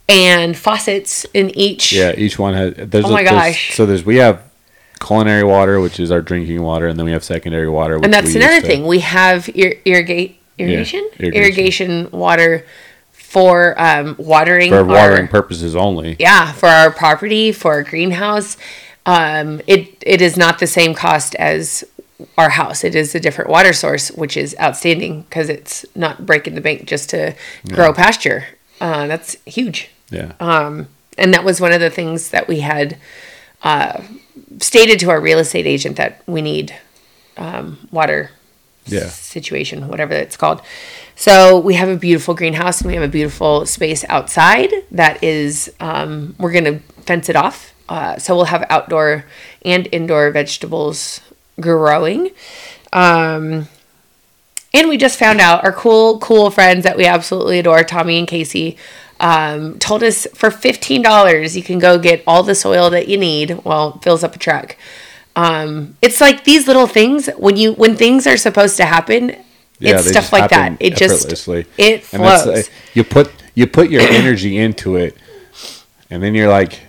and 0.09 0.57
faucets 0.59 1.25
in 1.33 1.51
each. 1.57 1.93
Yeah, 1.93 2.13
each 2.17 2.41
one 2.41 2.55
has. 2.55 2.75
There's 2.77 3.05
Oh 3.05 3.09
a, 3.11 3.13
my 3.13 3.23
there's- 3.23 3.37
gosh. 3.41 3.75
So 3.77 3.87
there's 3.87 4.05
we 4.05 4.17
have 4.17 4.43
culinary 5.05 5.45
water, 5.45 5.81
which 5.81 5.99
is 6.01 6.11
our 6.11 6.21
drinking 6.21 6.63
water, 6.63 6.87
and 6.89 6.99
then 6.99 7.07
we 7.07 7.13
have 7.13 7.25
secondary 7.25 7.69
water. 7.69 7.97
Which 7.97 8.05
and 8.05 8.13
that's 8.15 8.35
another 8.35 8.61
to- 8.61 8.67
thing. 8.67 8.87
We 8.87 9.01
have 9.01 9.49
ir- 9.55 9.77
irrigate 9.85 10.39
irrigation? 10.59 11.09
irrigation. 11.19 11.35
irrigation 11.43 12.11
water 12.11 12.65
for 13.13 13.75
um, 13.81 14.15
watering 14.19 14.71
for 14.71 14.77
our- 14.79 14.85
watering 14.85 15.27
purposes 15.29 15.75
only. 15.75 16.17
yeah 16.19 16.53
for 16.53 16.69
our 16.69 16.91
property 16.91 17.51
for 17.53 17.73
our 17.73 17.83
greenhouse 17.83 18.57
um, 19.07 19.61
it 19.67 19.97
it 20.07 20.21
is 20.21 20.37
not 20.37 20.59
the 20.59 20.67
same 20.67 20.93
cost 20.95 21.35
as 21.37 21.83
our 22.37 22.51
house 22.51 22.85
it 22.85 22.95
is 22.95 23.15
a 23.15 23.21
different 23.21 23.49
water 23.51 23.73
source 23.73 24.11
which 24.11 24.37
is 24.37 24.55
outstanding 24.61 25.23
because 25.23 25.49
it's 25.49 25.85
not 25.97 26.27
breaking 26.27 26.55
the 26.55 26.61
bank 26.61 26.85
just 26.87 27.09
to 27.11 27.35
grow 27.71 27.93
pasture 27.95 28.45
uh, 28.83 29.07
that's 29.07 29.37
huge 29.47 29.91
Yeah, 30.11 30.33
um, 30.39 30.89
and 31.17 31.33
that 31.33 31.43
was 31.43 31.59
one 31.61 31.73
of 31.73 31.81
the 31.81 31.91
things 31.91 32.29
that 32.31 32.47
we 32.49 32.61
had 32.61 32.99
uh, 33.63 34.03
stated 34.61 34.99
to 35.01 35.11
our 35.11 35.21
real 35.21 35.39
estate 35.39 35.67
agent 35.67 35.97
that 35.97 36.23
we 36.27 36.43
need 36.43 36.75
um, 37.37 37.79
water 37.91 38.31
Yeah. 38.87 39.09
situation, 39.09 39.89
whatever 39.89 40.13
it's 40.15 40.37
called. 40.37 40.61
So 41.17 41.59
we 41.61 41.75
have 41.75 41.89
a 41.89 41.97
beautiful 41.97 42.35
greenhouse 42.35 42.81
and 42.81 42.89
we 42.89 42.95
have 42.95 43.03
a 43.05 43.09
beautiful 43.13 43.65
space 43.67 44.05
outside 44.09 44.73
that 44.91 45.23
is, 45.23 45.73
um, 45.81 46.35
we're 46.39 46.53
going 46.53 46.65
to 46.65 46.79
fence 47.03 47.29
it 47.29 47.37
off. 47.37 47.73
Uh, 47.89 48.17
so 48.19 48.35
we'll 48.35 48.47
have 48.47 48.65
outdoor 48.71 49.25
and 49.65 49.89
indoor 49.93 50.31
vegetables 50.31 51.21
growing. 51.61 52.31
Um, 52.93 53.69
and 54.75 54.89
we 54.89 54.97
just 54.97 55.19
found 55.19 55.41
out 55.41 55.65
our 55.65 55.73
cool, 55.73 56.19
cool 56.19 56.51
friends 56.51 56.85
that 56.85 56.97
we 56.97 57.05
absolutely 57.05 57.59
adore, 57.59 57.85
Tommy 57.85 58.19
and 58.19 58.27
Casey, 58.27 58.79
um, 59.23 59.79
told 59.79 60.03
us 60.03 60.27
for 60.35 60.51
fifteen 60.51 61.01
dollars 61.01 61.57
you 61.57 61.63
can 61.63 61.79
go 61.79 61.99
get 61.99 62.23
all 62.27 62.43
the 62.43 62.55
soil 62.57 62.91
that 62.91 63.09
you 63.09 63.17
need. 63.17 63.65
Well, 63.65 63.95
it 63.97 64.03
fills 64.03 64.23
up 64.25 64.35
a 64.37 64.39
truck. 64.39 64.77
Um, 65.37 65.97
it's 66.03 66.21
like 66.21 66.45
these 66.45 66.67
little 66.67 66.89
things 66.89 67.29
when 67.39 67.57
you 67.57 67.73
when 67.75 67.97
things 67.97 68.27
are 68.27 68.37
supposed 68.37 68.77
to 68.79 68.85
happen. 68.85 69.37
it's 69.81 70.11
stuff 70.11 70.33
like 70.33 70.51
that. 70.51 70.77
It 70.81 70.97
just 70.97 71.49
it 71.79 72.05
flows. 72.05 72.47
uh, 72.47 72.63
you 72.95 73.05
put 73.05 73.33
you 73.55 73.67
put 73.67 73.91
your 73.91 74.03
energy 74.03 74.59
into 74.59 74.97
it, 74.97 75.17
and 76.11 76.23
then 76.23 76.35
you're 76.35 76.51
like, 76.51 76.81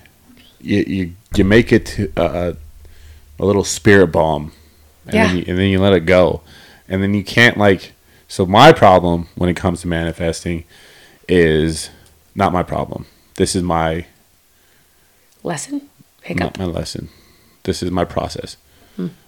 you 0.59 0.83
you, 0.87 1.13
you 1.35 1.45
make 1.45 1.71
it 1.71 1.99
a, 2.17 2.57
a 3.39 3.45
little 3.45 3.63
spirit 3.63 4.07
bomb, 4.07 4.51
and, 5.05 5.13
Yeah. 5.13 5.27
then 5.27 5.37
you, 5.37 5.43
and 5.47 5.57
then 5.59 5.69
you 5.69 5.79
let 5.79 5.93
it 5.93 6.05
go, 6.07 6.41
and 6.89 7.03
then 7.03 7.13
you 7.13 7.23
can't 7.23 7.57
like. 7.57 7.93
So 8.27 8.47
my 8.47 8.73
problem 8.73 9.27
when 9.35 9.49
it 9.49 9.55
comes 9.55 9.81
to 9.81 9.87
manifesting 9.87 10.63
is 11.29 11.91
not 12.35 12.51
my 12.51 12.63
problem. 12.63 13.05
This 13.35 13.55
is 13.55 13.63
my 13.63 14.05
Lesson 15.43 15.89
hiccup. 16.21 16.57
not 16.57 16.59
my 16.59 16.65
lesson. 16.65 17.09
This 17.63 17.83
is 17.83 17.91
my 17.91 18.05
process. 18.05 18.57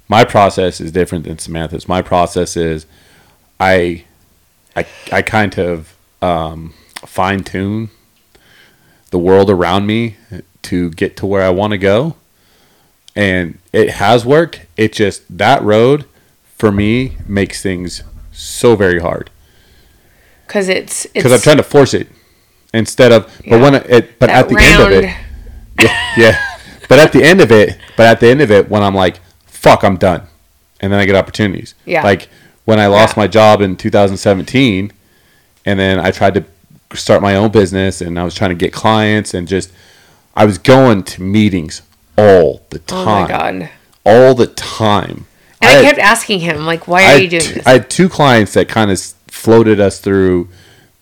My 0.07 0.23
process 0.23 0.79
is 0.79 0.91
different 0.91 1.25
than 1.25 1.39
Samantha's. 1.39 1.87
My 1.87 2.01
process 2.01 2.55
is 2.55 2.85
I 3.59 4.05
I 4.75 4.85
I 5.11 5.21
kind 5.23 5.57
of 5.57 5.95
um, 6.21 6.73
fine 6.97 7.43
tune 7.43 7.89
the 9.09 9.17
world 9.17 9.49
around 9.49 9.87
me 9.87 10.17
to 10.63 10.91
get 10.91 11.17
to 11.17 11.25
where 11.25 11.41
I 11.41 11.49
want 11.49 11.71
to 11.71 11.77
go. 11.77 12.17
And 13.15 13.57
it 13.73 13.91
has 13.91 14.25
worked. 14.25 14.65
It 14.77 14.93
just 14.93 15.37
that 15.37 15.63
road 15.63 16.05
for 16.55 16.71
me 16.71 17.17
makes 17.27 17.61
things 17.63 18.03
so 18.31 18.75
very 18.75 18.99
hard 18.99 19.29
because 20.45 20.67
it's 20.69 21.05
because 21.07 21.31
I'm 21.31 21.39
trying 21.39 21.57
to 21.57 21.63
force 21.63 21.93
it 21.93 22.07
instead 22.75 23.11
of. 23.11 23.31
But 23.47 23.61
when 23.61 23.75
it, 23.75 24.19
but 24.19 24.27
that 24.27 24.45
at 24.45 24.49
the 24.49 24.57
end 24.59 24.81
of 24.83 24.91
it, 24.91 25.15
yeah, 25.81 26.11
yeah. 26.17 26.57
But 26.87 26.99
at 26.99 27.11
the 27.13 27.23
end 27.23 27.41
of 27.41 27.51
it, 27.51 27.77
but 27.97 28.05
at 28.07 28.19
the 28.19 28.27
end 28.27 28.41
of 28.41 28.51
it, 28.51 28.69
when 28.69 28.83
I'm 28.83 28.95
like, 28.95 29.19
fuck, 29.47 29.83
I'm 29.83 29.97
done, 29.97 30.23
and 30.79 30.91
then 30.91 30.99
I 30.99 31.05
get 31.05 31.15
opportunities. 31.15 31.73
Yeah. 31.85 32.03
Like 32.03 32.29
when 32.65 32.79
I 32.79 32.87
lost 32.87 33.15
Yeah. 33.15 33.23
my 33.23 33.27
job 33.27 33.61
in 33.61 33.75
2017, 33.75 34.91
and 35.65 35.79
then 35.79 35.99
I 35.99 36.11
tried 36.11 36.35
to 36.35 36.45
start 36.95 37.21
my 37.21 37.35
own 37.35 37.51
business, 37.51 38.01
and 38.01 38.19
I 38.19 38.23
was 38.23 38.35
trying 38.35 38.51
to 38.51 38.55
get 38.55 38.71
clients, 38.73 39.33
and 39.33 39.47
just 39.47 39.71
I 40.35 40.45
was 40.45 40.57
going 40.57 41.03
to 41.03 41.21
meetings 41.23 41.81
all 42.17 42.61
the 42.69 42.81
Oh 42.91 43.03
time, 43.05 43.21
my 43.23 43.27
god! 43.27 43.69
all 44.05 44.35
the 44.35 44.47
time. 44.47 45.25
And 45.61 45.69
I, 45.71 45.73
had- 45.75 45.83
kept 45.95 45.99
asking 45.99 46.41
him 46.41 46.65
like, 46.65 46.87
"Why 46.87 47.03
are 47.13 47.17
you 47.17 47.27
doing 47.29 47.41
t- 47.41 47.53
this?" 47.53 47.65
I 47.67 47.71
had 47.71 47.89
two 47.89 48.07
clients 48.09 48.53
that 48.53 48.67
kind 48.69 48.91
of 48.91 48.99
floated 49.27 49.79
us 49.79 49.99
through 49.99 50.49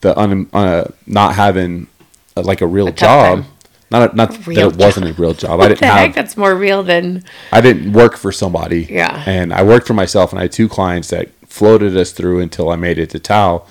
the 0.04 0.18
un, 0.20 0.48
uh, 0.54 0.86
not 1.08 1.34
having 1.34 1.88
uh, 2.38 2.44
like 2.44 2.62
a 2.62 2.68
real 2.68 2.88
tough 2.88 3.00
job. 3.00 3.38
time. 3.39 3.46
Not 3.89 4.13
a, 4.13 4.16
not 4.16 4.48
real 4.48 4.70
that 4.70 4.80
it 4.80 4.84
wasn't 4.84 5.08
a 5.08 5.13
real 5.13 5.34
job. 5.34 5.62
I 5.62 5.68
didn't 5.70 5.80
the 5.82 5.86
have. 5.88 5.98
heck? 5.98 6.16
That's 6.16 6.36
more 6.36 6.56
real 6.56 6.84
than 6.84 7.24
I 7.52 7.62
didn't 7.62 7.94
work 7.94 8.18
for 8.18 8.32
somebody. 8.32 8.88
Yeah. 8.89 9.24
And 9.26 9.54
I 9.54 9.63
worked 9.63 9.88
for 9.88 9.94
myself, 9.94 10.32
and 10.32 10.39
I 10.39 10.44
had 10.44 10.52
two 10.52 10.68
clients 10.68 11.10
that 11.10 11.30
floated 11.48 11.96
us 11.96 12.12
through 12.12 12.39
until 12.39 12.70
I 12.70 12.76
made 12.76 12.98
it 12.98 13.12
to 13.12 13.20
Tao. 13.20 13.66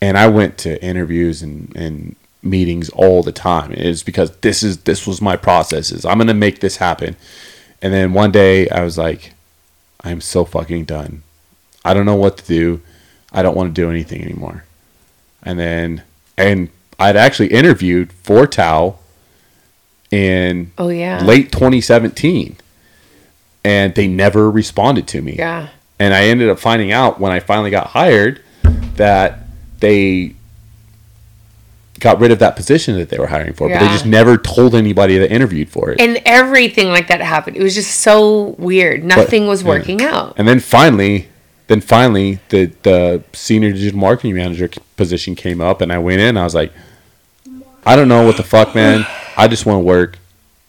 And 0.00 0.18
I 0.18 0.26
went 0.26 0.58
to 0.58 0.82
interviews 0.84 1.42
and, 1.42 1.72
and 1.76 2.16
meetings 2.42 2.88
all 2.90 3.22
the 3.22 3.30
time. 3.30 3.72
It's 3.72 4.02
because 4.02 4.32
this 4.38 4.64
is 4.64 4.78
this 4.78 5.06
was 5.06 5.20
my 5.20 5.36
processes. 5.36 6.04
I'm 6.04 6.18
gonna 6.18 6.34
make 6.34 6.58
this 6.58 6.78
happen. 6.78 7.16
And 7.80 7.92
then 7.92 8.12
one 8.12 8.32
day 8.32 8.68
I 8.68 8.82
was 8.82 8.98
like, 8.98 9.32
I'm 10.02 10.20
so 10.20 10.44
fucking 10.44 10.84
done. 10.84 11.22
I 11.84 11.94
don't 11.94 12.06
know 12.06 12.16
what 12.16 12.36
to 12.38 12.44
do. 12.44 12.80
I 13.32 13.42
don't 13.42 13.56
want 13.56 13.74
to 13.74 13.80
do 13.80 13.90
anything 13.90 14.22
anymore. 14.22 14.64
And 15.42 15.58
then 15.58 16.02
and 16.36 16.68
I'd 16.98 17.16
actually 17.16 17.48
interviewed 17.48 18.12
for 18.12 18.46
Tao 18.46 18.98
in 20.10 20.70
oh 20.76 20.88
yeah, 20.88 21.24
late 21.24 21.50
2017 21.50 22.56
and 23.64 23.94
they 23.94 24.06
never 24.06 24.50
responded 24.50 25.08
to 25.08 25.22
me 25.22 25.36
yeah, 25.36 25.68
and 25.98 26.12
i 26.12 26.24
ended 26.24 26.50
up 26.50 26.58
finding 26.58 26.92
out 26.92 27.18
when 27.18 27.32
i 27.32 27.40
finally 27.40 27.70
got 27.70 27.88
hired 27.88 28.42
that 28.96 29.38
they 29.80 30.34
got 31.98 32.20
rid 32.20 32.30
of 32.30 32.40
that 32.40 32.56
position 32.56 32.96
that 32.96 33.08
they 33.08 33.18
were 33.18 33.28
hiring 33.28 33.54
for 33.54 33.68
but 33.70 33.78
they 33.80 33.86
just 33.86 34.04
never 34.04 34.36
told 34.36 34.74
anybody 34.74 35.16
that 35.16 35.32
interviewed 35.32 35.70
for 35.70 35.90
it 35.90 36.00
and 36.00 36.20
everything 36.26 36.88
like 36.88 37.08
that 37.08 37.20
happened. 37.20 37.56
It 37.56 37.62
was 37.62 37.74
just 37.74 38.00
so 38.00 38.56
weird. 38.58 39.04
Nothing 39.04 39.46
was 39.46 39.62
yeah. 39.62 39.68
working 39.68 40.02
out. 40.02 40.34
and 40.36 40.48
then 40.48 40.58
finally 40.58 41.28
then 41.68 41.80
finally 41.80 42.38
the 42.50 42.66
the 42.82 43.22
senior 43.32 43.72
digital 43.72 43.98
marketing 43.98 44.34
manager 44.34 44.68
position 44.96 45.34
came 45.34 45.60
up 45.60 45.80
and 45.80 45.92
i 45.92 45.98
went 45.98 46.20
in 46.20 46.36
i 46.36 46.44
was 46.44 46.54
like 46.54 46.72
i 47.86 47.96
don't 47.96 48.08
know 48.08 48.24
what 48.26 48.36
the 48.36 48.42
fuck 48.42 48.74
man. 48.74 49.04
I 49.36 49.48
just 49.48 49.64
want 49.64 49.76
to 49.82 49.84
work. 49.84 50.18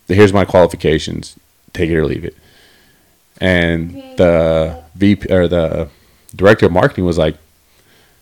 Here's 0.08 0.32
my 0.32 0.46
qualifications. 0.46 1.36
Take 1.74 1.90
it 1.90 1.98
or 1.98 2.06
leave 2.06 2.24
it. 2.24 2.36
And 3.42 3.92
the 4.18 4.82
vp 4.96 5.32
or 5.32 5.48
the 5.48 5.90
director 6.36 6.66
of 6.68 6.72
marketing 6.72 7.06
was 7.06 7.18
like 7.18 7.36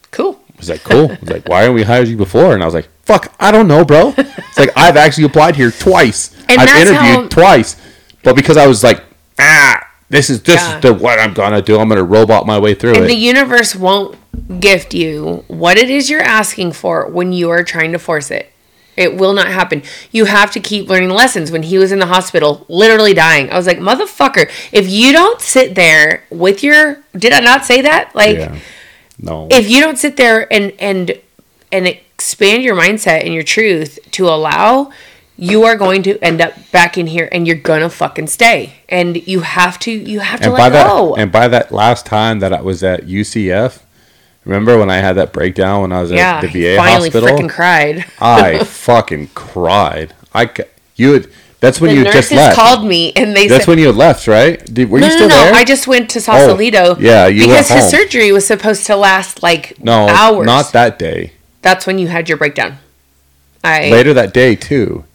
Cool. 0.09 0.39
was 0.57 0.69
like 0.69 0.83
cool. 0.83 1.11
I 1.11 1.17
was 1.21 1.29
like 1.29 1.47
why 1.47 1.61
haven't 1.61 1.75
we 1.75 1.83
hired 1.83 2.07
you 2.07 2.17
before? 2.17 2.53
And 2.53 2.61
i 2.63 2.65
was 2.65 2.73
like 2.73 2.89
fuck 3.03 3.33
i 3.39 3.51
don't 3.51 3.67
know 3.67 3.85
bro. 3.85 4.13
It's 4.17 4.57
like 4.57 4.71
i've 4.75 4.97
actually 4.97 5.25
applied 5.25 5.55
here 5.55 5.71
twice. 5.71 6.33
And 6.49 6.59
i've 6.59 6.69
interviewed 6.87 6.99
how- 7.01 7.27
twice. 7.27 7.75
But 8.23 8.35
because 8.35 8.57
i 8.57 8.67
was 8.67 8.83
like 8.83 9.03
ah 9.39 9.87
this 10.11 10.29
is 10.29 10.43
this 10.43 10.55
Yeah. 10.61 10.75
is 10.75 10.81
the 10.81 10.93
what 10.93 11.19
i'm 11.19 11.33
gonna 11.33 11.61
do 11.61 11.79
i'm 11.79 11.89
gonna 11.89 12.03
robot 12.03 12.45
my 12.45 12.59
way 12.59 12.73
through 12.73 12.95
And 12.95 13.05
it 13.05 13.07
the 13.07 13.15
universe 13.15 13.75
won't 13.75 14.17
gift 14.59 14.93
you 14.93 15.43
what 15.47 15.77
it 15.77 15.89
is 15.89 16.09
you're 16.09 16.21
asking 16.21 16.73
for 16.73 17.07
when 17.07 17.33
you 17.33 17.49
are 17.49 17.63
trying 17.63 17.91
to 17.93 17.99
force 17.99 18.29
it. 18.31 18.51
It 18.97 19.15
will 19.15 19.33
not 19.33 19.47
happen. 19.47 19.83
You 20.11 20.25
have 20.25 20.51
to 20.51 20.59
keep 20.59 20.89
learning 20.89 21.09
lessons. 21.09 21.49
When 21.49 21.63
he 21.63 21.77
was 21.77 21.91
in 21.93 21.99
the 21.99 22.05
hospital, 22.07 22.65
literally 22.67 23.13
dying, 23.13 23.49
I 23.49 23.55
was 23.55 23.65
like, 23.65 23.79
motherfucker, 23.79 24.51
if 24.73 24.89
you 24.89 25.13
don't 25.13 25.39
sit 25.41 25.75
there 25.75 26.25
with 26.29 26.61
your, 26.61 27.01
did 27.17 27.31
I 27.31 27.39
not 27.39 27.65
say 27.65 27.81
that? 27.81 28.13
Like, 28.13 28.37
yeah 28.37 28.57
no 29.21 29.47
if 29.51 29.69
you 29.69 29.79
don't 29.81 29.97
sit 29.97 30.17
there 30.17 30.51
and 30.51 30.73
and 30.79 31.13
and 31.71 31.87
expand 31.87 32.63
your 32.63 32.75
mindset 32.75 33.23
and 33.23 33.33
your 33.33 33.43
truth 33.43 33.99
to 34.11 34.27
allow 34.27 34.91
you 35.41 35.63
are 35.63 35.75
going 35.75 36.03
to 36.03 36.19
end 36.19 36.39
up 36.39 36.53
back 36.71 36.99
in 36.99 37.07
here 37.07 37.27
and 37.31 37.47
you're 37.47 37.57
gonna 37.57 37.89
fucking 37.89 38.27
stay 38.27 38.73
and 38.87 39.27
you 39.27 39.39
have 39.39 39.79
to 39.79 39.91
you 39.91 40.19
have 40.19 40.39
to 40.39 40.45
and 40.45 40.53
by 40.55 40.63
let 40.65 40.69
that 40.69 40.87
go 40.87 41.15
and 41.15 41.31
by 41.31 41.47
that 41.47 41.71
last 41.71 42.05
time 42.05 42.39
that 42.39 42.53
I 42.53 42.61
was 42.61 42.83
at 42.83 43.07
UCF, 43.07 43.81
remember 44.45 44.77
when 44.77 44.91
I 44.91 44.97
had 44.97 45.13
that 45.13 45.33
breakdown 45.33 45.81
when 45.81 45.91
I 45.91 46.01
was 46.01 46.11
yeah 46.11 46.35
at 46.35 46.41
the 46.41 46.47
VA 46.47 46.77
finally 46.77 47.09
hospital? 47.09 47.29
freaking 47.29 47.49
cried 47.49 48.05
I 48.21 48.63
fucking 48.63 49.29
cried. 49.29 50.13
I 50.31 50.51
you 50.95 51.13
had 51.13 51.27
that's 51.59 51.81
when 51.81 51.89
the 51.89 51.97
you 51.97 52.03
nurses 52.03 52.29
just 52.29 52.31
left. 52.33 52.55
called 52.55 52.85
me 52.87 53.11
and 53.13 53.35
they 53.35 53.47
said 53.47 53.55
that's 53.55 53.65
said 53.65 53.71
when 53.71 53.79
you 53.79 53.91
left, 53.91 54.27
right? 54.27 54.63
Did, 54.71 54.91
were 54.91 54.99
no, 54.99 55.07
you 55.07 55.11
no, 55.11 55.15
still 55.15 55.29
no, 55.29 55.35
there? 55.35 55.53
I 55.55 55.63
just 55.63 55.87
went 55.87 56.09
to 56.11 56.21
Sausalito. 56.21 56.95
Oh, 56.95 56.99
yeah, 56.99 57.25
you 57.25 57.47
because 57.47 57.67
his 57.69 57.89
surgery 57.89 58.31
was 58.31 58.45
supposed 58.45 58.85
to 58.87 58.95
last 58.95 59.41
like 59.41 59.83
no, 59.83 60.07
hours. 60.07 60.45
not 60.45 60.71
that 60.73 60.99
day. 60.99 61.33
That's 61.63 61.87
when 61.87 61.97
you 61.97 62.09
had 62.09 62.29
your 62.29 62.37
breakdown. 62.37 62.77
I 63.63 63.89
Later 63.89 64.13
that 64.13 64.33
day 64.33 64.55
too. 64.55 65.05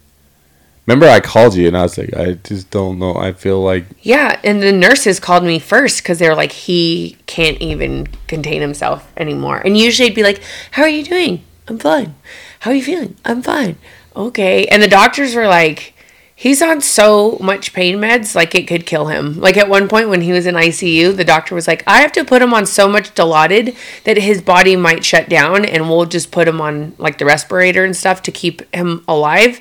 Remember, 0.87 1.07
I 1.07 1.19
called 1.19 1.53
you 1.55 1.67
and 1.67 1.77
I 1.77 1.83
was 1.83 1.97
like, 1.97 2.15
I 2.15 2.33
just 2.33 2.71
don't 2.71 2.97
know. 2.97 3.15
I 3.15 3.33
feel 3.33 3.61
like 3.61 3.85
Yeah, 4.01 4.39
and 4.43 4.63
the 4.63 4.71
nurses 4.71 5.19
called 5.19 5.43
me 5.43 5.59
first 5.59 6.01
because 6.01 6.19
they 6.19 6.29
were 6.29 6.35
like, 6.35 6.53
he 6.53 7.17
can't 7.25 7.59
even 7.61 8.07
contain 8.27 8.61
himself 8.61 9.11
anymore. 9.17 9.57
And 9.57 9.77
usually 9.77 10.09
I'd 10.09 10.15
be 10.15 10.23
like, 10.23 10.41
How 10.71 10.83
are 10.83 10.89
you 10.89 11.03
doing? 11.03 11.43
I'm 11.67 11.77
fine. 11.77 12.15
How 12.61 12.71
are 12.71 12.73
you 12.73 12.83
feeling? 12.83 13.17
I'm 13.25 13.41
fine. 13.41 13.77
Okay. 14.15 14.65
And 14.67 14.81
the 14.81 14.87
doctors 14.87 15.35
were 15.35 15.47
like, 15.47 15.93
He's 16.39 16.61
on 16.61 16.81
so 16.81 17.39
much 17.41 17.73
pain 17.73 17.97
meds, 17.97 18.35
like 18.35 18.53
it 18.53 18.67
could 18.67 18.85
kill 18.85 19.07
him. 19.07 19.39
Like 19.39 19.57
at 19.57 19.67
one 19.67 19.87
point 19.87 20.09
when 20.09 20.21
he 20.21 20.31
was 20.31 20.45
in 20.45 20.53
ICU, 20.53 21.17
the 21.17 21.25
doctor 21.25 21.55
was 21.55 21.67
like, 21.67 21.83
I 21.87 22.01
have 22.01 22.11
to 22.11 22.23
put 22.23 22.43
him 22.43 22.53
on 22.53 22.67
so 22.67 22.87
much 22.87 23.15
Dilaudid 23.15 23.75
that 24.03 24.17
his 24.17 24.39
body 24.43 24.75
might 24.75 25.03
shut 25.03 25.29
down 25.29 25.65
and 25.65 25.89
we'll 25.89 26.05
just 26.05 26.29
put 26.29 26.47
him 26.47 26.61
on 26.61 26.93
like 26.99 27.17
the 27.17 27.25
respirator 27.25 27.83
and 27.83 27.95
stuff 27.95 28.21
to 28.21 28.31
keep 28.31 28.61
him 28.71 29.03
alive 29.07 29.59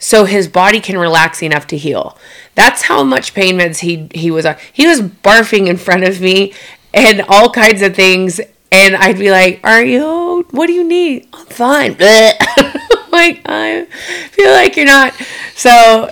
so 0.00 0.24
his 0.24 0.48
body 0.48 0.80
can 0.80 0.98
relax 0.98 1.44
enough 1.44 1.68
to 1.68 1.76
heal. 1.76 2.18
That's 2.56 2.82
how 2.82 3.04
much 3.04 3.32
pain 3.32 3.56
meds 3.56 3.78
he 3.78 4.08
he 4.12 4.32
was 4.32 4.44
on. 4.44 4.56
He 4.72 4.88
was 4.88 5.02
barfing 5.02 5.68
in 5.68 5.76
front 5.76 6.02
of 6.02 6.20
me 6.20 6.52
and 6.92 7.22
all 7.28 7.50
kinds 7.50 7.82
of 7.82 7.94
things 7.94 8.40
and 8.72 8.96
I'd 8.96 9.16
be 9.16 9.30
like, 9.30 9.60
"Are 9.62 9.84
you? 9.84 10.44
What 10.50 10.66
do 10.66 10.72
you 10.72 10.82
need? 10.82 11.28
I'm 11.32 11.46
fine." 11.46 11.96
like 13.16 13.42
I 13.46 13.84
feel 14.30 14.50
like 14.52 14.76
you're 14.76 14.86
not. 14.86 15.14
So 15.54 15.70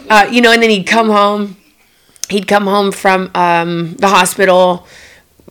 uh, 0.09 0.28
you 0.30 0.40
know, 0.40 0.52
and 0.52 0.62
then 0.62 0.70
he'd 0.70 0.86
come 0.86 1.09
home. 1.09 1.57
He'd 2.30 2.48
come 2.48 2.64
home 2.64 2.90
from 2.90 3.30
um, 3.34 3.94
the 3.96 4.09
hospital, 4.09 4.86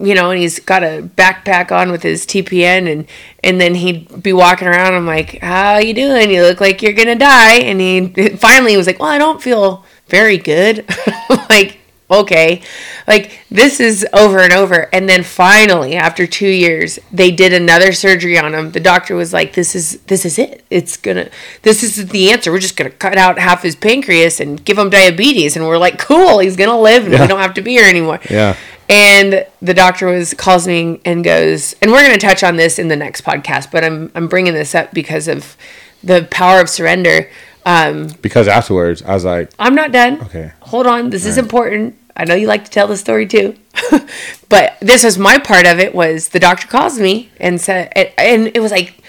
you 0.01 0.15
know, 0.15 0.31
and 0.31 0.39
he's 0.39 0.59
got 0.59 0.83
a 0.83 1.07
backpack 1.15 1.71
on 1.71 1.91
with 1.91 2.01
his 2.01 2.25
TPN, 2.25 2.91
and 2.91 3.05
and 3.43 3.61
then 3.61 3.75
he'd 3.75 4.23
be 4.23 4.33
walking 4.33 4.67
around. 4.67 4.93
I'm 4.93 5.05
like, 5.05 5.39
"How 5.39 5.77
you 5.77 5.93
doing? 5.93 6.31
You 6.31 6.41
look 6.41 6.59
like 6.59 6.81
you're 6.81 6.93
gonna 6.93 7.15
die." 7.15 7.57
And 7.57 7.79
he 7.79 8.29
finally 8.37 8.75
was 8.75 8.87
like, 8.87 8.99
"Well, 8.99 9.09
I 9.09 9.17
don't 9.17 9.41
feel 9.41 9.85
very 10.07 10.37
good." 10.37 10.85
like, 11.49 11.79
okay. 12.21 12.61
Like 13.07 13.39
this 13.49 13.79
is 13.79 14.05
over 14.13 14.39
and 14.39 14.53
over. 14.53 14.89
And 14.93 15.07
then 15.09 15.23
finally, 15.23 15.95
after 15.95 16.25
two 16.27 16.47
years, 16.47 16.99
they 17.11 17.31
did 17.31 17.53
another 17.53 17.91
surgery 17.93 18.37
on 18.37 18.53
him. 18.53 18.71
The 18.71 18.79
doctor 18.79 19.15
was 19.15 19.33
like, 19.33 19.53
This 19.53 19.75
is 19.75 19.99
this 20.03 20.25
is 20.25 20.39
it. 20.39 20.63
It's 20.69 20.97
gonna 20.97 21.29
this 21.63 21.83
is 21.83 22.07
the 22.07 22.31
answer. 22.31 22.51
We're 22.51 22.59
just 22.59 22.75
gonna 22.77 22.89
cut 22.91 23.17
out 23.17 23.37
half 23.39 23.63
his 23.63 23.75
pancreas 23.75 24.39
and 24.39 24.63
give 24.63 24.77
him 24.77 24.89
diabetes. 24.89 25.55
And 25.55 25.67
we're 25.67 25.77
like, 25.77 25.99
Cool, 25.99 26.39
he's 26.39 26.55
gonna 26.55 26.79
live 26.79 27.03
and 27.05 27.13
Yeah. 27.13 27.21
we 27.21 27.27
don't 27.27 27.39
have 27.39 27.53
to 27.55 27.61
be 27.61 27.71
here 27.71 27.87
anymore. 27.87 28.19
Yeah. 28.29 28.55
And 28.89 29.45
the 29.61 29.73
doctor 29.73 30.07
was 30.07 30.33
calls 30.33 30.67
me 30.67 30.99
and 31.05 31.23
goes, 31.23 31.73
and 31.81 31.89
we're 31.91 32.07
to 32.11 32.17
touch 32.17 32.43
on 32.43 32.57
this 32.57 32.77
in 32.77 32.89
the 32.89 32.95
next 32.97 33.23
podcast, 33.23 33.71
but 33.71 33.83
I'm 33.83 34.11
I'm 34.13 34.27
bringing 34.27 34.53
this 34.53 34.75
up 34.75 34.93
because 34.93 35.27
of 35.27 35.55
the 36.03 36.27
power 36.29 36.59
of 36.59 36.69
surrender. 36.69 37.29
Um, 37.65 38.07
Because 38.21 38.49
afterwards, 38.49 39.01
I 39.01 39.13
was 39.13 39.23
like, 39.23 39.49
I'm 39.57 39.73
not 39.73 39.93
done. 39.93 40.21
Okay. 40.23 40.51
Hold 40.59 40.85
on. 40.85 41.11
This 41.11 41.25
is 41.25 41.37
important. 41.37 41.95
I 42.15 42.25
know 42.25 42.35
you 42.35 42.47
like 42.47 42.65
to 42.65 42.71
tell 42.71 42.87
the 42.87 42.97
story 42.97 43.27
too. 43.27 43.55
but 44.49 44.77
this 44.79 45.03
was 45.03 45.17
my 45.17 45.39
part 45.39 45.65
of 45.65 45.79
it 45.79 45.95
was 45.95 46.29
the 46.29 46.39
doctor 46.39 46.67
calls 46.67 46.99
me 46.99 47.31
and 47.39 47.59
said 47.59 47.91
and 48.17 48.51
it 48.53 48.59
was 48.59 48.71
like 48.71 49.03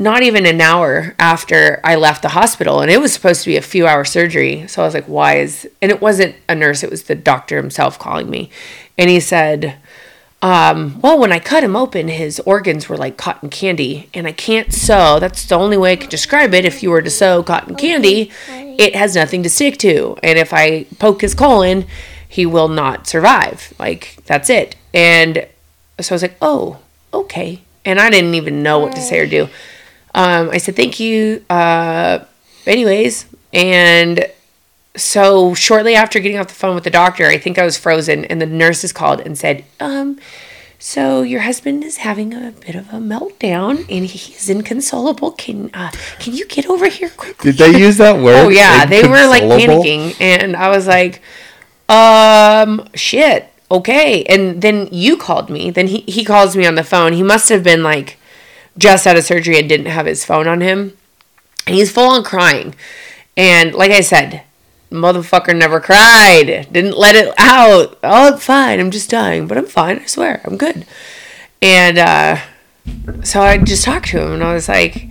not 0.00 0.22
even 0.22 0.46
an 0.46 0.60
hour 0.60 1.14
after 1.18 1.80
I 1.82 1.96
left 1.96 2.22
the 2.22 2.28
hospital 2.30 2.80
and 2.80 2.90
it 2.90 3.00
was 3.00 3.12
supposed 3.12 3.42
to 3.44 3.50
be 3.50 3.56
a 3.56 3.62
few 3.62 3.86
hour 3.86 4.04
surgery. 4.04 4.66
So 4.68 4.82
I 4.82 4.84
was 4.84 4.94
like, 4.94 5.06
why 5.06 5.38
is 5.38 5.68
and 5.82 5.90
it 5.90 6.00
wasn't 6.00 6.36
a 6.48 6.54
nurse, 6.54 6.82
it 6.82 6.90
was 6.90 7.04
the 7.04 7.14
doctor 7.14 7.56
himself 7.56 7.98
calling 7.98 8.30
me. 8.30 8.50
And 8.96 9.10
he 9.10 9.20
said, 9.20 9.76
um, 10.40 11.00
well, 11.00 11.18
when 11.18 11.32
I 11.32 11.40
cut 11.40 11.64
him 11.64 11.74
open, 11.74 12.06
his 12.06 12.38
organs 12.40 12.88
were 12.88 12.96
like 12.96 13.16
cotton 13.16 13.50
candy, 13.50 14.08
and 14.14 14.26
I 14.26 14.32
can't 14.32 14.72
sew. 14.72 15.18
That's 15.18 15.44
the 15.44 15.56
only 15.56 15.76
way 15.76 15.92
I 15.92 15.96
could 15.96 16.10
describe 16.10 16.54
it. 16.54 16.64
If 16.64 16.82
you 16.82 16.90
were 16.90 17.02
to 17.02 17.10
sew 17.10 17.42
cotton 17.42 17.74
candy, 17.74 18.30
it 18.48 18.94
has 18.94 19.16
nothing 19.16 19.42
to 19.42 19.50
stick 19.50 19.78
to. 19.78 20.16
And 20.22 20.38
if 20.38 20.52
I 20.52 20.84
poke 21.00 21.22
his 21.22 21.34
colon, 21.34 21.86
he 22.28 22.46
will 22.46 22.68
not 22.68 23.06
survive. 23.06 23.72
Like, 23.78 24.18
that's 24.26 24.50
it. 24.50 24.76
And 24.92 25.46
so 26.00 26.12
I 26.12 26.14
was 26.14 26.22
like, 26.22 26.36
oh, 26.40 26.78
okay. 27.12 27.62
And 27.84 27.98
I 27.98 28.10
didn't 28.10 28.34
even 28.34 28.62
know 28.62 28.78
what 28.78 28.94
to 28.94 29.00
say 29.00 29.18
or 29.18 29.26
do. 29.26 29.48
Um, 30.14 30.50
I 30.50 30.58
said, 30.58 30.76
thank 30.76 31.00
you. 31.00 31.44
Uh, 31.48 32.20
anyways, 32.66 33.26
and 33.52 34.30
so 34.94 35.54
shortly 35.54 35.94
after 35.94 36.20
getting 36.20 36.38
off 36.38 36.48
the 36.48 36.54
phone 36.54 36.74
with 36.74 36.84
the 36.84 36.90
doctor, 36.90 37.26
I 37.26 37.38
think 37.38 37.58
I 37.58 37.64
was 37.64 37.78
frozen, 37.78 38.24
and 38.26 38.40
the 38.40 38.46
nurses 38.46 38.92
called 38.92 39.20
and 39.20 39.38
said, 39.38 39.64
um, 39.80 40.18
so 40.78 41.22
your 41.22 41.40
husband 41.40 41.82
is 41.82 41.98
having 41.98 42.32
a 42.32 42.52
bit 42.52 42.76
of 42.76 42.88
a 42.90 42.98
meltdown 42.98 43.78
and 43.90 44.06
he's 44.06 44.48
inconsolable. 44.48 45.32
Can 45.32 45.70
uh, 45.74 45.90
can 46.20 46.34
you 46.34 46.46
get 46.46 46.70
over 46.70 46.86
here 46.86 47.10
quickly? 47.10 47.50
did 47.50 47.58
they 47.58 47.78
use 47.78 47.96
that 47.96 48.16
word? 48.22 48.46
Oh 48.46 48.48
yeah, 48.48 48.86
they 48.86 49.02
were 49.02 49.26
like 49.26 49.42
panicking, 49.42 50.14
and 50.20 50.54
I 50.54 50.68
was 50.68 50.86
like, 50.86 51.20
um, 51.88 52.88
shit, 52.94 53.52
okay. 53.70 54.24
And 54.24 54.62
then 54.62 54.88
you 54.92 55.16
called 55.16 55.50
me. 55.50 55.70
Then 55.70 55.88
he 55.88 56.00
he 56.00 56.24
calls 56.24 56.56
me 56.56 56.66
on 56.66 56.74
the 56.74 56.84
phone. 56.84 57.12
He 57.12 57.22
must 57.22 57.48
have 57.48 57.62
been 57.62 57.82
like 57.82 58.18
just 58.76 59.06
out 59.06 59.16
of 59.16 59.24
surgery 59.24 59.58
and 59.58 59.68
didn't 59.68 59.86
have 59.86 60.06
his 60.06 60.24
phone 60.24 60.46
on 60.46 60.60
him, 60.60 60.96
and 61.66 61.76
he's 61.76 61.92
full 61.92 62.10
on 62.10 62.24
crying. 62.24 62.74
And 63.36 63.74
like 63.74 63.90
I 63.90 64.00
said, 64.00 64.42
motherfucker 64.90 65.56
never 65.56 65.80
cried. 65.80 66.68
Didn't 66.72 66.98
let 66.98 67.14
it 67.14 67.32
out. 67.38 67.98
Oh, 68.02 68.34
it's 68.34 68.44
fine. 68.44 68.80
I'm 68.80 68.90
just 68.90 69.10
dying, 69.10 69.46
but 69.46 69.58
I'm 69.58 69.66
fine. 69.66 70.00
I 70.00 70.06
swear, 70.06 70.40
I'm 70.44 70.56
good. 70.56 70.86
And 71.60 71.98
uh, 71.98 72.38
so 73.22 73.42
I 73.42 73.58
just 73.58 73.84
talked 73.84 74.08
to 74.08 74.22
him, 74.22 74.32
and 74.32 74.44
I 74.44 74.54
was 74.54 74.68
like, 74.68 75.08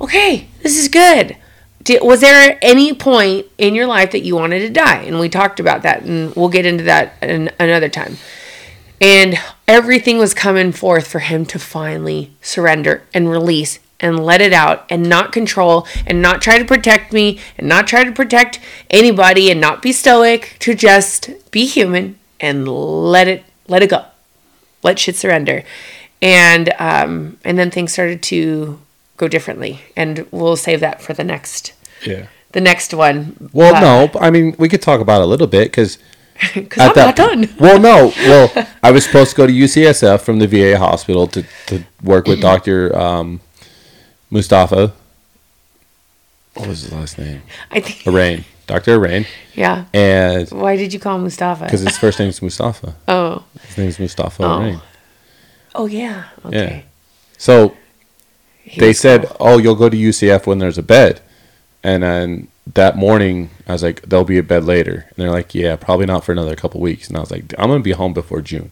okay, 0.00 0.48
this 0.62 0.78
is 0.78 0.88
good. 0.88 1.36
Did, 1.82 2.02
was 2.02 2.20
there 2.20 2.58
any 2.60 2.92
point 2.92 3.46
in 3.56 3.74
your 3.74 3.86
life 3.86 4.10
that 4.12 4.20
you 4.20 4.36
wanted 4.36 4.60
to 4.60 4.70
die? 4.70 5.02
And 5.02 5.18
we 5.18 5.28
talked 5.28 5.60
about 5.60 5.82
that, 5.82 6.02
and 6.02 6.34
we'll 6.34 6.50
get 6.50 6.66
into 6.66 6.84
that 6.84 7.14
an, 7.22 7.50
another 7.58 7.88
time. 7.88 8.18
And 9.00 9.38
everything 9.66 10.18
was 10.18 10.34
coming 10.34 10.72
forth 10.72 11.06
for 11.06 11.20
him 11.20 11.46
to 11.46 11.58
finally 11.58 12.32
surrender 12.42 13.02
and 13.14 13.30
release 13.30 13.78
and 14.00 14.24
let 14.24 14.40
it 14.40 14.52
out 14.52 14.84
and 14.90 15.08
not 15.08 15.32
control 15.32 15.86
and 16.06 16.20
not 16.20 16.42
try 16.42 16.58
to 16.58 16.64
protect 16.64 17.12
me 17.12 17.38
and 17.56 17.68
not 17.68 17.86
try 17.86 18.02
to 18.02 18.12
protect 18.12 18.58
anybody 18.88 19.50
and 19.50 19.60
not 19.60 19.82
be 19.82 19.92
stoic 19.92 20.56
to 20.58 20.74
just 20.74 21.30
be 21.50 21.66
human 21.66 22.18
and 22.40 22.66
let 22.66 23.28
it 23.28 23.44
let 23.68 23.82
it 23.82 23.90
go 23.90 24.04
let 24.82 24.98
shit 24.98 25.14
surrender 25.14 25.62
and 26.22 26.72
um 26.78 27.38
and 27.44 27.58
then 27.58 27.70
things 27.70 27.92
started 27.92 28.22
to 28.22 28.80
go 29.20 29.28
differently 29.28 29.72
and 30.00 30.12
we'll 30.30 30.56
save 30.56 30.80
that 30.86 30.96
for 31.04 31.12
the 31.20 31.24
next 31.34 31.62
Yeah. 32.10 32.24
the 32.52 32.60
next 32.70 32.94
one 32.94 33.18
Well, 33.52 33.74
Uh, 33.76 33.80
no, 33.88 33.94
I 34.26 34.28
mean, 34.34 34.46
we 34.62 34.68
could 34.72 34.82
talk 34.90 35.00
about 35.06 35.18
it 35.20 35.24
a 35.28 35.30
little 35.34 35.46
bit 35.58 35.66
because 35.70 35.98
i'm 36.82 36.92
not 36.96 37.16
done 37.16 37.40
Well, 37.64 37.78
no. 37.90 37.96
Well, 38.30 38.46
I 38.88 38.90
was 38.96 39.02
supposed 39.04 39.30
to 39.32 39.36
go 39.40 39.46
to 39.46 39.52
UCSF 39.64 40.18
from 40.26 40.36
the 40.42 40.48
VA 40.54 40.78
hospital 40.78 41.26
to, 41.34 41.40
to 41.70 41.74
work 42.02 42.24
with 42.30 42.40
Doctor 42.50 42.76
um, 43.06 43.40
Mustafa. 44.30 44.92
What 46.54 46.66
was 46.68 46.78
his 46.82 46.92
last 46.92 47.18
name? 47.18 47.42
i 47.70 47.78
think 47.80 47.98
Arain. 48.10 48.44
Doctor 48.66 48.92
Arain, 48.98 49.26
yeah 49.54 49.84
and 49.92 50.48
why 50.64 50.76
did 50.76 50.92
you 50.94 51.00
call 51.04 51.16
him 51.16 51.22
mustafa 51.28 51.64
because 51.64 51.80
his 51.90 51.98
first 51.98 52.18
name's 52.20 52.40
Mustafa. 52.40 52.94
oh 53.08 53.42
His 53.66 53.76
name's 53.78 53.98
Mustafa 53.98 54.42
Oh. 54.44 54.58
Arain. 54.60 54.80
oh 55.74 55.86
yeah 56.00 56.18
okay 56.48 56.84
So 57.38 57.54
He 57.68 57.74
they 58.76 58.92
said. 58.92 59.26
"Oh, 59.40 59.58
you'll 59.58 59.74
go 59.74 59.88
to 59.88 59.96
UCSF 59.96 60.46
when 60.46 60.58
there's 60.58 60.78
a 60.78 60.82
bed," 60.82 61.20
and 61.82 62.02
then 62.02 62.48
that 62.74 62.96
morning 62.96 63.50
I 63.66 63.72
was 63.72 63.82
like, 63.82 64.02
"There'll 64.02 64.24
be 64.24 64.38
a 64.38 64.42
bed 64.42 64.64
later," 64.64 65.06
and 65.08 65.16
they're 65.16 65.30
like, 65.30 65.54
"Yeah, 65.54 65.76
probably 65.76 66.06
not 66.06 66.24
for 66.24 66.32
another 66.32 66.56
couple 66.56 66.80
weeks." 66.80 67.08
And 67.08 67.16
I 67.16 67.20
was 67.20 67.30
like, 67.30 67.54
"I'm 67.58 67.68
gonna 67.68 67.80
be 67.80 67.92
home 67.92 68.12
before 68.12 68.40
June." 68.40 68.70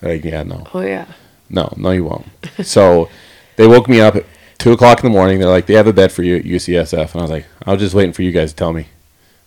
They're 0.00 0.14
like, 0.14 0.24
"Yeah, 0.24 0.42
no, 0.42 0.66
oh 0.74 0.80
yeah 0.80 1.06
no, 1.48 1.72
no, 1.76 1.90
you 1.90 2.04
won't." 2.04 2.26
so 2.62 3.08
they 3.56 3.66
woke 3.66 3.88
me 3.88 4.00
up 4.00 4.16
at 4.16 4.26
two 4.58 4.72
o'clock 4.72 5.02
in 5.02 5.10
the 5.10 5.16
morning. 5.16 5.38
They're 5.38 5.48
like, 5.48 5.66
"They 5.66 5.74
have 5.74 5.86
a 5.86 5.92
bed 5.92 6.12
for 6.12 6.22
you 6.22 6.36
at 6.36 6.44
UCSF," 6.44 7.12
and 7.12 7.20
I 7.20 7.22
was 7.22 7.30
like, 7.30 7.46
"I 7.64 7.72
was 7.72 7.80
just 7.80 7.94
waiting 7.94 8.12
for 8.12 8.22
you 8.22 8.32
guys 8.32 8.50
to 8.50 8.56
tell 8.56 8.72
me." 8.72 8.86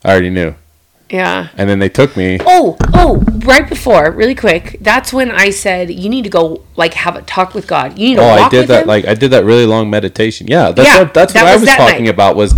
I 0.03 0.11
already 0.11 0.29
knew. 0.29 0.55
Yeah 1.13 1.49
And 1.57 1.69
then 1.69 1.79
they 1.79 1.89
took 1.89 2.17
me. 2.17 2.39
Oh, 2.41 2.75
oh, 2.93 3.21
right 3.45 3.67
before, 3.69 4.11
really 4.11 4.35
quick. 4.35 4.77
That's 4.81 5.13
when 5.13 5.29
I 5.31 5.51
said 5.51 5.89
you 5.91 6.09
need 6.09 6.23
to 6.23 6.29
go 6.29 6.63
like 6.75 6.93
have 6.95 7.15
a 7.15 7.21
talk 7.21 7.53
with 7.53 7.67
God. 7.67 7.97
You 7.99 8.09
need 8.09 8.15
to 8.15 8.21
Oh, 8.23 8.29
I 8.29 8.49
did 8.49 8.67
that. 8.67 8.81
him. 8.83 8.87
Like 8.87 9.05
I 9.05 9.13
did 9.13 9.29
that 9.31 9.45
really 9.45 9.65
long 9.67 9.89
meditation. 9.89 10.47
Yeah, 10.47 10.71
that's 10.71 10.87
Yeah, 10.89 11.03
what, 11.03 11.13
that's 11.13 11.33
that 11.33 11.43
what 11.43 11.49
I 11.49 11.53
was 11.53 11.61
was 11.61 11.69
that 11.69 11.77
talking 11.77 12.05
night. 12.05 12.13
about. 12.13 12.35
Was 12.35 12.53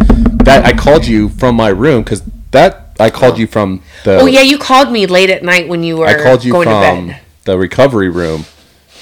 that 0.48 0.66
I 0.66 0.74
called 0.74 1.06
you 1.06 1.30
from 1.30 1.56
my 1.56 1.68
room 1.70 2.04
because 2.04 2.24
that 2.52 2.92
I 3.00 3.10
called 3.10 3.38
you 3.38 3.46
from 3.48 3.82
the. 4.06 4.20
oh 4.22 4.26
yeah, 4.26 4.42
you 4.42 4.58
called 4.58 4.90
me 4.92 5.06
late 5.06 5.30
at 5.30 5.44
night 5.44 5.68
when 5.68 5.84
you 5.84 5.98
were 5.98 6.08
I 6.08 6.24
called 6.24 6.44
you 6.46 6.54
from 6.64 7.14
the 7.44 7.58
recovery 7.58 8.10
room 8.10 8.46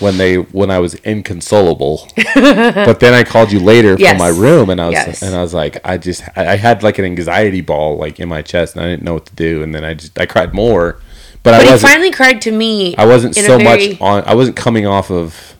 when 0.04 0.18
they 0.18 0.36
when 0.36 0.70
I 0.70 0.80
was 0.80 0.94
inconsolable. 0.96 2.08
but 2.36 3.00
then 3.00 3.14
I 3.14 3.24
called 3.24 3.52
you 3.52 3.60
later 3.60 3.96
Yes. 3.98 4.12
from 4.12 4.18
my 4.20 4.28
room 4.30 4.70
and 4.70 4.80
I 4.82 4.86
was 4.88 4.94
Yes. 4.94 5.22
and 5.24 5.34
I 5.36 5.42
was 5.42 5.54
like 5.54 5.78
I 5.86 5.98
just 5.98 6.22
I 6.36 6.56
had 6.58 6.84
like 6.84 7.00
an 7.00 7.06
anxiety 7.06 7.62
ball 7.62 7.98
like 7.98 8.20
in 8.20 8.28
my 8.30 8.42
chest 8.42 8.76
and 8.76 8.84
I 8.86 8.90
didn't 8.90 9.04
know 9.04 9.14
what 9.14 9.26
to 9.28 9.36
do 9.36 9.64
and 9.64 9.74
then 9.74 9.84
I 9.84 9.94
just 9.94 10.20
I 10.20 10.26
cried 10.26 10.54
more. 10.54 11.00
But, 11.44 11.52
But 11.52 11.68
I 11.68 11.72
he 11.74 11.78
finally 11.78 12.12
cried 12.12 12.42
to 12.44 12.52
me. 12.52 12.96
I 12.98 13.06
wasn't 13.06 13.36
so 13.36 13.58
very- 13.58 13.90
much 13.90 14.02
on 14.02 14.24
I 14.26 14.36
wasn't 14.36 14.58
coming 14.58 14.86
off 14.86 15.10
of 15.10 15.56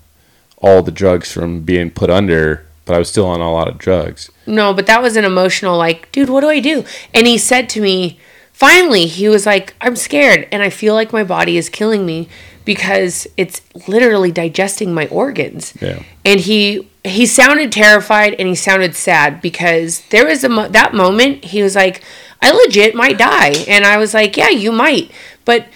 all 0.58 0.82
the 0.84 0.92
drugs 0.92 1.32
from 1.32 1.62
being 1.62 1.90
put 1.92 2.10
under, 2.10 2.66
but 2.86 2.96
I 2.96 3.00
was 3.00 3.10
still 3.10 3.26
on 3.28 3.42
a 3.42 3.52
lot 3.52 3.68
of 3.68 3.78
drugs. 3.78 4.30
No, 4.46 4.74
but 4.74 4.86
that 4.88 5.02
was 5.02 5.16
an 5.18 5.26
emotional 5.26 5.78
like, 5.78 6.12
dude, 6.12 6.30
what 6.30 6.42
do 6.42 6.50
I 6.50 6.60
do? 6.60 6.86
And 7.14 7.28
he 7.28 7.38
said 7.38 7.68
to 7.70 7.82
me, 7.82 8.18
finally, 8.54 9.08
he 9.08 9.28
was 9.28 9.46
like, 9.46 9.74
I'm 9.82 9.96
scared 9.98 10.48
and 10.52 10.64
I 10.64 10.70
feel 10.70 10.94
like 10.94 11.12
my 11.12 11.24
body 11.24 11.58
is 11.58 11.68
killing 11.70 12.06
me 12.06 12.30
because 12.66 13.28
it's 13.38 13.62
literally 13.88 14.32
digesting 14.32 14.94
my 14.94 15.08
organs. 15.08 15.74
Yeah. 15.82 16.04
And 16.26 16.40
he 16.40 16.88
he 17.04 17.26
sounded 17.26 17.72
terrified 17.72 18.34
and 18.40 18.48
he 18.48 18.56
sounded 18.56 18.96
sad 18.96 19.42
because 19.42 20.02
there 20.10 20.26
was 20.26 20.44
a 20.44 20.50
mo- 20.50 20.70
that 20.70 20.94
moment 20.94 21.46
he 21.46 21.62
was 21.62 21.76
like, 21.76 22.02
I 22.42 22.52
legit 22.52 22.96
might 22.96 23.18
die. 23.18 23.54
And 23.68 23.86
I 23.86 23.98
was 23.98 24.14
like, 24.14 24.38
yeah, 24.38 24.50
you 24.50 24.72
might. 24.72 25.12
But 25.46 25.68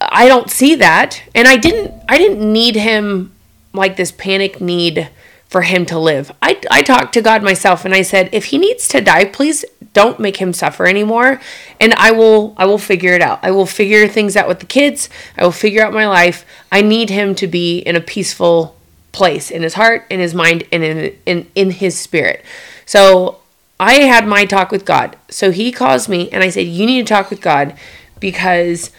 I 0.00 0.26
don't 0.26 0.50
see 0.50 0.74
that. 0.76 1.22
And 1.34 1.46
I 1.46 1.56
didn't 1.56 1.92
I 2.08 2.18
didn't 2.18 2.52
need 2.52 2.76
him 2.76 3.32
like 3.72 3.96
this 3.96 4.12
panic 4.12 4.60
need 4.60 5.10
for 5.48 5.62
him 5.62 5.86
to 5.86 5.98
live. 5.98 6.30
I 6.42 6.60
I 6.70 6.82
talked 6.82 7.14
to 7.14 7.22
God 7.22 7.42
myself 7.42 7.84
and 7.84 7.94
I 7.94 8.02
said, 8.02 8.28
if 8.32 8.46
he 8.46 8.58
needs 8.58 8.86
to 8.88 9.00
die, 9.00 9.24
please 9.24 9.64
don't 9.94 10.20
make 10.20 10.36
him 10.36 10.52
suffer 10.52 10.86
anymore 10.86 11.40
and 11.80 11.94
I 11.94 12.10
will 12.10 12.54
I 12.56 12.66
will 12.66 12.78
figure 12.78 13.14
it 13.14 13.22
out. 13.22 13.40
I 13.42 13.50
will 13.50 13.66
figure 13.66 14.06
things 14.06 14.36
out 14.36 14.48
with 14.48 14.60
the 14.60 14.66
kids. 14.66 15.08
I 15.36 15.44
will 15.44 15.52
figure 15.52 15.84
out 15.84 15.92
my 15.92 16.06
life. 16.06 16.44
I 16.70 16.82
need 16.82 17.10
him 17.10 17.34
to 17.36 17.46
be 17.46 17.78
in 17.78 17.96
a 17.96 18.00
peaceful 18.00 18.76
place 19.12 19.50
in 19.50 19.62
his 19.62 19.74
heart, 19.74 20.04
in 20.10 20.20
his 20.20 20.34
mind, 20.34 20.64
and 20.70 20.84
in 20.84 21.16
in, 21.24 21.50
in 21.54 21.70
his 21.70 21.98
spirit. 21.98 22.44
So 22.84 23.38
I 23.80 23.94
had 24.00 24.26
my 24.26 24.44
talk 24.44 24.70
with 24.70 24.84
God. 24.84 25.16
So 25.30 25.50
he 25.50 25.72
calls 25.72 26.08
me 26.08 26.30
and 26.30 26.42
I 26.42 26.50
said, 26.50 26.66
You 26.66 26.84
need 26.86 27.06
to 27.06 27.14
talk 27.14 27.30
with 27.30 27.40
God 27.40 27.76
because 28.20 28.90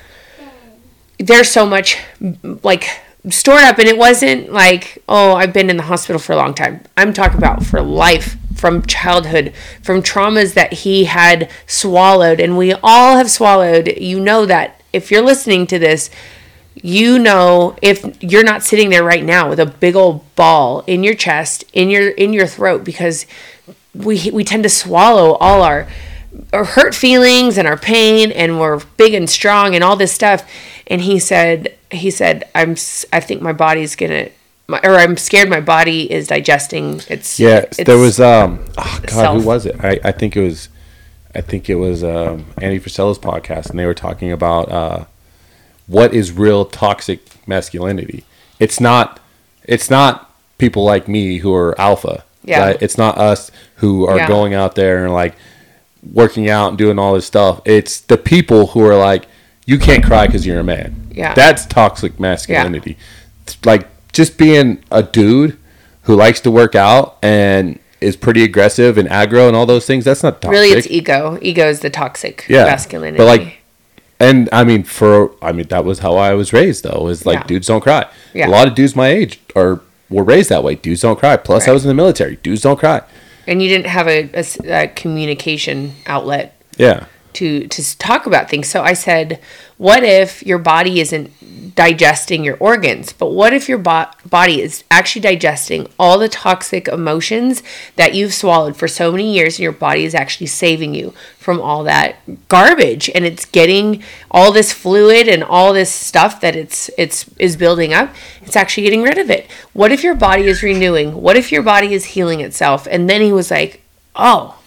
there's 1.20 1.50
so 1.50 1.66
much 1.66 1.98
like 2.64 2.88
stored 3.28 3.64
up 3.64 3.78
and 3.78 3.88
it 3.88 3.98
wasn't 3.98 4.50
like 4.52 5.04
oh 5.10 5.36
i've 5.36 5.52
been 5.52 5.70
in 5.70 5.76
the 5.76 5.84
hospital 5.84 6.20
for 6.20 6.34
a 6.34 6.38
long 6.38 6.54
time. 6.54 6.82
I'm 6.96 7.14
talking 7.14 7.38
about 7.38 7.66
for 7.66 7.82
life 7.82 8.38
from 8.60 8.86
childhood 8.86 9.54
from 9.82 10.04
traumas 10.04 10.54
that 10.54 10.74
he 10.74 11.06
had 11.06 11.50
swallowed. 11.66 12.40
And 12.40 12.58
we 12.58 12.74
all 12.74 13.18
have 13.18 13.32
swallowed. 13.32 13.98
You 13.98 14.20
know 14.20 14.46
that. 14.46 14.82
If 14.92 15.12
you're 15.12 15.22
listening 15.22 15.68
to 15.68 15.80
this, 15.80 16.10
you 16.74 17.20
know 17.20 17.76
if 17.82 18.22
you're 18.22 18.44
not 18.44 18.64
sitting 18.64 18.90
there 18.90 19.04
right 19.04 19.24
now 19.24 19.50
with 19.50 19.60
a 19.60 19.66
big 19.66 19.96
old 19.96 20.36
ball 20.36 20.84
in 20.88 21.04
your 21.04 21.14
chest, 21.14 21.64
in 21.74 21.90
your 21.90 22.10
in 22.10 22.34
your 22.34 22.48
throat 22.48 22.84
because 22.84 23.26
we 23.94 24.30
we 24.32 24.44
tend 24.44 24.64
to 24.64 24.70
swallow 24.70 25.34
all 25.36 25.62
our 25.62 25.88
our 26.54 26.64
hurt 26.64 26.96
feelings 26.96 27.58
and 27.58 27.68
our 27.68 27.78
pain 27.78 28.32
and 28.32 28.60
we're 28.60 28.80
big 28.98 29.14
and 29.14 29.30
strong 29.30 29.76
and 29.76 29.84
all 29.84 29.96
this 29.96 30.12
stuff 30.12 30.50
and 30.90 31.02
he 31.02 31.20
said 31.20 31.76
he 31.92 32.10
said 32.12 32.48
i'm 32.56 32.72
i 33.14 33.20
think 33.20 33.42
my 33.42 33.54
body's 33.54 33.96
gonna 33.96 34.30
my, 34.68 34.80
or 34.84 34.96
i'm 34.96 35.18
scared 35.18 35.50
my 35.50 35.62
body 35.62 36.12
is 36.12 36.28
digesting 36.28 37.02
it's 37.10 37.40
Yeah, 37.40 37.60
it's, 37.60 37.78
there 37.78 37.98
was 37.98 38.20
um 38.20 38.66
oh 38.78 39.00
god, 39.02 39.10
self. 39.10 39.42
who 39.42 39.48
was 39.48 39.66
it? 39.66 39.76
I, 39.84 40.00
I 40.04 40.12
think 40.12 40.36
it 40.36 40.42
was 40.42 40.70
I 41.36 41.42
think 41.42 41.70
it 41.70 41.76
was 41.76 42.04
um 42.04 42.46
Andy 42.62 42.80
Frisella's 42.80 43.20
podcast 43.20 43.70
and 43.70 43.80
they 43.80 43.86
were 43.86 43.94
talking 43.94 44.32
about 44.32 44.72
uh 44.72 45.06
what 45.88 46.14
is 46.14 46.32
real 46.32 46.66
toxic 46.66 47.22
masculinity. 47.48 48.24
It's 48.60 48.80
not 48.80 49.20
it's 49.64 49.90
not 49.90 50.32
people 50.58 50.84
like 50.84 51.08
me 51.08 51.38
who 51.40 51.54
are 51.54 51.80
alpha. 51.80 52.24
Yeah. 52.44 52.62
right? 52.66 52.82
It's 52.82 52.98
not 52.98 53.18
us 53.18 53.52
who 53.76 54.06
are 54.08 54.18
Yeah. 54.18 54.28
going 54.28 54.54
out 54.54 54.76
there 54.76 55.04
and 55.04 55.14
like 55.14 55.36
working 56.14 56.50
out 56.50 56.70
and 56.70 56.78
doing 56.78 56.98
all 57.00 57.14
this 57.14 57.26
stuff. 57.26 57.62
It's 57.66 58.00
the 58.02 58.18
people 58.18 58.68
who 58.68 58.82
are 58.86 58.96
like 58.98 59.26
you 59.70 59.78
can't 59.78 60.04
cry 60.04 60.26
because 60.26 60.46
you're 60.48 60.60
a 60.60 60.64
man. 60.64 60.90
Yeah. 61.12 61.34
That's 61.34 61.66
toxic 61.66 62.20
masculinity. 62.20 62.98
Yeah. 63.48 63.54
Like 63.72 63.88
just 64.12 64.38
being 64.38 64.84
a 64.92 65.04
dude 65.04 65.58
who 66.04 66.16
likes 66.16 66.40
to 66.42 66.52
work 66.52 66.74
out 66.76 67.18
and 67.22 67.78
is 68.02 68.16
pretty 68.16 68.44
aggressive 68.44 68.98
and 68.98 69.08
aggro 69.10 69.48
and 69.48 69.56
all 69.56 69.66
those 69.66 69.86
things. 69.86 70.06
That's 70.06 70.24
not 70.24 70.42
toxic. 70.42 70.52
really 70.58 70.70
it's 70.78 70.88
ego 70.88 71.38
ego 71.42 71.68
is 71.70 71.80
the 71.82 71.90
toxic 71.90 72.46
Yeah, 72.48 72.64
masculinity 72.66 73.18
but, 73.18 73.26
like, 73.26 73.58
and 74.20 74.50
I 74.52 74.64
mean, 74.64 74.84
for 74.84 75.32
I 75.42 75.52
mean, 75.52 75.68
that 75.68 75.84
was 75.86 76.00
how 76.00 76.16
I 76.16 76.34
was 76.34 76.52
raised. 76.54 76.84
Though 76.84 77.08
is 77.08 77.26
like 77.26 77.40
Yeah. 77.40 77.44
dudes 77.52 77.68
don't 77.68 77.82
cry. 77.82 78.06
Yeah. 78.34 78.48
A 78.48 78.52
lot 78.58 78.68
of 78.68 78.74
dudes 78.76 78.96
my 78.96 79.08
age 79.10 79.40
are 79.56 79.82
were 80.10 80.24
raised 80.24 80.50
that 80.50 80.64
way. 80.64 80.76
Dudes 80.76 81.02
don't 81.02 81.20
cry. 81.20 81.38
Plus, 81.38 81.68
I 81.68 81.72
was 81.72 81.84
in 81.86 81.90
the 81.90 81.94
military. 82.04 82.36
Dudes 82.38 82.62
don't 82.62 82.80
cry. 82.80 83.02
and 83.48 83.62
you 83.64 83.70
didn't 83.70 83.88
have 83.88 84.08
a 84.08 84.88
communication 84.96 85.94
outlet 86.08 86.56
Yeah. 86.78 87.06
To 87.34 87.68
to 87.68 87.98
talk 87.98 88.26
about 88.26 88.50
things. 88.50 88.70
So 88.70 88.84
I 88.84 88.94
said, 88.94 89.40
what 89.78 90.04
if 90.04 90.46
your 90.46 90.58
body 90.58 91.00
isn't 91.00 91.32
digesting 91.76 92.44
your 92.44 92.58
organs, 92.60 93.14
but 93.14 93.28
what 93.28 93.54
if 93.54 93.70
your 93.70 93.78
bo- 93.78 94.12
body 94.30 94.62
is 94.62 94.84
actually 94.92 95.22
digesting 95.22 95.88
all 95.98 96.20
the 96.20 96.28
toxic 96.28 96.90
emotions 96.90 97.64
that 97.96 98.14
you've 98.14 98.34
swallowed 98.34 98.76
for 98.76 98.90
so 98.90 99.12
many 99.12 99.34
years 99.34 99.56
and 99.56 99.64
your 99.64 99.72
body 99.72 100.04
is 100.04 100.14
actually 100.14 100.48
saving 100.48 100.94
you 100.94 101.14
from 101.38 101.62
all 101.62 101.86
that 101.86 102.18
garbage 102.50 103.10
and 103.16 103.26
it's 103.26 103.46
getting 103.46 104.04
all 104.30 104.52
this 104.52 104.74
fluid 104.74 105.30
and 105.30 105.42
all 105.42 105.72
this 105.72 105.90
stuff 105.90 106.42
that 106.42 106.56
it's 106.56 106.90
it's 106.98 107.30
is 107.38 107.56
building 107.56 107.94
up, 107.94 108.14
it's 108.42 108.58
actually 108.58 108.84
getting 108.84 109.04
rid 109.04 109.18
of 109.18 109.30
it. 109.30 109.50
What 109.72 109.94
if 109.94 110.04
your 110.04 110.16
body 110.16 110.48
is 110.48 110.62
renewing? 110.62 111.22
What 111.22 111.38
if 111.38 111.50
your 111.50 111.64
body 111.64 111.94
is 111.94 112.04
healing 112.04 112.42
itself? 112.42 112.86
And 112.92 113.10
then 113.10 113.22
he 113.22 113.32
was 113.32 113.50
like, 113.50 113.82
"Oh, 114.14 114.59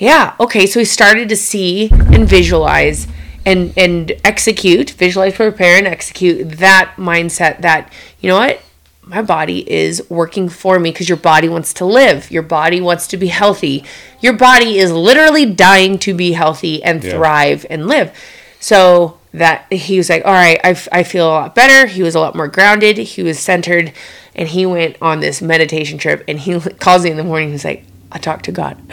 yeah. 0.00 0.34
Okay. 0.40 0.66
So 0.66 0.80
we 0.80 0.84
started 0.84 1.28
to 1.28 1.36
see 1.36 1.88
and 1.92 2.28
visualize 2.28 3.06
and 3.46 3.72
and 3.76 4.12
execute, 4.24 4.90
visualize, 4.90 5.34
prepare, 5.34 5.78
and 5.78 5.86
execute 5.86 6.50
that 6.58 6.94
mindset. 6.96 7.60
That 7.62 7.92
you 8.20 8.28
know 8.30 8.38
what, 8.38 8.60
my 9.02 9.22
body 9.22 9.70
is 9.70 10.02
working 10.10 10.48
for 10.48 10.78
me 10.80 10.90
because 10.90 11.08
your 11.08 11.16
body 11.18 11.48
wants 11.48 11.72
to 11.74 11.84
live. 11.84 12.30
Your 12.30 12.42
body 12.42 12.80
wants 12.80 13.06
to 13.08 13.16
be 13.16 13.28
healthy. 13.28 13.84
Your 14.20 14.32
body 14.34 14.78
is 14.78 14.90
literally 14.92 15.46
dying 15.46 15.98
to 16.00 16.14
be 16.14 16.32
healthy 16.32 16.82
and 16.82 17.02
Yeah. 17.04 17.12
thrive 17.12 17.64
and 17.70 17.86
live. 17.86 18.10
So 18.58 19.18
that 19.32 19.72
he 19.72 19.96
was 19.96 20.08
like, 20.10 20.24
all 20.24 20.32
right, 20.32 20.58
I, 20.64 20.70
f- 20.70 20.88
I 20.90 21.02
feel 21.04 21.26
a 21.26 21.30
lot 21.30 21.54
better. 21.54 21.86
He 21.86 22.02
was 22.02 22.14
a 22.16 22.20
lot 22.20 22.34
more 22.34 22.48
grounded. 22.48 22.98
He 22.98 23.22
was 23.22 23.38
centered, 23.38 23.92
and 24.34 24.48
he 24.48 24.66
went 24.66 24.96
on 25.00 25.20
this 25.20 25.40
meditation 25.40 25.98
trip. 25.98 26.24
And 26.26 26.38
he 26.40 26.58
calls 26.80 27.04
me 27.04 27.10
in 27.12 27.16
the 27.16 27.22
morning. 27.24 27.50
He's 27.52 27.64
like, 27.64 27.84
I 28.12 28.18
talked 28.18 28.44
to 28.46 28.52
God. 28.52 28.76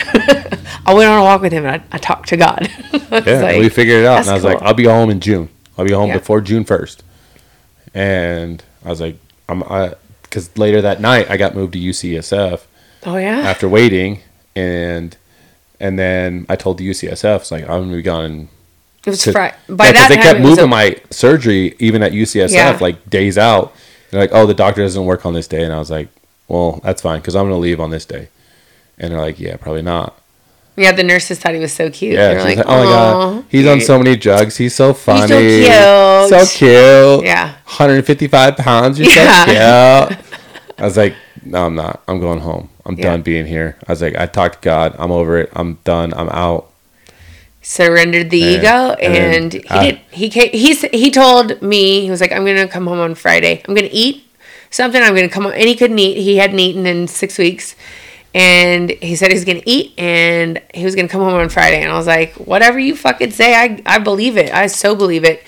I 0.86 0.93
went 0.93 1.09
on 1.09 1.20
a 1.20 1.24
walk 1.24 1.41
with 1.41 1.51
him 1.51 1.65
and 1.65 1.82
I, 1.82 1.95
I 1.95 1.97
talked 1.97 2.30
to 2.30 2.38
God. 2.38 2.70
Yeah. 3.09 3.41
like, 3.41 3.59
we 3.59 3.70
figured 3.70 4.03
it 4.03 4.05
out, 4.05 4.20
and 4.22 4.30
I 4.30 4.34
was 4.34 4.43
like. 4.43 4.61
I'll 4.61 4.74
be 4.74 4.84
home 4.84 5.09
in 5.09 5.22
June. 5.22 5.47
I'll 5.78 5.86
be 5.86 5.93
home 5.93 6.09
Yeah. 6.09 6.18
before 6.18 6.41
June 6.41 6.65
first. 6.65 7.03
And 7.93 8.63
I 8.86 8.89
was 8.89 8.99
like, 9.01 9.18
I'm 9.47 9.63
I 9.63 9.93
because 10.24 10.55
later 10.57 10.82
that 10.82 10.99
night 10.99 11.30
I 11.32 11.38
got 11.38 11.55
moved 11.55 11.74
to 11.74 11.80
UCSF. 11.80 12.61
oh 13.05 13.15
yeah, 13.18 13.39
after 13.39 13.68
waiting 13.70 14.20
and 14.55 15.15
and 15.80 15.97
then 15.97 16.45
I 16.49 16.55
told 16.57 16.78
the 16.80 16.89
UCSF 16.89 17.38
it's 17.41 17.51
like 17.51 17.63
I'm 17.63 17.84
gonna 17.84 17.95
be 17.95 18.01
gone. 18.01 18.49
it 19.05 19.09
was 19.09 19.22
to- 19.24 19.32
Friday. 19.32 19.55
Yeah, 19.70 19.76
that 19.76 20.05
they 20.09 20.15
time, 20.15 20.24
kept 20.24 20.39
moving 20.41 20.65
a- 20.65 20.68
my 20.68 20.97
surgery 21.11 21.76
even 21.80 22.03
at 22.03 22.11
UCSF 22.11 22.51
Yeah. 22.51 22.78
like 22.82 23.09
days 23.09 23.38
out. 23.38 23.74
They're 24.11 24.20
like, 24.22 24.32
oh, 24.34 24.45
the 24.45 24.53
doctor 24.53 24.82
doesn't 24.82 25.05
work 25.05 25.26
on 25.26 25.34
this 25.34 25.47
day, 25.47 25.63
and 25.63 25.74
I 25.74 25.80
was 25.80 25.89
like, 25.91 26.07
well, 26.47 26.82
that's 26.84 27.01
fine 27.01 27.20
because 27.22 27.36
I'm 27.36 27.45
gonna 27.45 27.57
leave 27.57 27.80
on 27.80 27.89
this 27.89 28.05
day. 28.05 28.28
And 28.98 29.12
they're 29.12 29.20
like, 29.22 29.39
yeah, 29.39 29.58
probably 29.58 29.82
not. 29.84 30.20
yeah. 30.76 30.91
The 30.91 31.04
nurses 31.04 31.39
thought 31.39 31.54
he 31.54 31.60
was 31.60 31.74
so 31.74 31.89
cute. 31.89 32.14
Yeah, 32.16 32.32
like, 32.43 32.58
like, 32.58 32.66
oh 32.68 32.78
my 32.78 32.84
god, 32.84 33.45
he's 33.50 33.68
on 33.68 33.80
so 33.82 33.98
many 33.98 34.16
drugs. 34.16 34.58
He's 34.58 34.76
so 34.76 34.93
funny, 34.93 35.22
He's 35.62 35.68
so 35.68 36.28
cute. 36.30 36.48
so 36.48 36.58
cute. 36.58 37.26
Yeah. 37.26 37.52
155 37.66 38.58
pounds. 38.58 39.00
You're 39.00 39.10
Yeah. 39.10 40.08
so 40.10 40.16
cute. 40.16 40.20
I 40.80 40.84
was 40.84 40.98
like, 40.98 41.16
no, 41.43 41.66
I'm 41.66 41.76
not. 41.76 42.02
I'm 42.08 42.20
going 42.20 42.39
home. 42.39 42.70
I'm 42.86 42.95
Yeah. 42.98 43.04
done 43.12 43.22
being 43.22 43.45
here. 43.45 43.78
I 43.88 43.91
was 43.91 44.02
like, 44.02 44.16
I 44.16 44.26
talked 44.26 44.62
to 44.62 44.66
God. 44.66 44.95
I'm 45.00 45.12
over 45.12 45.38
it. 45.38 45.50
I'm 45.54 45.76
done. 45.84 46.14
I'm 46.14 46.30
out. 46.30 46.72
surrendered 47.62 48.30
the 48.30 48.41
And- 48.43 48.64
ego 48.64 48.76
and 48.93 49.14
and, 49.18 49.54
he 49.54 49.70
I- 49.70 49.84
did 49.91 50.00
he 50.12 50.30
ca- 50.30 50.50
he 50.58 50.74
he 50.76 51.12
told 51.12 51.62
me 51.62 52.02
he 52.02 52.10
was 52.10 52.22
like 52.22 52.32
i'm 52.32 52.45
gonna 52.45 52.68
come 52.68 52.88
home 52.88 53.00
on 53.00 53.14
friday 53.14 53.62
i'm 53.68 53.76
gonna 53.76 53.89
eat 53.91 54.24
something 54.70 55.02
i'm 55.02 55.14
gonna 55.16 55.28
come 55.28 55.43
home 55.43 55.52
and 55.54 55.64
he 55.68 55.76
couldn't 55.76 56.00
eat 56.00 56.16
he 56.22 56.38
hadn't 56.38 56.60
eaten 56.60 56.86
in 56.86 57.08
six 57.10 57.38
weeks 57.38 57.76
and 58.38 58.91
he 58.91 59.15
said 59.15 59.29
he 59.29 59.33
was 59.33 59.45
gonna 59.45 59.61
eat 59.65 59.93
and 59.97 60.61
he 60.73 60.85
was 60.85 60.95
gonna 60.95 61.07
come 61.07 61.21
home 61.21 61.33
on 61.33 61.49
friday 61.49 61.81
and 61.81 61.91
i 61.91 61.97
was 61.97 62.07
like 62.07 62.33
whatever 62.35 62.77
you 62.77 62.95
fucking 62.95 63.31
say 63.31 63.55
i 63.55 63.81
i 63.85 63.97
believe 63.97 64.38
it 64.38 64.53
i 64.53 64.67
so 64.67 64.95
believe 64.95 65.23
it 65.23 65.43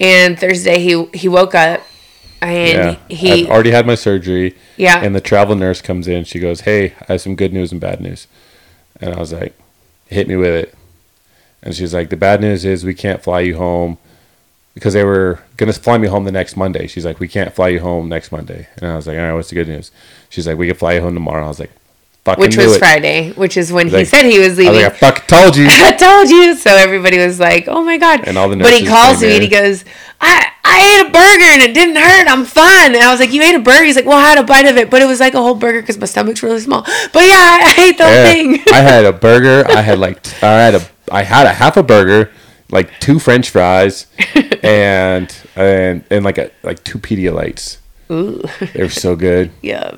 and 0.00 0.38
thursday 0.38 0.78
he 0.80 1.04
he 1.14 1.28
woke 1.28 1.54
up 1.54 1.80
and 2.44 2.98
yeah. 3.08 3.16
he 3.16 3.44
I've 3.44 3.50
already 3.50 3.70
had 3.70 3.86
my 3.86 3.94
surgery. 3.94 4.54
Yeah. 4.76 5.02
And 5.02 5.14
the 5.14 5.20
travel 5.20 5.56
nurse 5.56 5.80
comes 5.80 6.06
in. 6.06 6.24
She 6.24 6.38
goes, 6.38 6.62
hey, 6.62 6.94
I 7.08 7.12
have 7.12 7.20
some 7.20 7.36
good 7.36 7.52
news 7.52 7.72
and 7.72 7.80
bad 7.80 8.00
news. 8.00 8.26
And 9.00 9.14
I 9.14 9.18
was 9.18 9.32
like, 9.32 9.54
hit 10.06 10.28
me 10.28 10.36
with 10.36 10.54
it. 10.54 10.74
And 11.62 11.74
she's 11.74 11.94
like, 11.94 12.10
the 12.10 12.16
bad 12.16 12.40
news 12.40 12.64
is 12.64 12.84
we 12.84 12.94
can't 12.94 13.22
fly 13.22 13.40
you 13.40 13.56
home 13.56 13.96
because 14.74 14.92
they 14.92 15.04
were 15.04 15.40
going 15.56 15.72
to 15.72 15.78
fly 15.78 15.96
me 15.96 16.08
home 16.08 16.24
the 16.24 16.32
next 16.32 16.56
Monday. 16.56 16.86
She's 16.86 17.04
like, 17.04 17.18
we 17.18 17.28
can't 17.28 17.54
fly 17.54 17.68
you 17.68 17.80
home 17.80 18.08
next 18.08 18.30
Monday. 18.30 18.68
And 18.76 18.90
I 18.90 18.96
was 18.96 19.06
like, 19.06 19.16
all 19.16 19.24
right, 19.24 19.34
what's 19.34 19.48
the 19.48 19.54
good 19.54 19.68
news? 19.68 19.90
She's 20.28 20.46
like, 20.46 20.58
we 20.58 20.66
can 20.66 20.76
fly 20.76 20.94
you 20.94 21.00
home 21.00 21.14
tomorrow. 21.14 21.44
I 21.44 21.48
was 21.48 21.60
like, 21.60 21.72
fucking 22.24 22.40
which 22.40 22.56
was 22.56 22.76
it. 22.76 22.78
Friday, 22.78 23.32
which 23.32 23.56
is 23.56 23.72
when 23.72 23.88
he 23.88 24.04
said 24.04 24.24
he 24.24 24.38
was 24.38 24.46
I 24.46 24.50
was 24.50 24.58
leaving. 24.58 24.74
like, 24.82 24.92
I 24.92 24.96
fucking 24.96 25.26
told 25.26 25.56
you. 25.56 25.66
I 25.70 25.92
told 25.92 26.30
you. 26.30 26.54
So 26.56 26.70
everybody 26.74 27.18
was 27.18 27.38
like, 27.40 27.68
"Oh 27.68 27.84
my 27.84 27.98
god!" 27.98 28.26
And 28.26 28.36
all 28.38 28.48
the 28.48 28.56
but 28.56 28.72
he 28.72 28.86
calls 28.86 29.20
me 29.22 29.34
and 29.34 29.42
he 29.42 29.48
goes, 29.48 29.84
"I 30.20 30.46
I 30.64 30.78
ate 30.80 31.06
a 31.06 31.10
burger 31.12 31.44
and 31.52 31.62
it 31.62 31.74
didn't 31.74 31.96
hurt. 31.96 32.26
I'm 32.30 32.44
fine." 32.44 32.94
And 32.94 33.02
I 33.02 33.10
was 33.10 33.20
like, 33.20 33.32
"You 33.32 33.42
ate 33.42 33.54
a 33.54 33.58
burger?" 33.60 33.84
He's 33.84 33.96
like, 33.96 34.06
"Well, 34.06 34.16
I 34.18 34.28
had 34.28 34.38
a 34.38 34.42
bite 34.44 34.66
of 34.66 34.76
it, 34.76 34.90
but 34.90 35.02
it 35.02 35.06
was 35.06 35.20
like 35.20 35.34
a 35.34 35.42
whole 35.42 35.54
burger 35.54 35.80
because 35.80 35.98
my 35.98 36.06
stomach's 36.06 36.42
really 36.42 36.60
small." 36.60 36.82
But 36.82 37.24
yeah, 37.24 37.36
I, 37.36 37.74
I 37.76 37.82
ate 37.84 37.98
the 37.98 38.04
whole 38.04 38.12
Yeah. 38.12 38.32
thing. 38.32 38.60
I 38.72 38.80
had 38.80 39.04
a 39.04 39.12
burger. 39.26 39.64
I 39.68 39.80
had 39.82 39.98
like 39.98 40.22
t- 40.22 40.36
I 40.46 40.52
had 40.52 40.74
a 40.74 40.82
I 41.12 41.22
had 41.22 41.46
a 41.46 41.52
half 41.52 41.76
a 41.76 41.82
burger, 41.82 42.30
like 42.70 42.90
two 43.00 43.18
French 43.18 43.50
fries, 43.50 44.06
and 44.62 45.34
and 45.56 46.04
and 46.10 46.24
like 46.24 46.38
a 46.38 46.50
like 46.62 46.82
two 46.84 46.98
Pedialytes. 46.98 47.78
Ooh, 48.10 48.42
They 48.74 48.82
were 48.82 48.88
so 48.90 49.16
good. 49.16 49.50
yeah, 49.62 49.92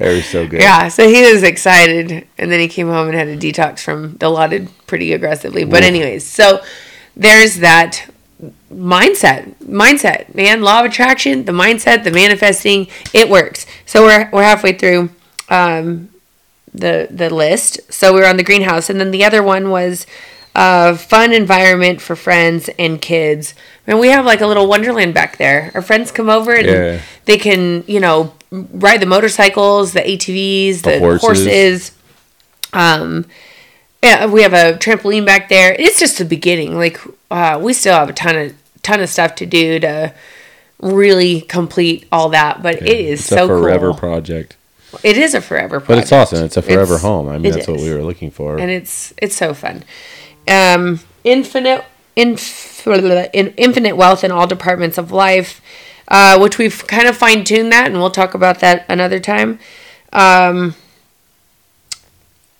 They 0.00 0.16
were 0.16 0.22
so 0.22 0.46
good. 0.48 0.60
yeah. 0.62 0.88
So 0.88 1.06
he 1.08 1.30
was 1.30 1.42
excited, 1.42 2.26
and 2.38 2.50
then 2.50 2.58
he 2.58 2.68
came 2.68 2.88
home 2.88 3.08
and 3.08 3.14
had 3.16 3.28
a 3.28 3.36
detox 3.36 3.80
from 3.80 4.14
Dilaudid 4.16 4.68
pretty 4.86 5.12
aggressively. 5.12 5.64
But 5.64 5.82
anyways, 5.82 6.26
so 6.26 6.60
there's 7.14 7.56
that 7.56 8.08
mindset 8.72 9.54
mindset 9.62 10.34
man 10.34 10.62
law 10.62 10.80
of 10.80 10.86
attraction 10.86 11.44
the 11.44 11.52
mindset 11.52 12.04
the 12.04 12.10
manifesting 12.10 12.86
it 13.12 13.28
works 13.28 13.66
so 13.84 14.02
we're 14.02 14.30
we're 14.32 14.42
halfway 14.42 14.72
through 14.72 15.10
um 15.50 16.08
the 16.72 17.06
the 17.10 17.28
list 17.28 17.80
so 17.92 18.14
we 18.14 18.20
were 18.20 18.26
on 18.26 18.38
the 18.38 18.42
greenhouse 18.42 18.88
and 18.88 18.98
then 18.98 19.10
the 19.10 19.22
other 19.24 19.42
one 19.42 19.68
was 19.68 20.06
uh 20.54 20.94
fun 20.96 21.32
environment 21.34 22.00
for 22.00 22.16
friends 22.16 22.70
and 22.78 23.02
kids 23.02 23.54
and 23.86 23.98
we 24.00 24.08
have 24.08 24.24
like 24.24 24.40
a 24.40 24.46
little 24.46 24.66
wonderland 24.66 25.12
back 25.12 25.36
there 25.36 25.70
our 25.74 25.82
friends 25.82 26.10
come 26.10 26.30
over 26.30 26.54
and 26.54 26.66
Yeah. 26.66 27.00
they 27.26 27.36
can 27.36 27.84
you 27.86 28.00
know 28.00 28.32
ride 28.50 29.00
the 29.00 29.06
motorcycles 29.06 29.92
the 29.92 30.00
atvs 30.00 30.82
the, 30.82 30.90
The 30.90 30.98
horses. 30.98 31.22
horses 31.22 31.92
um 32.72 33.26
yeah, 34.02 34.24
we 34.26 34.40
have 34.42 34.54
a 34.54 34.78
trampoline 34.78 35.26
back 35.26 35.50
there. 35.50 35.76
It's 35.78 36.00
just 36.00 36.16
the 36.16 36.24
beginning. 36.24 36.74
Like 36.74 36.98
uh, 37.30 37.60
we 37.62 37.74
still 37.74 37.92
have 37.94 38.08
a 38.08 38.14
ton 38.14 38.34
of 38.34 38.54
ton 38.82 39.00
of 39.00 39.10
stuff 39.10 39.34
to 39.36 39.44
do 39.46 39.78
to 39.78 40.14
really 40.80 41.42
complete 41.42 42.06
all 42.10 42.30
that. 42.30 42.62
But 42.62 42.76
it 42.80 42.88
is 42.98 43.20
It's 43.20 43.28
so 43.28 43.44
a 43.44 43.48
forever 43.48 43.90
cool. 43.90 43.98
project. 43.98 44.56
it 45.02 45.18
is 45.18 45.34
a 45.34 45.42
forever. 45.42 45.80
Project. 45.80 45.88
But 45.88 45.98
it's 45.98 46.12
awesome. 46.12 46.44
It's 46.46 46.56
a 46.56 46.62
forever 46.62 46.94
It's- 46.94 47.02
home. 47.02 47.28
I 47.28 47.36
mean, 47.36 47.52
that's 47.52 47.68
what 47.68 47.78
we 47.78 47.92
were 47.92 48.02
looking 48.02 48.30
for. 48.30 48.56
and 48.58 48.70
it's 48.70 49.12
it's 49.18 49.36
so 49.36 49.52
fun. 49.52 49.84
Um, 50.48 51.00
infinite 51.22 51.84
inf- 52.16 52.86
infinite 52.86 53.96
wealth 53.96 54.24
in 54.24 54.30
all 54.30 54.46
departments 54.46 54.96
of 54.96 55.12
life, 55.12 55.60
uh, 56.10 56.38
which 56.38 56.58
we've 56.58 56.86
kind 56.86 57.06
of 57.08 57.16
fine 57.16 57.44
tuned 57.44 57.72
that, 57.72 57.86
and 57.86 57.96
we'll 57.96 58.10
talk 58.10 58.34
about 58.34 58.60
that 58.60 58.84
another 58.88 59.20
time. 59.20 59.58
Um, 60.12 60.74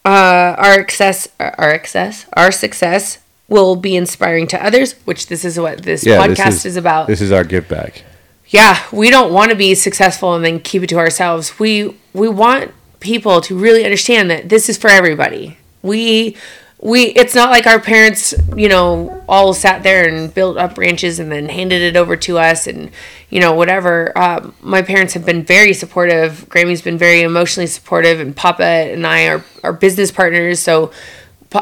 uh, 0.05 0.55
our 0.59 0.75
success, 0.81 1.29
our 1.39 1.75
success, 1.75 2.27
our 2.35 2.51
success 2.53 3.19
will 3.49 3.77
be 3.77 3.97
inspiring 3.97 4.47
to 4.49 4.65
others, 4.65 4.95
which 5.05 5.27
this 5.27 5.45
is 5.45 5.59
what 5.59 5.83
this 5.83 6.07
Yeah, 6.07 6.27
podcast 6.27 6.45
this 6.45 6.67
is, 6.67 6.77
about. 6.77 7.07
This 7.09 7.21
is 7.21 7.33
our 7.33 7.45
give 7.45 7.69
back. 7.69 8.05
yeah, 8.49 8.83
we 8.93 9.11
don't 9.11 9.33
want 9.33 9.51
to 9.51 9.57
be 9.57 9.75
successful 9.75 10.35
and 10.35 10.45
then 10.45 10.61
keep 10.61 10.83
it 10.83 10.89
to 10.89 10.99
ourselves. 10.99 11.59
We 11.59 11.97
we 12.15 12.29
want 12.29 12.73
people 13.01 13.41
to 13.41 13.57
really 13.59 13.85
understand 13.85 14.31
that 14.31 14.49
this 14.49 14.69
is 14.69 14.79
for 14.79 14.89
everybody. 14.89 15.57
We 15.83 16.37
we 16.83 17.05
it's 17.09 17.35
not 17.35 17.51
like 17.51 17.67
our 17.67 17.79
parents, 17.79 18.33
you 18.57 18.69
know, 18.69 19.23
all 19.29 19.53
sat 19.53 19.83
there 19.83 20.09
and 20.09 20.33
built 20.33 20.57
up 20.57 20.79
ranches 20.79 21.19
and 21.19 21.31
then 21.31 21.49
handed 21.49 21.83
it 21.83 21.97
over 21.97 22.17
to 22.17 22.39
us 22.39 22.67
and 22.67 22.91
you 23.29 23.39
know 23.41 23.53
whatever. 23.53 24.17
Um, 24.19 24.55
my 24.63 24.81
parents 24.83 25.13
have 25.15 25.27
been 25.27 25.43
very 25.43 25.75
supportive. 25.75 26.49
Grammy's 26.49 26.81
been 26.83 26.97
very 26.99 27.21
emotionally 27.21 27.67
supportive, 27.67 28.19
and 28.21 28.35
Papa 28.35 28.65
and 28.65 29.07
I 29.07 29.27
are 29.29 29.45
are 29.63 29.73
business 29.73 30.11
partners. 30.11 30.61
So. 30.61 30.91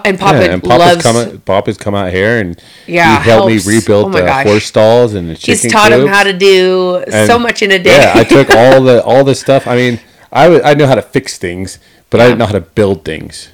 And 0.04 0.18
Papa 0.18 0.44
yeah, 0.44 0.52
and 0.52 0.62
Papa's 0.62 1.02
loves. 1.02 1.02
come 1.02 1.40
Papa's 1.40 1.78
come 1.78 1.94
out 1.94 2.12
here 2.12 2.40
and 2.40 2.62
Yeah, 2.86 3.22
he 3.22 3.30
helped 3.30 3.50
helps. 3.50 3.66
me 3.66 3.74
rebuild 3.76 4.14
Oh 4.14 4.18
the 4.18 4.26
gosh. 4.26 4.46
horse 4.46 4.66
stalls 4.66 5.14
and 5.14 5.30
the 5.30 5.34
chicken 5.34 5.62
he's 5.62 5.72
taught 5.72 5.92
him 5.92 6.06
how 6.06 6.24
to 6.24 6.34
do 6.34 7.02
so 7.26 7.38
much 7.38 7.62
in 7.62 7.70
a 7.70 7.78
day. 7.78 7.98
Yeah, 7.98 8.12
I 8.14 8.24
took 8.24 8.50
all 8.50 8.82
the 8.88 9.02
all 9.02 9.24
the 9.24 9.34
stuff. 9.34 9.66
I 9.66 9.76
mean, 9.76 9.98
I 10.30 10.50
would- 10.50 10.60
I 10.60 10.74
know 10.74 10.86
how 10.86 10.94
to 10.94 11.00
fix 11.00 11.38
things, 11.38 11.78
but 12.10 12.20
I 12.20 12.24
didn't 12.26 12.36
know 12.38 12.44
how 12.44 12.52
to 12.52 12.60
build 12.60 13.06
things. 13.06 13.48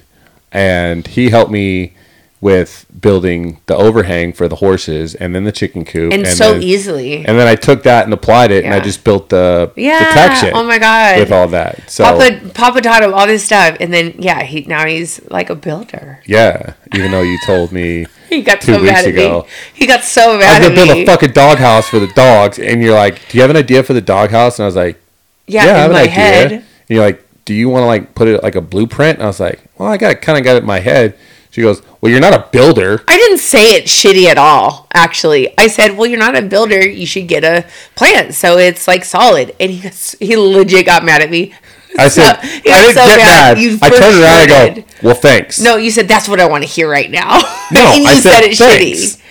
And 0.55 1.05
he 1.07 1.29
helped 1.29 1.51
me 1.51 1.93
with 2.41 2.85
building 3.01 3.59
the 3.65 3.75
overhang 3.75 4.31
for 4.31 4.47
the 4.47 4.57
horses 4.57 5.15
and 5.15 5.33
then 5.33 5.45
the 5.45 5.51
chicken 5.51 5.83
coop 5.83 6.13
and, 6.13 6.27
so 6.27 6.51
then, 6.53 6.61
easily. 6.63 7.25
And 7.25 7.39
then 7.39 7.47
I 7.47 7.55
took 7.55 7.81
that 7.83 8.03
and 8.05 8.13
applied 8.13 8.51
it, 8.51 8.65
and 8.65 8.73
I 8.73 8.79
just 8.81 9.03
built 9.03 9.29
the 9.29 9.71
Yeah. 9.75 9.97
protection. 10.05 10.51
Oh 10.53 10.63
my 10.63 10.77
God. 10.77 11.17
With 11.19 11.31
all 11.31 11.47
that, 11.47 11.89
so 11.89 12.03
Papa 12.03 12.49
Papa 12.53 12.81
taught 12.81 13.01
him 13.03 13.13
all 13.13 13.25
this 13.25 13.43
stuff, 13.45 13.77
and 13.79 13.91
then 13.91 14.13
yeah, 14.19 14.43
he 14.43 14.61
now 14.67 14.85
he's 14.85 15.19
like 15.31 15.49
a 15.49 15.55
builder. 15.55 16.19
yeah. 16.25 16.73
Even 16.93 17.11
though 17.11 17.21
you 17.23 17.37
told 17.45 17.71
me 17.71 18.05
He 18.29 18.41
got 18.41 18.61
Two 18.61 18.73
so 18.73 18.81
weeks 18.81 18.91
mad 18.93 19.05
at 19.05 19.09
ago. 19.11 19.41
me. 19.43 19.49
He 19.73 19.87
got 19.87 20.03
so 20.03 20.33
I'm 20.33 20.39
mad 20.39 20.61
gonna 20.61 20.75
build 20.75 20.89
a 20.89 21.05
fucking 21.05 21.31
doghouse 21.31 21.87
for 21.89 21.99
the 21.99 22.07
dogs, 22.15 22.59
and 22.59 22.81
you're 22.83 22.93
like, 22.93 23.15
"Do 23.29 23.37
you 23.37 23.41
have 23.41 23.49
an 23.49 23.57
idea 23.57 23.81
for 23.81 23.93
the 23.93 24.01
doghouse?" 24.01 24.59
And 24.59 24.63
I 24.63 24.67
was 24.67 24.75
like, 24.75 25.01
yeah, 25.47 25.65
yeah, 25.65 25.71
I 25.71 25.73
in 25.75 25.77
have 25.81 25.91
my 25.91 26.01
an 26.01 26.03
idea. 26.09 26.13
head. 26.13 26.51
And 26.51 26.63
you're 26.89 27.03
like, 27.05 27.25
do 27.45 27.53
you 27.53 27.69
want 27.69 27.83
to 27.83 27.87
like 27.87 28.13
put 28.13 28.27
it 28.27 28.43
like 28.43 28.55
a 28.55 28.61
blueprint? 28.61 29.17
And 29.19 29.23
I 29.23 29.27
was 29.27 29.39
like, 29.39 29.61
well, 29.77 29.89
I 29.89 29.97
got 29.97 30.21
kind 30.21 30.37
of 30.37 30.43
got 30.43 30.55
it 30.55 30.59
in 30.59 30.65
my 30.65 30.79
head. 30.79 31.17
She 31.51 31.61
goes, 31.61 31.81
well, 32.01 32.11
you're 32.11 32.19
not 32.21 32.33
a 32.33 32.47
builder. 32.51 33.01
I 33.07 33.17
didn't 33.17 33.37
say 33.37 33.75
it 33.75 33.85
shitty 33.85 34.25
at 34.25 34.37
all. 34.37 34.87
Actually, 34.93 35.57
I 35.57 35.67
said, 35.67 35.95
"Well, 35.97 36.05
you're 36.09 36.19
not 36.19 36.35
a 36.35 36.41
builder. 36.41 36.85
You 36.85 37.05
should 37.05 37.29
get 37.29 37.45
a 37.45 37.65
plan 37.95 38.33
so 38.33 38.57
it's 38.57 38.87
like 38.89 39.05
solid." 39.05 39.55
And 39.59 39.71
he 39.71 39.79
goes- 39.79 40.15
he 40.19 40.35
legit 40.35 40.85
got 40.85 41.05
mad 41.05 41.21
at 41.21 41.29
me. 41.29 41.53
I 41.97 42.07
So- 42.09 42.21
said, 42.23 42.41
he 42.43 42.69
I 42.71 42.81
didn't 42.81 42.93
so 42.95 43.05
get 43.05 43.17
mad. 43.17 43.57
I 43.81 43.89
turned 43.89 44.21
around 44.21 44.41
and 44.41 44.51
I 44.51 44.81
go, 44.81 44.87
well, 45.01 45.15
thanks. 45.15 45.61
No, 45.61 45.77
you 45.77 45.91
said 45.91 46.09
that's 46.09 46.27
what 46.27 46.41
I 46.41 46.45
want 46.45 46.63
to 46.65 46.69
hear 46.69 46.89
right 46.89 47.09
now. 47.09 47.39
No, 47.71 47.81
and 47.93 48.03
you 48.03 48.09
I 48.09 48.19
said 48.19 48.41
it 48.43 48.57
thanks. 48.57 49.15
shitty. 49.15 49.21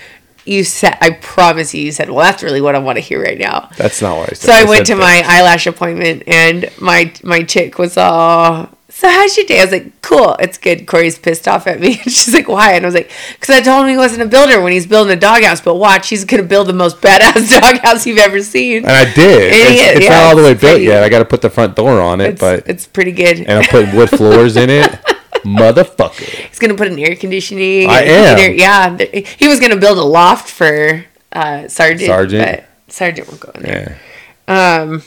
You 0.47 0.65
said, 0.65 0.97
I 1.03 1.11
promise 1.11 1.75
you, 1.75 1.83
you 1.83 1.93
said, 1.93 2.09
well, 2.11 2.19
that's 2.25 2.43
really 2.43 2.61
what 2.63 2.75
I 2.75 2.79
want 2.79 2.97
to 2.97 3.01
hear 3.03 3.23
right 3.23 3.39
now. 3.39 3.71
that's 3.79 4.01
not 4.03 4.17
what 4.17 4.31
I 4.31 4.35
said. 4.35 4.47
So 4.47 4.53
I, 4.53 4.65
went 4.65 4.87
said 4.87 4.95
to 4.95 5.01
my 5.01 5.23
eyelash 5.27 5.67
appointment, 5.67 6.23
and 6.27 6.71
my 6.81 7.13
my 7.23 7.43
chick 7.43 7.79
was 7.79 7.99
all. 7.99 8.71
So 8.97 9.09
how's 9.11 9.37
your 9.37 9.45
day? 9.45 9.59
I 9.59 9.65
was 9.65 9.73
like, 9.73 10.01
cool, 10.03 10.37
it's 10.39 10.57
good. 10.57 10.87
Corey's 10.87 11.19
pissed 11.19 11.49
off 11.49 11.67
at 11.67 11.81
me. 11.81 12.01
And 12.05 12.13
She's 12.13 12.33
like, 12.33 12.47
why? 12.47 12.75
And 12.75 12.85
I 12.85 12.87
was 12.87 12.95
like, 12.95 13.11
because 13.33 13.57
I 13.57 13.61
told 13.61 13.83
him 13.85 13.91
he 13.91 13.97
wasn't 13.97 14.23
a 14.23 14.27
builder 14.27 14.61
when 14.63 14.73
he's 14.73 14.87
building 14.87 15.13
a 15.13 15.19
doghouse. 15.19 15.61
But 15.61 15.75
watch, 15.75 16.09
he's 16.09 16.25
gonna 16.25 16.45
build 16.45 16.69
the 16.69 16.73
most 16.75 17.01
badass 17.01 17.61
doghouse 17.61 18.07
you've 18.07 18.19
ever 18.19 18.41
seen. 18.41 18.85
And 18.85 18.93
I 18.93 19.13
did. 19.13 19.53
And 19.53 19.75
It's, 19.75 19.97
it's 19.97 20.05
yeah, 20.05 20.11
not 20.11 20.23
all 20.27 20.37
the 20.37 20.45
way 20.45 20.55
built 20.55 20.81
yet. 20.81 21.03
I 21.03 21.09
got 21.09 21.19
to 21.19 21.25
put 21.25 21.43
the 21.43 21.51
front 21.51 21.75
door 21.75 22.01
on 22.01 22.21
it, 22.21 22.31
It's, 22.35 22.41
but 22.41 22.69
it's 22.69 22.87
pretty 22.87 23.11
good. 23.11 23.41
and 23.41 23.51
I'm 23.51 23.65
putting 23.65 23.97
wood 23.97 24.11
floors 24.11 24.57
in 24.57 24.71
it. 24.71 24.93
Motherfucker. 25.45 26.49
He's 26.49 26.59
gonna 26.61 26.75
put 26.77 26.87
an 26.87 26.99
air 26.99 27.17
conditioning. 27.17 27.91
I 27.91 28.03
am. 28.05 28.39
heater. 28.39 28.53
Yeah, 28.53 28.97
he 29.39 29.49
was 29.49 29.59
gonna 29.61 29.77
build 29.77 29.99
a 29.99 30.03
loft 30.05 30.49
for 30.49 31.05
uh, 31.33 31.69
Sergeant. 31.69 32.07
Sergeant. 32.09 32.45
but 32.87 32.93
Sergeant 32.93 33.29
won't 33.29 33.41
go 33.41 33.51
in 33.57 33.63
there. 33.63 33.99
Yeah. 34.49 34.79
Um. 34.83 35.03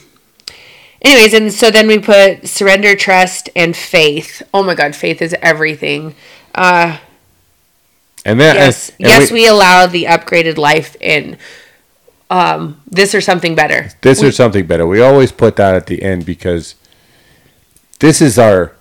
Anyways, 1.02 1.34
and 1.34 1.54
so 1.54 1.70
then 1.70 1.88
we 1.88 2.00
put 2.00 2.48
surrender, 2.48 2.96
trust, 2.96 3.50
and 3.56 3.76
faith. 3.76 4.42
Oh 4.54 4.64
my 4.64 4.76
God, 4.76 4.96
faith 4.96 5.22
is 5.22 5.36
everything. 5.42 6.16
Uh, 6.56 6.98
And 8.26 8.40
then 8.40 8.56
yes, 8.56 8.90
and 9.00 9.08
yes, 9.08 9.32
we, 9.32 9.48
allow 9.48 9.86
the 9.88 10.06
upgraded 10.06 10.58
life 10.58 10.98
in 11.00 11.38
um, 12.30 12.82
this 12.90 13.14
or 13.16 13.22
something 13.22 13.56
better. 13.56 13.90
this 14.02 14.22
We- 14.22 14.30
or 14.30 14.32
something 14.32 14.66
better. 14.66 14.86
We 14.88 15.02
always 15.02 15.32
put 15.32 15.56
that 15.58 15.76
at 15.76 15.86
the 15.86 16.02
end 16.02 16.26
because 16.26 16.76
this 18.00 18.22
is 18.22 18.38
our 18.38 18.74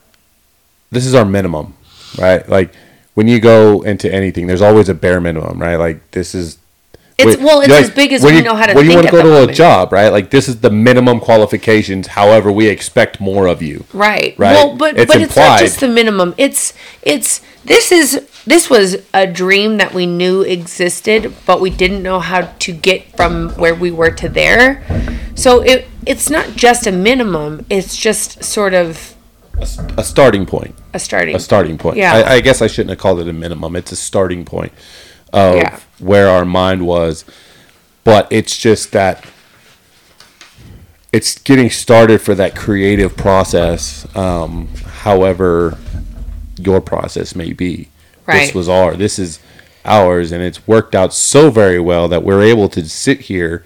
this 0.90 1.04
is 1.06 1.14
our 1.14 1.24
minimum, 1.24 1.74
right? 2.18 2.48
Like 2.48 2.72
when 3.14 3.28
you 3.28 3.40
go 3.40 3.82
into 3.82 4.12
anything, 4.12 4.46
there's 4.46 4.62
always 4.62 4.88
a 4.88 4.94
bare 4.94 5.20
minimum, 5.20 5.58
right? 5.60 5.76
Like 5.76 6.10
this 6.12 6.34
is 6.34 6.58
It's 7.18 7.40
well, 7.40 7.60
it's 7.60 7.70
like, 7.70 7.84
as 7.84 7.90
big 7.90 8.12
as 8.12 8.22
we 8.22 8.36
you- 8.36 8.42
know 8.42 8.54
how 8.54 8.66
to 8.66 8.74
when 8.74 8.90
you 8.90 8.96
want 8.96 9.06
to 9.06 9.12
go 9.12 9.22
to 9.22 9.50
a 9.50 9.52
job, 9.52 9.90
right? 9.90 10.10
Like 10.10 10.28
this 10.30 10.48
is 10.48 10.60
the 10.60 10.68
minimum 10.70 11.18
qualifications. 11.18 12.08
However, 12.08 12.52
we 12.52 12.68
expect 12.68 13.20
more 13.20 13.46
of 13.46 13.62
you. 13.62 13.84
Right. 13.94 14.34
Right? 14.38 14.52
Well, 14.52 14.76
but 14.76 14.98
It's 14.98 15.12
but 15.12 15.22
it's 15.22 15.36
not 15.36 15.58
just 15.58 15.80
the 15.80 15.88
minimum. 15.88 16.34
It's 16.36 16.74
it's 17.02 17.40
this 17.64 17.90
is 17.90 18.26
this 18.46 18.68
was 18.68 18.98
a 19.14 19.26
dream 19.26 19.78
that 19.78 19.94
we 19.94 20.04
knew 20.04 20.42
existed, 20.42 21.32
but 21.46 21.60
we 21.62 21.70
didn't 21.70 22.02
know 22.02 22.20
how 22.20 22.42
to 22.42 22.72
get 22.72 23.16
from 23.16 23.50
where 23.52 23.74
we 23.74 23.90
were 23.90 24.10
to 24.10 24.28
there. 24.28 24.84
So 25.34 25.62
it 25.62 25.88
it's 26.04 26.28
not 26.28 26.50
just 26.54 26.86
a 26.86 26.92
minimum. 26.92 27.64
It's 27.70 27.96
just 27.96 28.44
sort 28.44 28.74
of 28.74 29.14
A 29.96 30.04
starting 30.04 30.44
point. 30.44 30.74
a 30.92 30.98
starting. 30.98 31.34
a 31.34 31.40
starting 31.40 31.78
point. 31.78 31.96
Yeah. 31.96 32.12
I, 32.12 32.34
I 32.34 32.40
guess 32.40 32.60
I 32.60 32.66
shouldn't 32.66 32.90
have 32.90 32.98
called 32.98 33.20
it 33.20 33.28
a 33.28 33.32
minimum. 33.32 33.74
It's 33.74 33.90
a 33.90 33.96
starting 33.96 34.44
point 34.44 34.72
of 35.32 35.56
Yeah. 35.56 35.78
where 35.98 36.28
our 36.28 36.44
mind 36.44 36.86
was, 36.86 37.24
but 38.04 38.26
it's 38.30 38.56
just 38.56 38.92
that 38.92 39.24
it's 41.12 41.38
getting 41.38 41.70
started 41.70 42.20
for 42.20 42.34
that 42.34 42.54
creative 42.54 43.16
process. 43.16 44.06
Um, 44.14 44.68
however, 45.02 45.78
your 46.58 46.80
process 46.80 47.34
may 47.34 47.52
be. 47.52 47.88
Right. 48.26 48.46
This 48.46 48.54
was 48.54 48.68
our. 48.68 48.96
This 48.96 49.18
is 49.18 49.38
ours, 49.84 50.32
and 50.32 50.42
it's 50.42 50.66
worked 50.66 50.94
out 50.94 51.14
so 51.14 51.50
very 51.50 51.78
well 51.78 52.08
that 52.08 52.22
we're 52.22 52.42
able 52.42 52.68
to 52.70 52.88
sit 52.88 53.22
here 53.22 53.64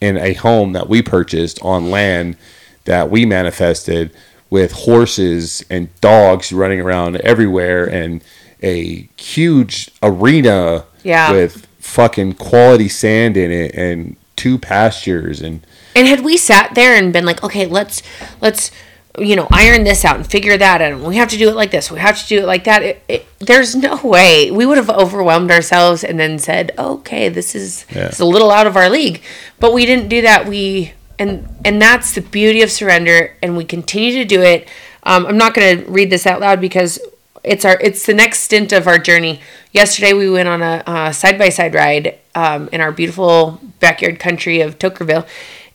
in 0.00 0.16
a 0.18 0.34
home 0.34 0.72
that 0.74 0.88
we 0.88 1.00
purchased 1.02 1.58
on 1.62 1.90
land 1.90 2.36
that 2.84 3.10
we 3.10 3.24
manifested 3.24 4.10
with 4.50 4.72
horses 4.72 5.64
and 5.70 5.88
dogs 6.02 6.52
running 6.52 6.80
around 6.80 7.16
everywhere 7.16 7.86
and 7.86 8.22
a 8.62 9.08
huge 9.16 9.90
arena 10.02 10.84
Yeah. 11.04 11.30
with 11.32 11.66
fucking 11.78 12.32
quality 12.34 12.88
sand 12.88 13.36
in 13.36 13.50
it 13.52 13.74
and 13.74 14.16
two 14.36 14.58
pastures 14.58 15.40
and 15.42 15.60
And 15.94 16.08
had 16.08 16.20
we 16.24 16.36
sat 16.36 16.74
there 16.74 16.96
and 16.96 17.12
been 17.12 17.24
like, 17.26 17.42
okay, 17.44 17.66
let's 17.66 18.02
let's 18.40 18.70
you 19.16 19.36
know 19.36 19.46
iron 19.52 19.84
this 19.84 20.04
out 20.04 20.16
and 20.16 20.26
figure 20.26 20.56
that 20.56 20.80
out, 20.80 20.90
and 20.90 21.04
we 21.04 21.14
have 21.16 21.28
to 21.28 21.36
do 21.36 21.48
it 21.48 21.54
like 21.54 21.70
this, 21.70 21.88
we 21.90 22.00
have 22.00 22.20
to 22.20 22.26
do 22.26 22.38
it 22.40 22.46
like 22.46 22.64
that. 22.64 22.82
It, 22.82 23.02
it, 23.06 23.26
there's 23.38 23.76
no 23.76 23.96
way 24.02 24.50
we 24.50 24.66
would 24.66 24.76
have 24.76 24.90
overwhelmed 24.90 25.52
ourselves 25.52 26.02
and 26.02 26.18
then 26.18 26.38
said, 26.40 26.72
okay, 26.76 27.28
this 27.28 27.54
is 27.54 27.86
Yeah. 27.94 28.06
it's 28.06 28.18
a 28.18 28.24
little 28.24 28.50
out 28.50 28.66
of 28.66 28.76
our 28.76 28.90
league, 28.90 29.22
but 29.60 29.72
we 29.72 29.86
didn't 29.86 30.08
do 30.08 30.22
that. 30.22 30.48
We 30.48 30.94
and 31.18 31.46
and 31.64 31.80
that's 31.80 32.14
the 32.16 32.22
beauty 32.22 32.62
of 32.62 32.70
surrender, 32.72 33.36
and 33.42 33.56
we 33.56 33.64
continue 33.64 34.14
to 34.14 34.24
do 34.24 34.42
it. 34.42 34.68
Um, 35.04 35.26
I'm 35.26 35.38
not 35.38 35.54
going 35.54 35.84
to 35.84 35.90
read 35.90 36.10
this 36.10 36.26
out 36.26 36.40
loud 36.40 36.60
because 36.60 36.98
it's 37.44 37.64
our 37.64 37.78
it's 37.80 38.06
the 38.06 38.14
next 38.14 38.40
stint 38.40 38.72
of 38.72 38.86
our 38.86 38.98
journey. 38.98 39.40
Yesterday 39.72 40.12
we 40.12 40.30
went 40.30 40.48
on 40.48 40.62
a 40.62 41.12
side 41.12 41.38
by 41.38 41.50
side 41.50 41.74
ride 41.74 42.18
um, 42.34 42.68
in 42.72 42.80
our 42.80 42.92
beautiful 42.92 43.60
backyard 43.80 44.18
country 44.18 44.60
of 44.60 44.78
Toquerville, 44.78 45.26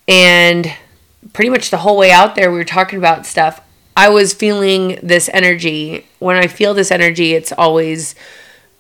and 0.08 0.74
pretty 1.34 1.50
much 1.50 1.70
the 1.70 1.78
whole 1.78 1.98
way 1.98 2.12
out 2.12 2.36
there 2.36 2.52
we 2.52 2.58
were 2.58 2.64
talking 2.64 2.98
about 2.98 3.26
stuff. 3.26 3.62
I 3.96 4.10
was 4.10 4.34
feeling 4.34 4.98
this 5.04 5.30
energy. 5.34 6.08
When 6.20 6.36
I 6.36 6.48
feel 6.48 6.74
this 6.74 6.92
energy, 6.92 7.34
it's 7.34 7.52
always 7.52 8.16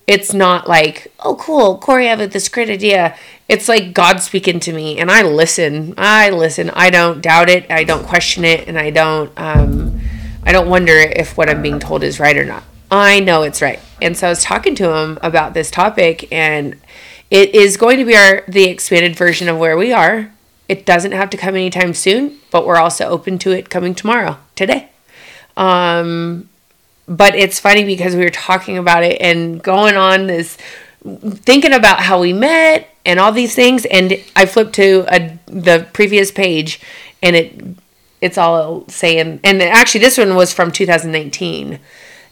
it's 0.09 0.33
not 0.33 0.67
like, 0.67 1.13
oh, 1.19 1.35
cool, 1.35 1.77
Corey, 1.77 2.07
I 2.09 2.15
have 2.15 2.31
this 2.31 2.49
great 2.49 2.71
idea. 2.71 3.15
It's 3.47 3.69
like 3.69 3.93
God 3.93 4.21
speaking 4.21 4.59
to 4.61 4.73
me, 4.73 4.97
and 4.97 5.11
I 5.11 5.21
listen. 5.21 5.93
I 5.99 6.31
listen. 6.31 6.71
I 6.71 6.89
don't 6.89 7.21
doubt 7.21 7.47
it. 7.47 7.69
I 7.69 7.83
don't 7.83 8.07
question 8.07 8.43
it, 8.43 8.67
and 8.67 8.79
I 8.79 8.89
don't. 8.89 9.31
Um, 9.37 10.01
I 10.43 10.51
don't 10.51 10.67
wonder 10.67 10.93
if 10.93 11.37
what 11.37 11.47
I'm 11.47 11.61
being 11.61 11.79
told 11.79 12.01
is 12.01 12.19
right 12.19 12.35
or 12.35 12.45
not. 12.45 12.63
I 12.91 13.19
know 13.19 13.43
it's 13.43 13.61
right. 13.61 13.79
And 14.01 14.17
so 14.17 14.27
I 14.27 14.29
was 14.29 14.43
talking 14.43 14.75
to 14.75 14.95
him 14.95 15.19
about 15.21 15.53
this 15.53 15.69
topic, 15.69 16.31
and 16.31 16.79
it 17.29 17.53
is 17.53 17.77
going 17.77 17.97
to 17.97 18.05
be 18.05 18.15
our 18.15 18.43
the 18.47 18.65
expanded 18.65 19.15
version 19.15 19.47
of 19.47 19.57
where 19.57 19.77
we 19.77 19.91
are. 19.91 20.31
It 20.67 20.85
doesn't 20.85 21.11
have 21.11 21.29
to 21.31 21.37
come 21.37 21.55
anytime 21.55 21.93
soon, 21.93 22.39
but 22.51 22.65
we're 22.65 22.77
also 22.77 23.05
open 23.05 23.39
to 23.39 23.51
it 23.51 23.69
coming 23.69 23.95
tomorrow, 23.95 24.37
today. 24.55 24.89
Um, 25.57 26.49
but 27.09 27.35
it's 27.35 27.59
funny 27.59 27.83
because 27.83 28.15
we 28.15 28.23
were 28.23 28.29
talking 28.29 28.77
about 28.77 29.03
it 29.03 29.19
and 29.19 29.61
going 29.61 29.95
on 29.95 30.27
this 30.27 30.57
thinking 31.03 31.73
about 31.73 31.99
how 31.99 32.19
we 32.19 32.33
met 32.33 32.93
and 33.05 33.19
all 33.19 33.31
these 33.31 33.55
things 33.55 33.85
and 33.85 34.13
i 34.35 34.45
flipped 34.45 34.73
to 34.73 35.05
a, 35.07 35.39
the 35.45 35.87
previous 35.93 36.29
page 36.29 36.81
and 37.23 37.35
it 37.35 37.61
it's 38.21 38.37
all 38.37 38.87
saying 38.89 39.39
and 39.43 39.61
actually 39.61 40.01
this 40.01 40.17
one 40.17 40.35
was 40.35 40.53
from 40.53 40.71
2019 40.71 41.79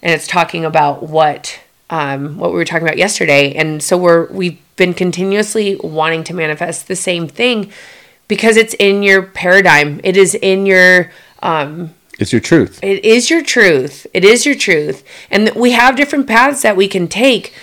and 0.01 0.13
it's 0.13 0.27
talking 0.27 0.65
about 0.65 1.03
what 1.03 1.59
um, 1.89 2.37
what 2.37 2.51
we 2.51 2.57
were 2.57 2.65
talking 2.65 2.85
about 2.87 2.97
yesterday 2.97 3.53
and 3.53 3.81
so 3.81 3.97
we're 3.97 4.27
we've 4.31 4.59
been 4.75 4.93
continuously 4.93 5.75
wanting 5.83 6.23
to 6.23 6.33
manifest 6.33 6.87
the 6.87 6.95
same 6.95 7.27
thing 7.27 7.71
because 8.27 8.57
it's 8.57 8.75
in 8.75 9.03
your 9.03 9.23
paradigm 9.23 9.99
it 10.03 10.15
is 10.17 10.35
in 10.35 10.65
your 10.65 11.11
um, 11.41 11.93
It's 12.19 12.31
your 12.31 12.41
truth. 12.41 12.79
it 12.83 13.05
is 13.05 13.29
your 13.29 13.43
truth. 13.43 14.05
It 14.13 14.25
is 14.25 14.45
your 14.45 14.55
truth. 14.55 15.03
And 15.29 15.51
we 15.55 15.71
have 15.71 15.95
different 15.95 16.27
paths 16.27 16.61
that 16.63 16.75
we 16.75 16.87
can 16.87 17.07
take 17.07 17.53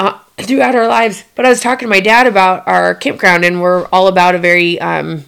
uh, 0.00 0.18
throughout 0.36 0.74
our 0.74 0.88
lives. 0.88 1.24
But 1.36 1.46
I 1.46 1.48
was 1.48 1.60
talking 1.60 1.86
to 1.86 1.90
my 1.90 2.00
dad 2.00 2.26
about 2.26 2.66
our 2.66 2.94
campground, 2.96 3.44
and 3.44 3.62
we're 3.62 3.86
all 3.92 4.08
about 4.08 4.34
a 4.34 4.38
very, 4.38 4.80
um, 4.80 5.24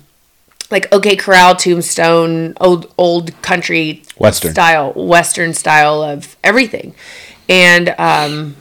like, 0.71 0.93
OK 0.93 1.17
Corral, 1.17 1.55
Tombstone, 1.57 2.55
old, 2.61 2.93
old 2.99 3.41
country 3.43 4.03
Western. 4.19 4.53
style, 4.53 4.93
Western 4.95 5.53
style 5.55 6.03
of 6.03 6.37
everything. 6.43 6.95
And 7.49 7.95
um, 7.99 8.57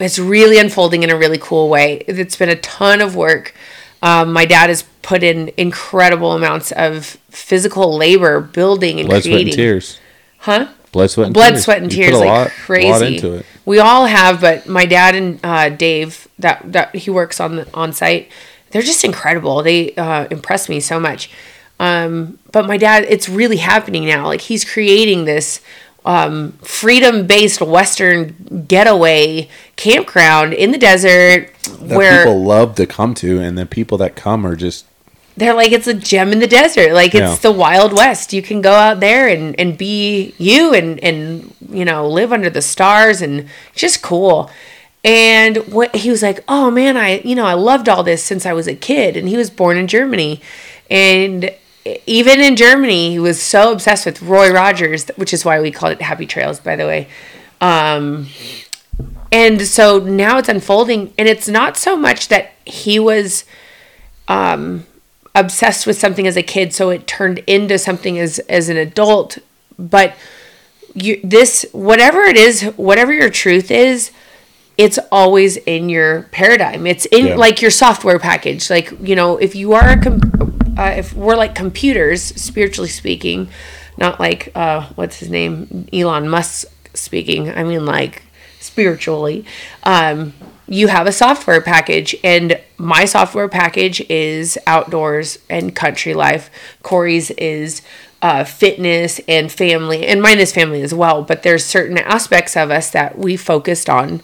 it's 0.00 0.18
really 0.18 0.58
unfolding 0.58 1.02
in 1.02 1.10
a 1.10 1.16
really 1.16 1.38
cool 1.38 1.68
way. 1.68 1.98
It's 2.08 2.36
been 2.36 2.48
a 2.48 2.56
ton 2.56 3.00
of 3.00 3.14
work. 3.16 3.54
Um, 4.02 4.32
my 4.32 4.44
dad 4.44 4.68
has 4.68 4.82
put 5.02 5.22
in 5.22 5.50
incredible 5.56 6.32
amounts 6.32 6.72
of 6.72 7.06
physical 7.30 7.96
labor 7.96 8.40
building 8.40 8.98
and 9.00 9.08
Blood, 9.08 9.22
sweat, 9.22 9.32
creating 9.32 9.48
and 9.48 9.56
tears. 9.56 9.98
huh 10.38 10.68
Blood, 10.92 11.10
sweat, 11.10 11.26
and 11.28 11.34
blood 11.34 11.50
tears. 11.50 11.64
sweat 11.64 11.82
and 11.82 11.92
You 11.92 12.02
tears 12.04 12.10
put 12.12 12.16
a 12.16 12.20
like 12.20 12.28
lot- 12.28 12.50
crazy 12.50 12.88
lot 12.90 13.02
into 13.02 13.32
it. 13.34 13.46
we 13.64 13.78
all 13.78 14.06
have 14.06 14.40
but 14.40 14.66
my 14.68 14.86
dad 14.86 15.14
and 15.14 15.40
uh, 15.44 15.68
dave 15.70 16.28
that 16.38 16.60
that 16.72 16.94
he 16.94 17.10
works 17.10 17.40
on 17.40 17.56
the 17.56 17.68
on 17.74 17.92
site 17.92 18.30
they're 18.74 18.82
just 18.82 19.04
incredible. 19.04 19.62
They 19.62 19.94
uh, 19.94 20.26
impress 20.32 20.68
me 20.68 20.80
so 20.80 20.98
much. 20.98 21.30
Um, 21.78 22.40
but 22.50 22.66
my 22.66 22.76
dad 22.76 23.06
it's 23.08 23.28
really 23.28 23.58
happening 23.58 24.04
now. 24.04 24.26
Like 24.26 24.40
he's 24.40 24.64
creating 24.64 25.26
this 25.26 25.60
um, 26.04 26.52
freedom 26.60 27.28
based 27.28 27.60
western 27.60 28.64
getaway 28.66 29.48
campground 29.76 30.54
in 30.54 30.72
the 30.72 30.78
desert 30.78 31.54
That 31.82 31.96
where 31.96 32.18
people 32.18 32.42
love 32.42 32.74
to 32.74 32.86
come 32.86 33.14
to, 33.14 33.40
and 33.40 33.56
the 33.56 33.64
people 33.64 33.96
that 33.98 34.16
come 34.16 34.44
are 34.44 34.56
just 34.56 34.86
they're 35.36 35.54
like 35.54 35.70
it's 35.70 35.86
a 35.86 35.94
gem 35.94 36.32
in 36.32 36.40
the 36.40 36.48
desert. 36.48 36.92
Like 36.92 37.14
it's 37.14 37.34
Yeah. 37.36 37.36
the 37.36 37.52
wild 37.52 37.92
west. 37.92 38.32
You 38.32 38.42
can 38.42 38.60
go 38.60 38.72
out 38.72 38.98
there 38.98 39.28
and 39.28 39.54
and 39.58 39.78
be 39.78 40.34
you 40.36 40.74
and 40.74 40.98
and 40.98 41.54
you 41.70 41.84
know 41.84 42.08
live 42.08 42.32
under 42.32 42.50
the 42.50 42.62
stars 42.62 43.22
and 43.22 43.48
just 43.76 44.02
cool 44.02 44.50
and 45.04 45.58
what 45.68 45.94
he 45.94 46.10
was 46.10 46.22
like 46.22 46.42
oh 46.48 46.70
man 46.70 46.96
i 46.96 47.20
you 47.20 47.34
know 47.34 47.44
i 47.44 47.52
loved 47.52 47.88
all 47.88 48.02
this 48.02 48.22
since 48.22 48.46
i 48.46 48.52
was 48.52 48.66
a 48.66 48.74
kid. 48.74 49.16
And 49.16 49.28
he 49.28 49.36
was 49.36 49.50
born 49.50 49.76
in 49.76 49.86
germany. 49.86 50.40
And 50.90 51.50
even 52.06 52.40
in 52.40 52.56
germany 52.56 53.10
he 53.10 53.18
was 53.18 53.40
so 53.40 53.72
obsessed 53.72 54.06
with 54.06 54.22
roy 54.22 54.50
rogers 54.50 55.10
which 55.16 55.32
is 55.34 55.44
why 55.44 55.60
we 55.60 55.70
called 55.70 55.92
it 55.92 56.02
happy 56.02 56.26
trails 56.26 56.60
by 56.60 56.76
the 56.76 56.86
way. 56.86 57.08
Um 57.60 58.28
and 59.30 59.60
so 59.62 59.98
now 59.98 60.38
it's 60.38 60.48
unfolding 60.48 61.12
and 61.18 61.28
it's 61.28 61.48
not 61.48 61.76
so 61.76 61.96
much 61.96 62.28
that 62.28 62.52
he 62.64 62.98
was 62.98 63.44
um 64.28 64.86
obsessed 65.34 65.86
with 65.86 65.98
something 65.98 66.26
as 66.26 66.36
a 66.36 66.42
kid 66.42 66.72
so 66.72 66.90
it 66.90 67.06
turned 67.06 67.38
into 67.40 67.78
something 67.78 68.18
as 68.18 68.38
as 68.40 68.68
an 68.68 68.76
adult 68.76 69.38
but 69.78 70.14
you 70.94 71.20
this 71.24 71.66
whatever 71.72 72.20
it 72.22 72.36
is 72.36 72.62
whatever 72.76 73.12
your 73.12 73.28
truth 73.28 73.70
is 73.70 74.12
it's 74.76 74.98
always 75.12 75.56
in 75.56 75.88
your 75.88 76.22
paradigm. 76.32 76.86
It's 76.86 77.06
in 77.06 77.26
Yeah. 77.26 77.36
like 77.36 77.62
your 77.62 77.70
software 77.70 78.18
package. 78.18 78.70
Like 78.70 78.92
you 79.02 79.14
know 79.16 79.36
if 79.36 79.54
you 79.54 79.72
are 79.74 79.88
a 79.88 80.00
com- 80.00 80.20
uh, 80.76 80.94
if 80.96 81.12
we're 81.14 81.36
like 81.36 81.54
computers 81.54 82.22
spiritually 82.22 82.88
speaking 82.88 83.48
not 83.96 84.18
like 84.18 84.50
uh 84.56 84.88
what's 84.96 85.18
his 85.18 85.30
name? 85.30 85.86
Elon 85.92 86.28
Musk 86.28 86.66
speaking 86.94 87.50
i 87.50 87.64
mean 87.64 87.84
like 87.84 88.22
spiritually 88.60 89.44
um 89.84 90.32
you 90.66 90.88
have 90.88 91.06
a 91.06 91.12
software 91.12 91.60
package. 91.60 92.16
And 92.24 92.58
my 92.78 93.04
software 93.04 93.48
package 93.50 94.00
is 94.08 94.56
outdoors 94.66 95.38
and 95.50 95.76
country 95.76 96.14
life. 96.14 96.48
Corey's 96.82 97.30
is 97.32 97.82
uh, 98.22 98.44
fitness 98.44 99.20
and 99.28 99.52
family 99.52 100.06
and 100.06 100.22
mine 100.22 100.38
is 100.40 100.52
family 100.52 100.80
as 100.80 100.94
well. 100.94 101.22
But 101.22 101.42
there's 101.42 101.66
certain 101.66 101.98
aspects 101.98 102.56
of 102.56 102.70
us 102.70 102.90
that 102.92 103.18
we 103.18 103.36
focused 103.36 103.90
on 103.90 104.22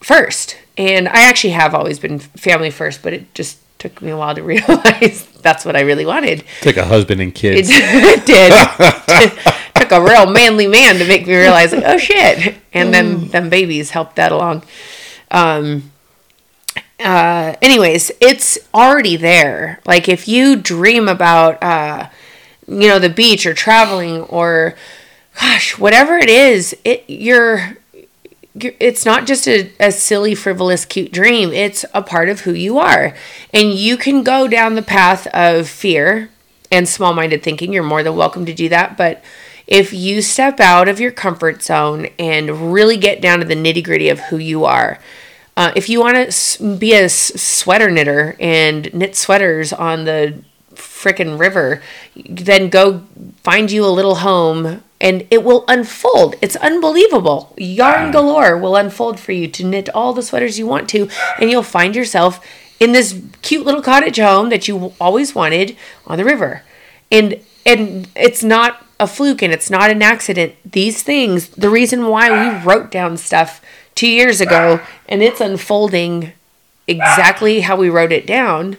first 0.00 0.56
and 0.76 1.08
i 1.08 1.22
actually 1.28 1.50
have 1.50 1.74
always 1.74 1.98
been 1.98 2.18
family 2.18 2.70
first 2.70 3.02
but 3.02 3.12
it 3.12 3.32
just 3.34 3.58
took 3.78 4.00
me 4.02 4.10
a 4.10 4.16
while 4.16 4.34
to 4.34 4.42
realize 4.54 5.26
that's 5.42 5.64
what 5.64 5.76
i 5.76 5.80
really 5.80 6.04
wanted 6.06 6.44
Take 6.60 6.76
a 6.76 6.84
husband 6.84 7.20
and 7.20 7.30
it, 7.32 7.34
kids. 7.34 7.68
it 7.72 8.26
did. 8.26 8.52
Took 9.74 9.92
a 9.92 10.02
real 10.02 10.30
manly 10.30 10.66
man 10.66 10.98
to 10.98 11.06
make 11.06 11.26
me 11.26 11.34
realize, 11.34 11.72
like, 11.72 11.84
oh 11.86 11.96
shit. 11.96 12.54
And 12.74 12.92
then 12.92 13.28
them 13.28 13.48
babies 13.48 13.90
helped 13.90 14.16
that 14.16 14.30
along. 14.30 14.62
Um, 15.30 15.90
uh, 16.98 17.54
anyways, 17.62 18.12
it's 18.20 18.58
already 18.74 19.16
there. 19.16 19.80
Like 19.86 20.06
if 20.06 20.28
you 20.28 20.56
dream 20.56 21.08
about, 21.08 21.62
uh, 21.62 22.10
you 22.68 22.88
know, 22.88 22.98
the 22.98 23.08
beach 23.08 23.46
or 23.46 23.54
traveling 23.54 24.20
or, 24.24 24.74
gosh, 25.40 25.78
whatever 25.78 26.18
it 26.18 26.28
is, 26.28 26.76
it 26.84 27.04
you're. 27.08 27.78
It's 28.54 29.06
not 29.06 29.26
just 29.26 29.46
a, 29.46 29.70
a 29.78 29.92
silly, 29.92 30.34
frivolous, 30.34 30.84
cute 30.84 31.12
dream. 31.12 31.52
It's 31.52 31.84
a 31.94 32.02
part 32.02 32.28
of 32.28 32.40
who 32.40 32.52
you 32.52 32.78
are. 32.78 33.14
And 33.52 33.72
you 33.72 33.96
can 33.96 34.22
go 34.22 34.48
down 34.48 34.74
the 34.74 34.82
path 34.82 35.26
of 35.28 35.68
fear 35.68 36.30
and 36.70 36.88
small 36.88 37.12
minded 37.12 37.42
thinking. 37.42 37.72
You're 37.72 37.82
more 37.82 38.02
than 38.02 38.16
welcome 38.16 38.46
to 38.46 38.54
do 38.54 38.68
that. 38.68 38.96
But 38.96 39.22
if 39.66 39.92
you 39.92 40.20
step 40.20 40.58
out 40.58 40.88
of 40.88 40.98
your 40.98 41.12
comfort 41.12 41.62
zone 41.62 42.08
and 42.18 42.72
really 42.72 42.96
get 42.96 43.20
down 43.20 43.38
to 43.38 43.44
the 43.44 43.54
nitty 43.54 43.84
gritty 43.84 44.08
of 44.08 44.18
who 44.18 44.36
you 44.36 44.64
are, 44.64 44.98
uh, 45.56 45.72
if 45.76 45.88
you 45.88 46.00
want 46.00 46.32
to 46.32 46.76
be 46.76 46.94
a 46.94 47.08
sweater 47.08 47.90
knitter 47.90 48.36
and 48.40 48.92
knit 48.94 49.14
sweaters 49.14 49.72
on 49.72 50.04
the 50.04 50.42
frickin' 50.74 51.38
river, 51.38 51.82
then 52.28 52.68
go 52.68 53.04
find 53.42 53.70
you 53.70 53.84
a 53.84 53.88
little 53.88 54.16
home 54.16 54.82
and 55.00 55.26
it 55.30 55.42
will 55.42 55.64
unfold. 55.66 56.34
It's 56.42 56.56
unbelievable. 56.56 57.54
Yarn 57.56 58.10
galore 58.12 58.56
will 58.56 58.76
unfold 58.76 59.18
for 59.18 59.32
you 59.32 59.48
to 59.48 59.64
knit 59.64 59.88
all 59.94 60.12
the 60.12 60.22
sweaters 60.22 60.58
you 60.58 60.66
want 60.66 60.88
to, 60.90 61.08
and 61.38 61.50
you'll 61.50 61.62
find 61.62 61.96
yourself 61.96 62.44
in 62.78 62.92
this 62.92 63.20
cute 63.42 63.64
little 63.64 63.82
cottage 63.82 64.18
home 64.18 64.48
that 64.48 64.68
you 64.68 64.92
always 65.00 65.34
wanted 65.34 65.76
on 66.06 66.18
the 66.18 66.24
river. 66.24 66.62
And 67.10 67.40
and 67.66 68.08
it's 68.16 68.42
not 68.42 68.86
a 68.98 69.06
fluke 69.06 69.42
and 69.42 69.52
it's 69.52 69.70
not 69.70 69.90
an 69.90 70.02
accident. 70.02 70.54
These 70.64 71.02
things, 71.02 71.48
the 71.50 71.70
reason 71.70 72.06
why 72.06 72.30
we 72.30 72.64
wrote 72.64 72.90
down 72.90 73.16
stuff 73.16 73.62
two 73.94 74.08
years 74.08 74.40
ago 74.40 74.80
and 75.08 75.22
it's 75.22 75.40
unfolding 75.40 76.32
exactly 76.86 77.60
how 77.60 77.76
we 77.76 77.88
wrote 77.88 78.12
it 78.12 78.26
down. 78.26 78.76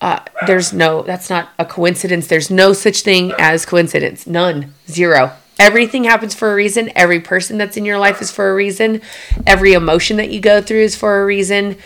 Uh, 0.00 0.20
there's 0.46 0.72
no, 0.72 1.02
that's 1.02 1.28
not 1.28 1.50
a 1.58 1.64
coincidence. 1.64 2.26
There's 2.26 2.50
no 2.50 2.72
such 2.72 3.02
thing 3.02 3.32
as 3.38 3.66
coincidence. 3.66 4.26
None. 4.26 4.74
Zero. 4.88 5.32
Everything 5.60 6.04
happens 6.04 6.34
for 6.34 6.50
a 6.50 6.54
reason. 6.54 6.90
Every 6.96 7.20
person 7.20 7.58
that's 7.58 7.76
in 7.76 7.84
your 7.84 7.98
life 7.98 8.22
is 8.22 8.30
for 8.30 8.50
a 8.50 8.54
reason. 8.54 9.02
Every 9.46 9.74
emotion 9.74 10.16
that 10.16 10.30
you 10.30 10.40
go 10.40 10.62
through 10.62 10.80
is 10.80 10.96
for 10.96 11.20
a 11.20 11.26
reason. 11.26 11.76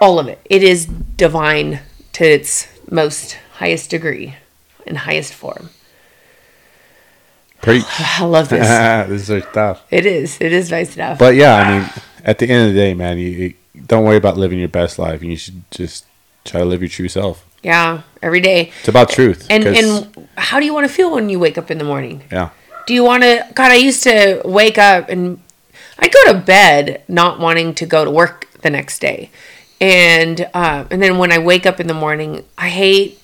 All 0.00 0.18
of 0.18 0.26
it. 0.26 0.40
It 0.46 0.62
is 0.62 0.86
divine 0.86 1.80
to 2.14 2.24
its 2.24 2.68
most 2.90 3.36
highest 3.56 3.90
degree 3.90 4.36
and 4.86 4.96
highest 4.96 5.34
form. 5.34 5.68
Preach. 7.60 7.84
I 7.98 8.24
love 8.24 8.48
this. 8.48 8.66
this 9.08 9.28
is 9.28 9.44
tough. 9.52 9.84
it 9.90 10.06
is. 10.06 10.38
It 10.40 10.52
is 10.52 10.70
nice 10.70 10.96
enough. 10.96 11.18
But 11.18 11.34
yeah, 11.34 11.54
I 11.56 11.78
mean, 11.78 11.90
at 12.24 12.38
the 12.38 12.48
end 12.48 12.68
of 12.68 12.74
the 12.74 12.80
day, 12.80 12.94
man, 12.94 13.18
you, 13.18 13.28
you 13.28 13.54
don't 13.86 14.04
worry 14.04 14.16
about 14.16 14.38
living 14.38 14.58
your 14.58 14.68
best 14.68 14.98
life. 14.98 15.22
You 15.22 15.36
should 15.36 15.62
just 15.70 16.06
try 16.46 16.60
to 16.60 16.66
live 16.66 16.80
your 16.80 16.88
true 16.88 17.08
self. 17.08 17.46
yeah, 17.62 18.00
every 18.22 18.40
day. 18.40 18.72
It's 18.80 18.88
about 18.88 19.10
truth. 19.10 19.46
And 19.50 19.64
and 19.64 20.28
how 20.36 20.58
do 20.58 20.64
you 20.64 20.72
want 20.74 20.88
to 20.88 20.92
feel 20.92 21.12
when 21.12 21.28
you 21.28 21.38
wake 21.38 21.58
up 21.58 21.70
in 21.70 21.76
the 21.76 21.84
morning? 21.84 22.22
yeah, 22.32 22.48
Do 22.86 22.94
you 22.94 23.04
want 23.04 23.22
to? 23.22 23.46
God, 23.54 23.70
I 23.70 23.76
used 23.76 24.02
to 24.04 24.42
wake 24.44 24.78
up 24.78 25.08
and 25.08 25.40
I'd 25.98 26.12
go 26.12 26.32
to 26.32 26.38
bed 26.38 27.02
not 27.08 27.38
wanting 27.38 27.74
to 27.74 27.86
go 27.86 28.04
to 28.04 28.10
work 28.10 28.48
the 28.62 28.70
next 28.70 28.98
day, 28.98 29.30
and 29.80 30.48
uh, 30.54 30.84
and 30.90 31.02
then 31.02 31.18
when 31.18 31.32
I 31.32 31.38
wake 31.38 31.66
up 31.66 31.80
in 31.80 31.86
the 31.86 31.94
morning, 31.94 32.44
I 32.58 32.68
hate. 32.68 33.18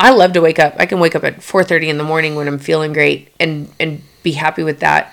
I 0.00 0.10
love 0.10 0.32
to 0.34 0.40
wake 0.40 0.60
up. 0.60 0.74
I 0.78 0.86
can 0.86 1.00
wake 1.00 1.16
up 1.16 1.24
at 1.24 1.42
four 1.42 1.64
thirty 1.64 1.88
in 1.88 1.98
the 1.98 2.04
morning 2.04 2.36
when 2.36 2.46
I'm 2.46 2.58
feeling 2.58 2.92
great 2.92 3.32
and 3.40 3.68
and 3.80 4.02
be 4.22 4.32
happy 4.32 4.62
with 4.62 4.80
that. 4.80 5.12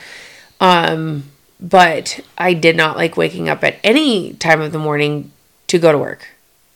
Um, 0.59 1.31
but 1.59 2.19
I 2.37 2.53
did 2.53 2.75
not 2.75 2.95
like 2.95 3.17
waking 3.17 3.49
up 3.49 3.63
at 3.63 3.77
any 3.83 4.33
time 4.33 4.61
of 4.61 4.71
the 4.71 4.79
morning 4.79 5.31
to 5.67 5.79
go 5.79 5.91
to 5.91 5.97
work. 5.97 6.27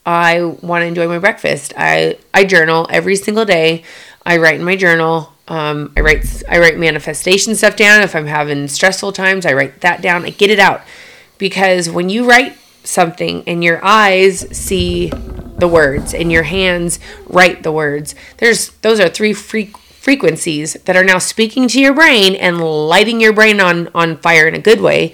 I 0.06 0.42
want 0.42 0.82
to 0.82 0.88
enjoy 0.88 1.08
my 1.08 1.20
breakfast. 1.20 1.74
I 1.78 2.18
I 2.34 2.46
journal 2.46 2.88
every 2.90 3.16
single 3.16 3.46
day. 3.46 3.84
I 4.26 4.38
write 4.38 4.60
in 4.60 4.66
my 4.66 4.76
journal. 4.76 5.34
Um, 5.50 5.92
I 5.98 6.02
write 6.02 6.44
I 6.48 6.60
write 6.60 6.78
manifestation 6.78 7.56
stuff 7.56 7.76
down. 7.76 8.02
If 8.02 8.16
I'm 8.16 8.28
having 8.28 8.68
stressful 8.68 9.12
times, 9.12 9.46
I 9.46 9.54
write 9.54 9.82
that 9.82 10.02
down. 10.02 10.24
I 10.26 10.30
get 10.30 10.50
it 10.50 10.60
out 10.60 10.82
because 11.38 11.90
when 11.90 12.10
you 12.10 12.30
write 12.30 12.56
something 12.84 13.44
and 13.46 13.64
your 13.64 13.84
eyes 13.84 14.46
see 14.56 15.12
the 15.60 15.68
words 15.68 16.14
and 16.14 16.32
your 16.32 16.44
hands 16.44 17.00
write 17.28 17.64
the 17.64 17.72
words. 17.72 18.16
There's 18.38 18.70
those 18.82 19.00
are 19.00 19.10
three 19.10 19.34
fre- 19.34 19.78
frequencies 19.78 20.74
that 20.74 20.96
are 20.96 21.04
now 21.04 21.18
speaking 21.18 21.68
to 21.70 21.80
your 21.80 21.94
brain 21.94 22.36
and 22.36 22.62
lighting 22.62 23.20
your 23.20 23.34
brain 23.34 23.60
on 23.60 23.90
on 23.94 24.18
fire 24.18 24.48
in 24.48 24.56
a 24.56 24.60
good 24.60 24.82
way. 24.82 25.14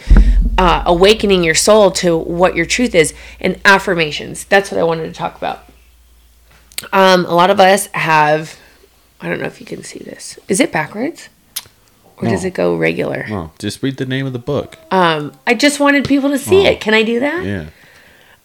Uh, 0.57 0.83
awakening 0.85 1.43
your 1.43 1.55
soul 1.55 1.91
to 1.91 2.17
what 2.17 2.55
your 2.55 2.65
truth 2.65 2.95
is 2.95 3.13
and 3.41 3.59
affirmations. 3.65 4.45
That's 4.45 4.71
what 4.71 4.79
I 4.79 4.83
wanted 4.83 5.07
to 5.07 5.11
talk 5.11 5.35
about. 5.35 5.65
Um, 6.93 7.25
a 7.25 7.33
lot 7.35 7.49
of 7.49 7.59
us 7.59 7.87
have, 7.87 8.57
I 9.25 9.29
don't 9.29 9.39
know 9.39 9.47
if 9.47 9.59
you 9.59 9.65
can 9.65 9.81
see 9.83 9.97
this. 9.97 10.37
Is 10.47 10.59
it 10.59 10.71
backwards? 10.71 11.29
Or 12.17 12.29
does 12.29 12.45
it 12.45 12.53
go 12.53 12.75
regular? 12.77 13.25
Oh, 13.29 13.51
just 13.59 13.81
read 13.83 13.97
the 13.97 14.05
name 14.05 14.25
of 14.27 14.33
the 14.33 14.39
book. 14.39 14.77
Um, 14.91 15.33
I 15.47 15.53
just 15.55 15.79
wanted 15.79 16.05
people 16.05 16.29
to 16.29 16.37
see 16.37 16.65
Oh. 16.67 16.69
it. 16.69 16.79
Can 16.79 16.93
I 16.93 17.01
do 17.03 17.19
that? 17.19 17.43
Yeah. 17.43 17.65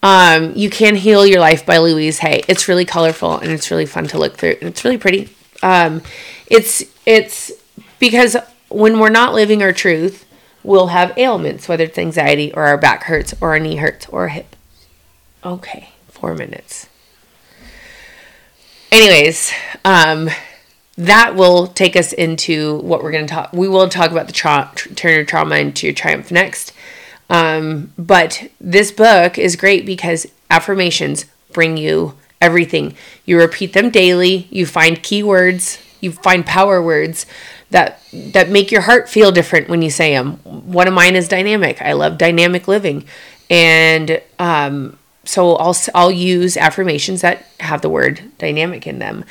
Um, 0.03 0.55
you 0.57 0.71
can 0.71 0.97
heal 0.97 1.27
your 1.27 1.39
life 1.41 1.67
by 1.67 1.77
Louise 1.79 2.19
Hay. 2.21 2.41
It's 2.49 2.67
really 2.67 2.87
colorful 2.87 3.37
and 3.39 3.53
it's 3.53 3.71
really 3.71 3.85
fun 3.87 4.07
to 4.09 4.19
look 4.19 4.39
through. 4.39 4.57
And 4.61 4.71
it's 4.71 4.83
really 4.85 4.97
pretty. 4.99 5.29
Um, 5.63 6.03
it's 6.47 6.83
it's 7.05 7.53
because 7.99 8.37
when 8.71 8.99
we're 8.99 9.11
not 9.11 9.35
living 9.35 9.63
our 9.63 9.75
truth, 9.75 10.25
we'll 10.65 10.87
have 10.89 11.13
ailments, 11.19 11.69
whether 11.69 11.85
it's 11.85 11.99
anxiety 11.99 12.51
or 12.55 12.65
our 12.65 12.79
back 12.79 13.05
hurts 13.05 13.35
or 13.43 13.51
our 13.51 13.59
knee 13.61 13.77
hurts 13.77 14.07
or 14.09 14.25
a 14.25 14.31
hip. 14.31 14.57
Okay, 15.45 15.91
four 16.09 16.35
minutes. 16.35 16.89
Anyways, 18.91 19.53
um, 19.85 20.29
that 21.01 21.35
will 21.35 21.67
take 21.67 21.97
us 21.97 22.13
into 22.13 22.77
what 22.81 23.03
we're 23.03 23.11
going 23.11 23.27
to 23.27 23.33
talk. 23.33 23.55
We 23.55 23.69
will 23.69 23.89
talk 23.89 24.11
about 24.11 24.27
the 24.27 24.35
tra- 24.35 24.71
turn 24.95 25.15
your 25.15 25.25
trauma 25.25 25.57
into 25.57 25.87
your 25.87 25.95
triumph 25.95 26.31
next. 26.31 26.75
Um, 27.31 27.93
but 27.97 28.51
this 28.61 28.93
book 28.93 29.39
is 29.39 29.57
great 29.57 29.87
because 29.87 30.27
affirmations 30.51 31.25
bring 31.55 31.79
you 31.79 32.17
everything. 32.39 32.95
You 33.25 33.39
repeat 33.39 33.73
them 33.73 33.89
daily. 33.89 34.47
You 34.51 34.67
find 34.67 35.03
keywords. 35.03 35.81
You 36.03 36.13
find 36.13 36.45
power 36.45 36.83
words 36.83 37.25
that 37.71 38.03
that 38.13 38.51
make 38.51 38.71
your 38.71 38.83
heart 38.83 39.09
feel 39.09 39.33
different 39.33 39.69
when 39.69 39.81
you 39.81 39.91
say 39.91 40.13
them. 40.13 40.35
One 40.45 40.87
of 40.87 40.93
mine 40.93 41.17
is 41.17 41.29
dynamic. 41.29 41.81
I 41.81 41.93
love 41.93 42.19
dynamic 42.19 42.69
living, 42.69 43.05
and 43.49 44.21
um, 44.39 44.99
so 45.25 45.57
I'll 45.57 45.77
I'll 45.95 46.11
use 46.11 46.57
affirmations 46.57 47.21
that 47.23 47.47
have 47.61 47.81
the 47.81 47.89
word 47.89 48.23
dynamic 48.39 48.87
in 48.87 48.99
them. 48.99 49.25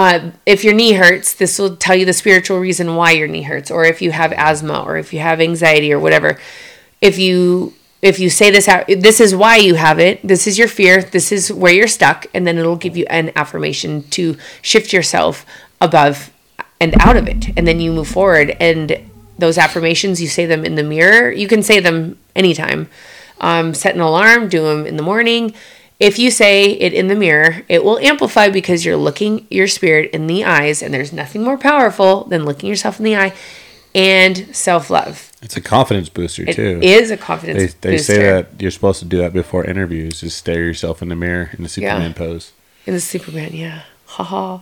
Uh, 0.00 0.30
if 0.46 0.64
your 0.64 0.72
knee 0.72 0.94
hurts, 0.94 1.34
this 1.34 1.58
will 1.58 1.76
tell 1.76 1.94
you 1.94 2.06
the 2.06 2.14
spiritual 2.14 2.58
reason 2.58 2.96
why 2.96 3.10
your 3.10 3.28
knee 3.28 3.42
hurts, 3.42 3.70
or 3.70 3.84
if 3.84 4.00
you 4.00 4.10
have 4.12 4.32
asthma, 4.32 4.82
or 4.82 4.96
if 4.96 5.12
you 5.12 5.20
have 5.20 5.42
anxiety, 5.42 5.92
or 5.92 6.00
whatever. 6.00 6.38
If 7.02 7.18
you 7.18 7.74
if 8.00 8.18
you 8.18 8.30
say 8.30 8.50
this 8.50 8.66
out, 8.66 8.86
this 8.86 9.20
is 9.20 9.36
why 9.36 9.56
you 9.56 9.74
have 9.74 9.98
it. 9.98 10.26
This 10.26 10.46
is 10.46 10.56
your 10.56 10.68
fear. 10.68 11.02
This 11.02 11.30
is 11.30 11.52
where 11.52 11.74
you're 11.74 11.86
stuck, 11.86 12.24
and 12.32 12.46
then 12.46 12.56
it'll 12.56 12.76
give 12.76 12.96
you 12.96 13.04
an 13.10 13.30
affirmation 13.36 14.04
to 14.16 14.38
shift 14.62 14.94
yourself 14.94 15.44
above 15.82 16.32
and 16.80 16.94
out 16.98 17.18
of 17.18 17.28
it, 17.28 17.50
and 17.58 17.66
then 17.68 17.78
you 17.78 17.92
move 17.92 18.08
forward. 18.08 18.56
And 18.58 19.02
those 19.38 19.58
affirmations, 19.58 20.22
you 20.22 20.28
say 20.28 20.46
them 20.46 20.64
in 20.64 20.76
the 20.76 20.82
mirror. 20.82 21.30
You 21.30 21.46
can 21.46 21.62
say 21.62 21.78
them 21.78 22.18
anytime. 22.34 22.88
Um, 23.38 23.74
set 23.74 23.94
an 23.96 24.00
alarm. 24.00 24.48
Do 24.48 24.62
them 24.62 24.86
in 24.86 24.96
the 24.96 25.02
morning. 25.02 25.52
If 26.00 26.18
you 26.18 26.30
say 26.30 26.70
it 26.72 26.94
in 26.94 27.08
the 27.08 27.14
mirror, 27.14 27.62
it 27.68 27.84
will 27.84 27.98
amplify 27.98 28.48
because 28.48 28.84
you're 28.86 28.96
looking 28.96 29.46
your 29.50 29.68
spirit 29.68 30.10
in 30.12 30.26
the 30.26 30.44
eyes, 30.44 30.82
and 30.82 30.92
there's 30.94 31.12
nothing 31.12 31.42
more 31.42 31.58
powerful 31.58 32.24
than 32.24 32.44
looking 32.46 32.68
yourself 32.70 32.98
in 32.98 33.04
the 33.04 33.16
eye 33.16 33.34
and 33.94 34.54
self 34.56 34.88
love. 34.88 35.30
It's 35.42 35.56
a 35.56 35.60
confidence 35.60 36.08
booster 36.08 36.44
It 36.48 36.54
too. 36.56 36.80
is 36.82 37.10
a 37.10 37.16
confidence 37.18 37.74
They, 37.74 37.90
they 37.90 37.96
booster. 37.96 38.12
say 38.14 38.22
that 38.22 38.48
you're 38.60 38.70
supposed 38.70 39.00
to 39.00 39.04
do 39.04 39.18
that 39.18 39.32
before 39.34 39.64
interviews. 39.64 40.20
Just 40.20 40.38
stare 40.38 40.64
yourself 40.64 41.02
in 41.02 41.08
the 41.10 41.16
mirror 41.16 41.50
in 41.56 41.62
the 41.62 41.68
Superman 41.68 42.10
Yeah. 42.12 42.16
pose. 42.16 42.52
in 42.86 42.94
the 42.94 43.00
Superman, 43.00 43.50
yeah. 43.52 43.82
Haha. 44.10 44.58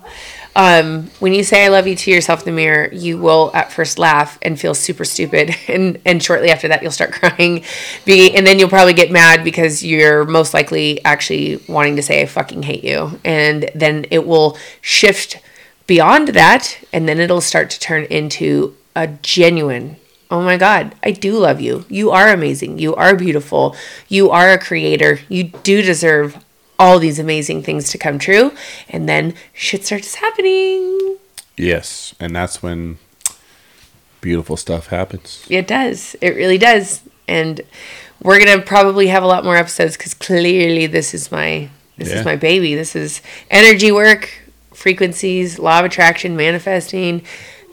Um, 0.54 1.10
when 1.20 1.32
you 1.32 1.42
say 1.42 1.64
I 1.64 1.68
love 1.68 1.86
you 1.86 1.96
to 1.96 2.10
yourself 2.10 2.40
in 2.40 2.46
the 2.46 2.52
mirror, 2.52 2.90
you 2.92 3.16
will 3.16 3.50
at 3.54 3.72
first 3.72 3.98
laugh 3.98 4.38
and 4.42 4.60
feel 4.60 4.74
super 4.74 5.04
stupid. 5.04 5.56
And, 5.68 6.00
and 6.04 6.22
shortly 6.22 6.50
after 6.50 6.68
that, 6.68 6.82
you'll 6.82 6.90
start 6.90 7.12
crying. 7.20 7.64
Be, 8.04 8.34
and 8.34 8.46
then 8.46 8.58
you'll 8.58 8.68
probably 8.68 8.92
get 8.94 9.10
mad 9.10 9.44
because 9.44 9.82
you're 9.84 10.24
most 10.24 10.52
likely 10.52 11.02
actually 11.04 11.62
wanting 11.68 11.96
to 11.96 12.02
say, 12.02 12.20
I 12.20 12.26
fucking 12.26 12.62
hate 12.62 12.84
you. 12.84 13.20
And 13.24 13.70
then 13.74 14.06
it 14.10 14.26
will 14.26 14.58
shift 14.80 15.40
beyond 15.86 16.28
that. 16.28 16.78
And 16.92 17.08
then 17.08 17.18
it'll 17.18 17.40
start 17.40 17.70
to 17.70 17.80
turn 17.80 18.04
into 18.04 18.76
a 18.94 19.06
genuine, 19.06 19.96
oh 20.30 20.42
my 20.42 20.56
God, 20.56 20.94
I 21.02 21.12
do 21.12 21.38
love 21.38 21.60
you. 21.60 21.84
You 21.88 22.10
are 22.10 22.28
amazing. 22.28 22.78
You 22.78 22.94
are 22.96 23.14
beautiful. 23.14 23.76
You 24.08 24.30
are 24.30 24.50
a 24.50 24.58
creator. 24.58 25.20
You 25.28 25.44
do 25.44 25.80
deserve 25.80 26.44
all 26.78 26.98
these 26.98 27.18
amazing 27.18 27.62
things 27.62 27.90
to 27.90 27.98
come 27.98 28.18
true. 28.18 28.52
And 28.88 29.08
then 29.08 29.34
shit 29.52 29.84
starts 29.84 30.16
happening. 30.16 31.16
Yes, 31.56 32.14
and 32.20 32.34
that's 32.36 32.62
when 32.62 32.98
beautiful 34.20 34.56
stuff 34.56 34.88
happens. 34.88 35.44
It 35.48 35.66
does. 35.66 36.14
It 36.20 36.30
really 36.36 36.58
does. 36.58 37.02
And 37.26 37.60
we're 38.22 38.38
gonna 38.38 38.62
probably 38.62 39.08
have 39.08 39.22
a 39.22 39.26
lot 39.26 39.44
more 39.44 39.56
episodes 39.56 39.96
because 39.96 40.14
clearly 40.14 40.86
this 40.86 41.14
is 41.14 41.30
my 41.32 41.68
this 41.96 42.10
Yeah. 42.10 42.20
is 42.20 42.24
my 42.24 42.36
baby. 42.36 42.74
This 42.76 42.94
is 42.94 43.20
energy 43.50 43.90
work, 43.90 44.30
frequencies, 44.72 45.58
law 45.58 45.80
of 45.80 45.84
attraction, 45.86 46.36
manifesting. 46.36 47.22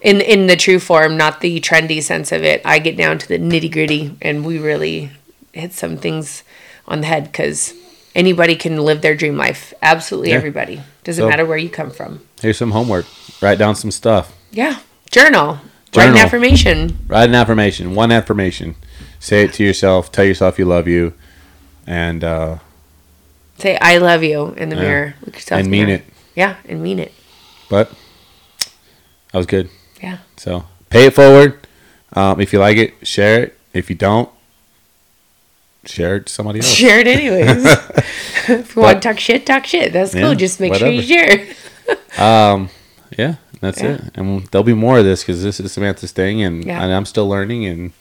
In, 0.01 0.21
in 0.21 0.45
the 0.45 0.55
true 0.55 0.77
form, 0.77 1.17
not 1.17 1.41
the 1.41 1.59
trendy 1.61 2.01
sense 2.03 2.31
of 2.31 2.43
it. 2.43 2.61
I 2.63 2.77
get 2.77 2.95
down 2.95 3.17
to 3.17 3.27
the 3.27 3.39
nitty 3.39 3.71
gritty, 3.71 4.15
and 4.21 4.45
we 4.45 4.59
really 4.59 5.09
hit 5.51 5.73
some 5.73 5.97
things 5.97 6.43
on 6.87 7.01
the 7.01 7.07
head 7.07 7.23
because 7.31 7.73
anybody 8.15 8.55
can 8.55 8.77
live 8.77 9.01
their 9.01 9.15
dream 9.15 9.37
life. 9.37 9.73
Absolutely 9.81 10.29
Yeah. 10.31 10.37
everybody. 10.37 10.81
Doesn't 11.03 11.21
So- 11.23 11.29
matter 11.29 11.45
where 11.45 11.57
you 11.57 11.69
come 11.69 11.91
from. 11.91 12.21
Here's 12.41 12.57
some 12.57 12.71
homework. 12.71 13.05
Write 13.41 13.57
down 13.59 13.75
some 13.75 13.91
stuff. 13.91 14.33
Yeah. 14.51 14.77
Journal. 15.11 15.59
Write 15.95 16.09
an 16.09 16.17
affirmation. 16.17 16.97
Write 17.07 17.29
an 17.29 17.35
affirmation. 17.35 17.95
One 17.95 18.11
affirmation. 18.11 18.75
Say 19.19 19.43
it 19.43 19.53
to 19.53 19.63
yourself. 19.63 20.11
Tell 20.11 20.25
yourself 20.25 20.59
you 20.59 20.65
love 20.65 20.87
you, 20.87 21.13
and 21.87 22.23
uh, 22.23 22.55
Say 23.57 23.77
I 23.79 23.97
love 23.99 24.21
you 24.21 24.53
in 24.57 24.67
the 24.69 24.75
Yeah. 24.75 24.81
mirror. 24.81 25.13
Look 25.25 25.35
yourself 25.35 25.61
and 25.61 25.71
mean 25.71 25.85
mirror. 25.85 25.99
it. 25.99 26.05
Yeah, 26.35 26.55
and 26.67 26.83
mean 26.83 26.99
it. 26.99 27.13
But 27.69 27.91
that 29.31 29.37
was 29.37 29.45
good. 29.45 29.69
Yeah. 30.03 30.17
So 30.35 30.65
pay 30.89 31.05
it 31.05 31.13
forward. 31.13 31.65
Um, 32.13 32.41
if 32.41 32.51
you 32.51 32.59
like 32.59 32.75
it, 32.77 32.93
share 33.03 33.43
it. 33.43 33.57
If 33.73 33.89
you 33.89 33.95
don't, 33.95 34.29
share 35.87 36.17
it 36.17 36.25
to 36.27 36.33
somebody 36.33 36.59
else. 36.59 36.67
Share 36.71 36.99
it 36.99 37.07
anyways. 37.07 37.65
if 38.49 38.75
you 38.75 38.81
want 38.81 39.01
to 39.01 39.07
talk 39.09 39.19
shit, 39.19 39.45
talk 39.45 39.65
shit. 39.65 39.93
That's 39.93 40.13
Yeah, 40.13 40.21
cool. 40.21 40.35
Just 40.35 40.59
make 40.59 40.75
sure 40.75 40.87
you 40.89 41.01
share. 41.01 41.47
Um, 42.17 42.69
yeah, 43.17 43.35
that's 43.61 43.81
Yeah. 43.81 43.95
it. 43.95 44.01
And 44.15 44.45
there'll 44.47 44.63
be 44.63 44.73
more 44.73 44.97
of 44.97 45.05
this 45.05 45.21
because 45.21 45.43
this 45.43 45.59
is 45.59 45.71
Samantha's 45.71 46.11
thing, 46.11 46.41
and, 46.41 46.63
Yeah. 46.65 46.81
and 46.81 46.91
I'm 46.93 47.05
still 47.05 47.27
learning, 47.27 47.65
and 47.65 47.91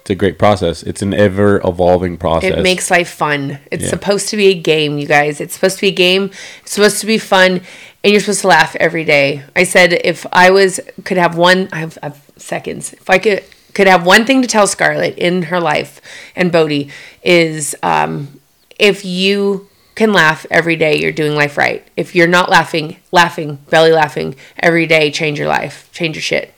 it's 0.00 0.10
a 0.10 0.14
great 0.14 0.38
process. 0.38 0.82
It's 0.82 1.02
an 1.02 1.14
ever 1.14 1.60
evolving 1.64 2.16
process. 2.16 2.52
It 2.58 2.62
makes 2.62 2.90
life 2.90 3.08
fun. 3.08 3.58
It's 3.70 3.88
supposed 3.88 4.28
to 4.30 4.36
be 4.36 4.48
a 4.48 4.54
game, 4.54 4.98
you 4.98 5.06
guys. 5.06 5.40
It's 5.40 5.54
supposed 5.54 5.76
to 5.76 5.82
be 5.82 5.88
a 5.88 5.92
game. 5.92 6.30
It's 6.62 6.72
supposed 6.72 7.00
to 7.00 7.06
be 7.06 7.18
fun, 7.18 7.60
and 8.02 8.10
you're 8.12 8.20
supposed 8.20 8.40
to 8.40 8.48
laugh 8.48 8.74
every 8.80 9.04
day. 9.04 9.42
I 9.54 9.64
said 9.64 9.92
if 10.04 10.26
I 10.32 10.50
was 10.50 10.80
could 11.04 11.16
have 11.18 11.36
one, 11.36 11.68
I 11.72 11.78
have, 11.80 11.98
I 12.02 12.06
have 12.08 12.20
seconds. 12.36 12.92
If 12.94 13.08
I 13.08 13.18
could 13.18 13.44
could 13.74 13.86
have 13.86 14.06
one 14.06 14.24
thing 14.24 14.40
to 14.42 14.48
tell 14.48 14.66
Scarlett 14.66 15.18
in 15.18 15.42
her 15.44 15.60
life 15.60 16.00
and 16.34 16.50
Bodhi 16.50 16.90
is 17.22 17.74
um, 17.82 18.40
if 18.78 19.04
you 19.04 19.68
can 19.94 20.12
laugh 20.12 20.46
every 20.50 20.76
day, 20.76 20.98
you're 21.00 21.12
doing 21.12 21.34
life 21.36 21.56
right. 21.56 21.86
If 21.96 22.14
you're 22.14 22.26
not 22.26 22.50
laughing, 22.50 22.96
laughing, 23.12 23.56
belly 23.70 23.92
laughing 23.92 24.34
every 24.58 24.86
day, 24.86 25.10
change 25.10 25.38
your 25.38 25.48
life, 25.48 25.88
change 25.92 26.16
your 26.16 26.22
shit, 26.22 26.52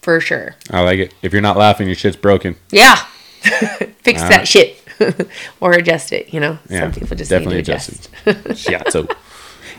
for 0.00 0.20
sure. 0.20 0.54
I 0.70 0.82
like 0.82 0.98
it. 0.98 1.14
If 1.22 1.32
you're 1.32 1.42
not 1.42 1.56
laughing, 1.56 1.86
your 1.88 1.96
shit's 1.96 2.16
broken. 2.16 2.56
Yeah. 2.70 2.96
Fix 4.02 4.22
All 4.22 4.28
that 4.28 4.38
right. 4.38 4.48
shit. 4.48 4.82
or 5.60 5.72
adjust 5.72 6.12
it, 6.12 6.32
you 6.34 6.40
know? 6.40 6.58
Yeah, 6.68 6.80
Some 6.80 6.92
people 6.92 7.16
just 7.16 7.30
definitely 7.30 7.58
need 7.58 7.66
to 7.66 7.72
adjust 7.72 8.10
adjust. 8.26 8.66
Shiatsu. 8.68 9.16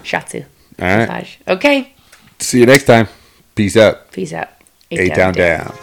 Shatsu. 0.04 0.46
All 0.80 0.88
right. 0.88 1.08
Massage. 1.10 1.36
Okay. 1.48 1.94
See 2.40 2.60
you 2.60 2.66
next 2.66 2.86
time. 2.86 3.08
Peace 3.56 3.76
out. 3.76 4.12
Peace 4.12 4.32
out. 4.32 4.50
A 4.92 5.10
down. 5.10 5.34
down. 5.34 5.76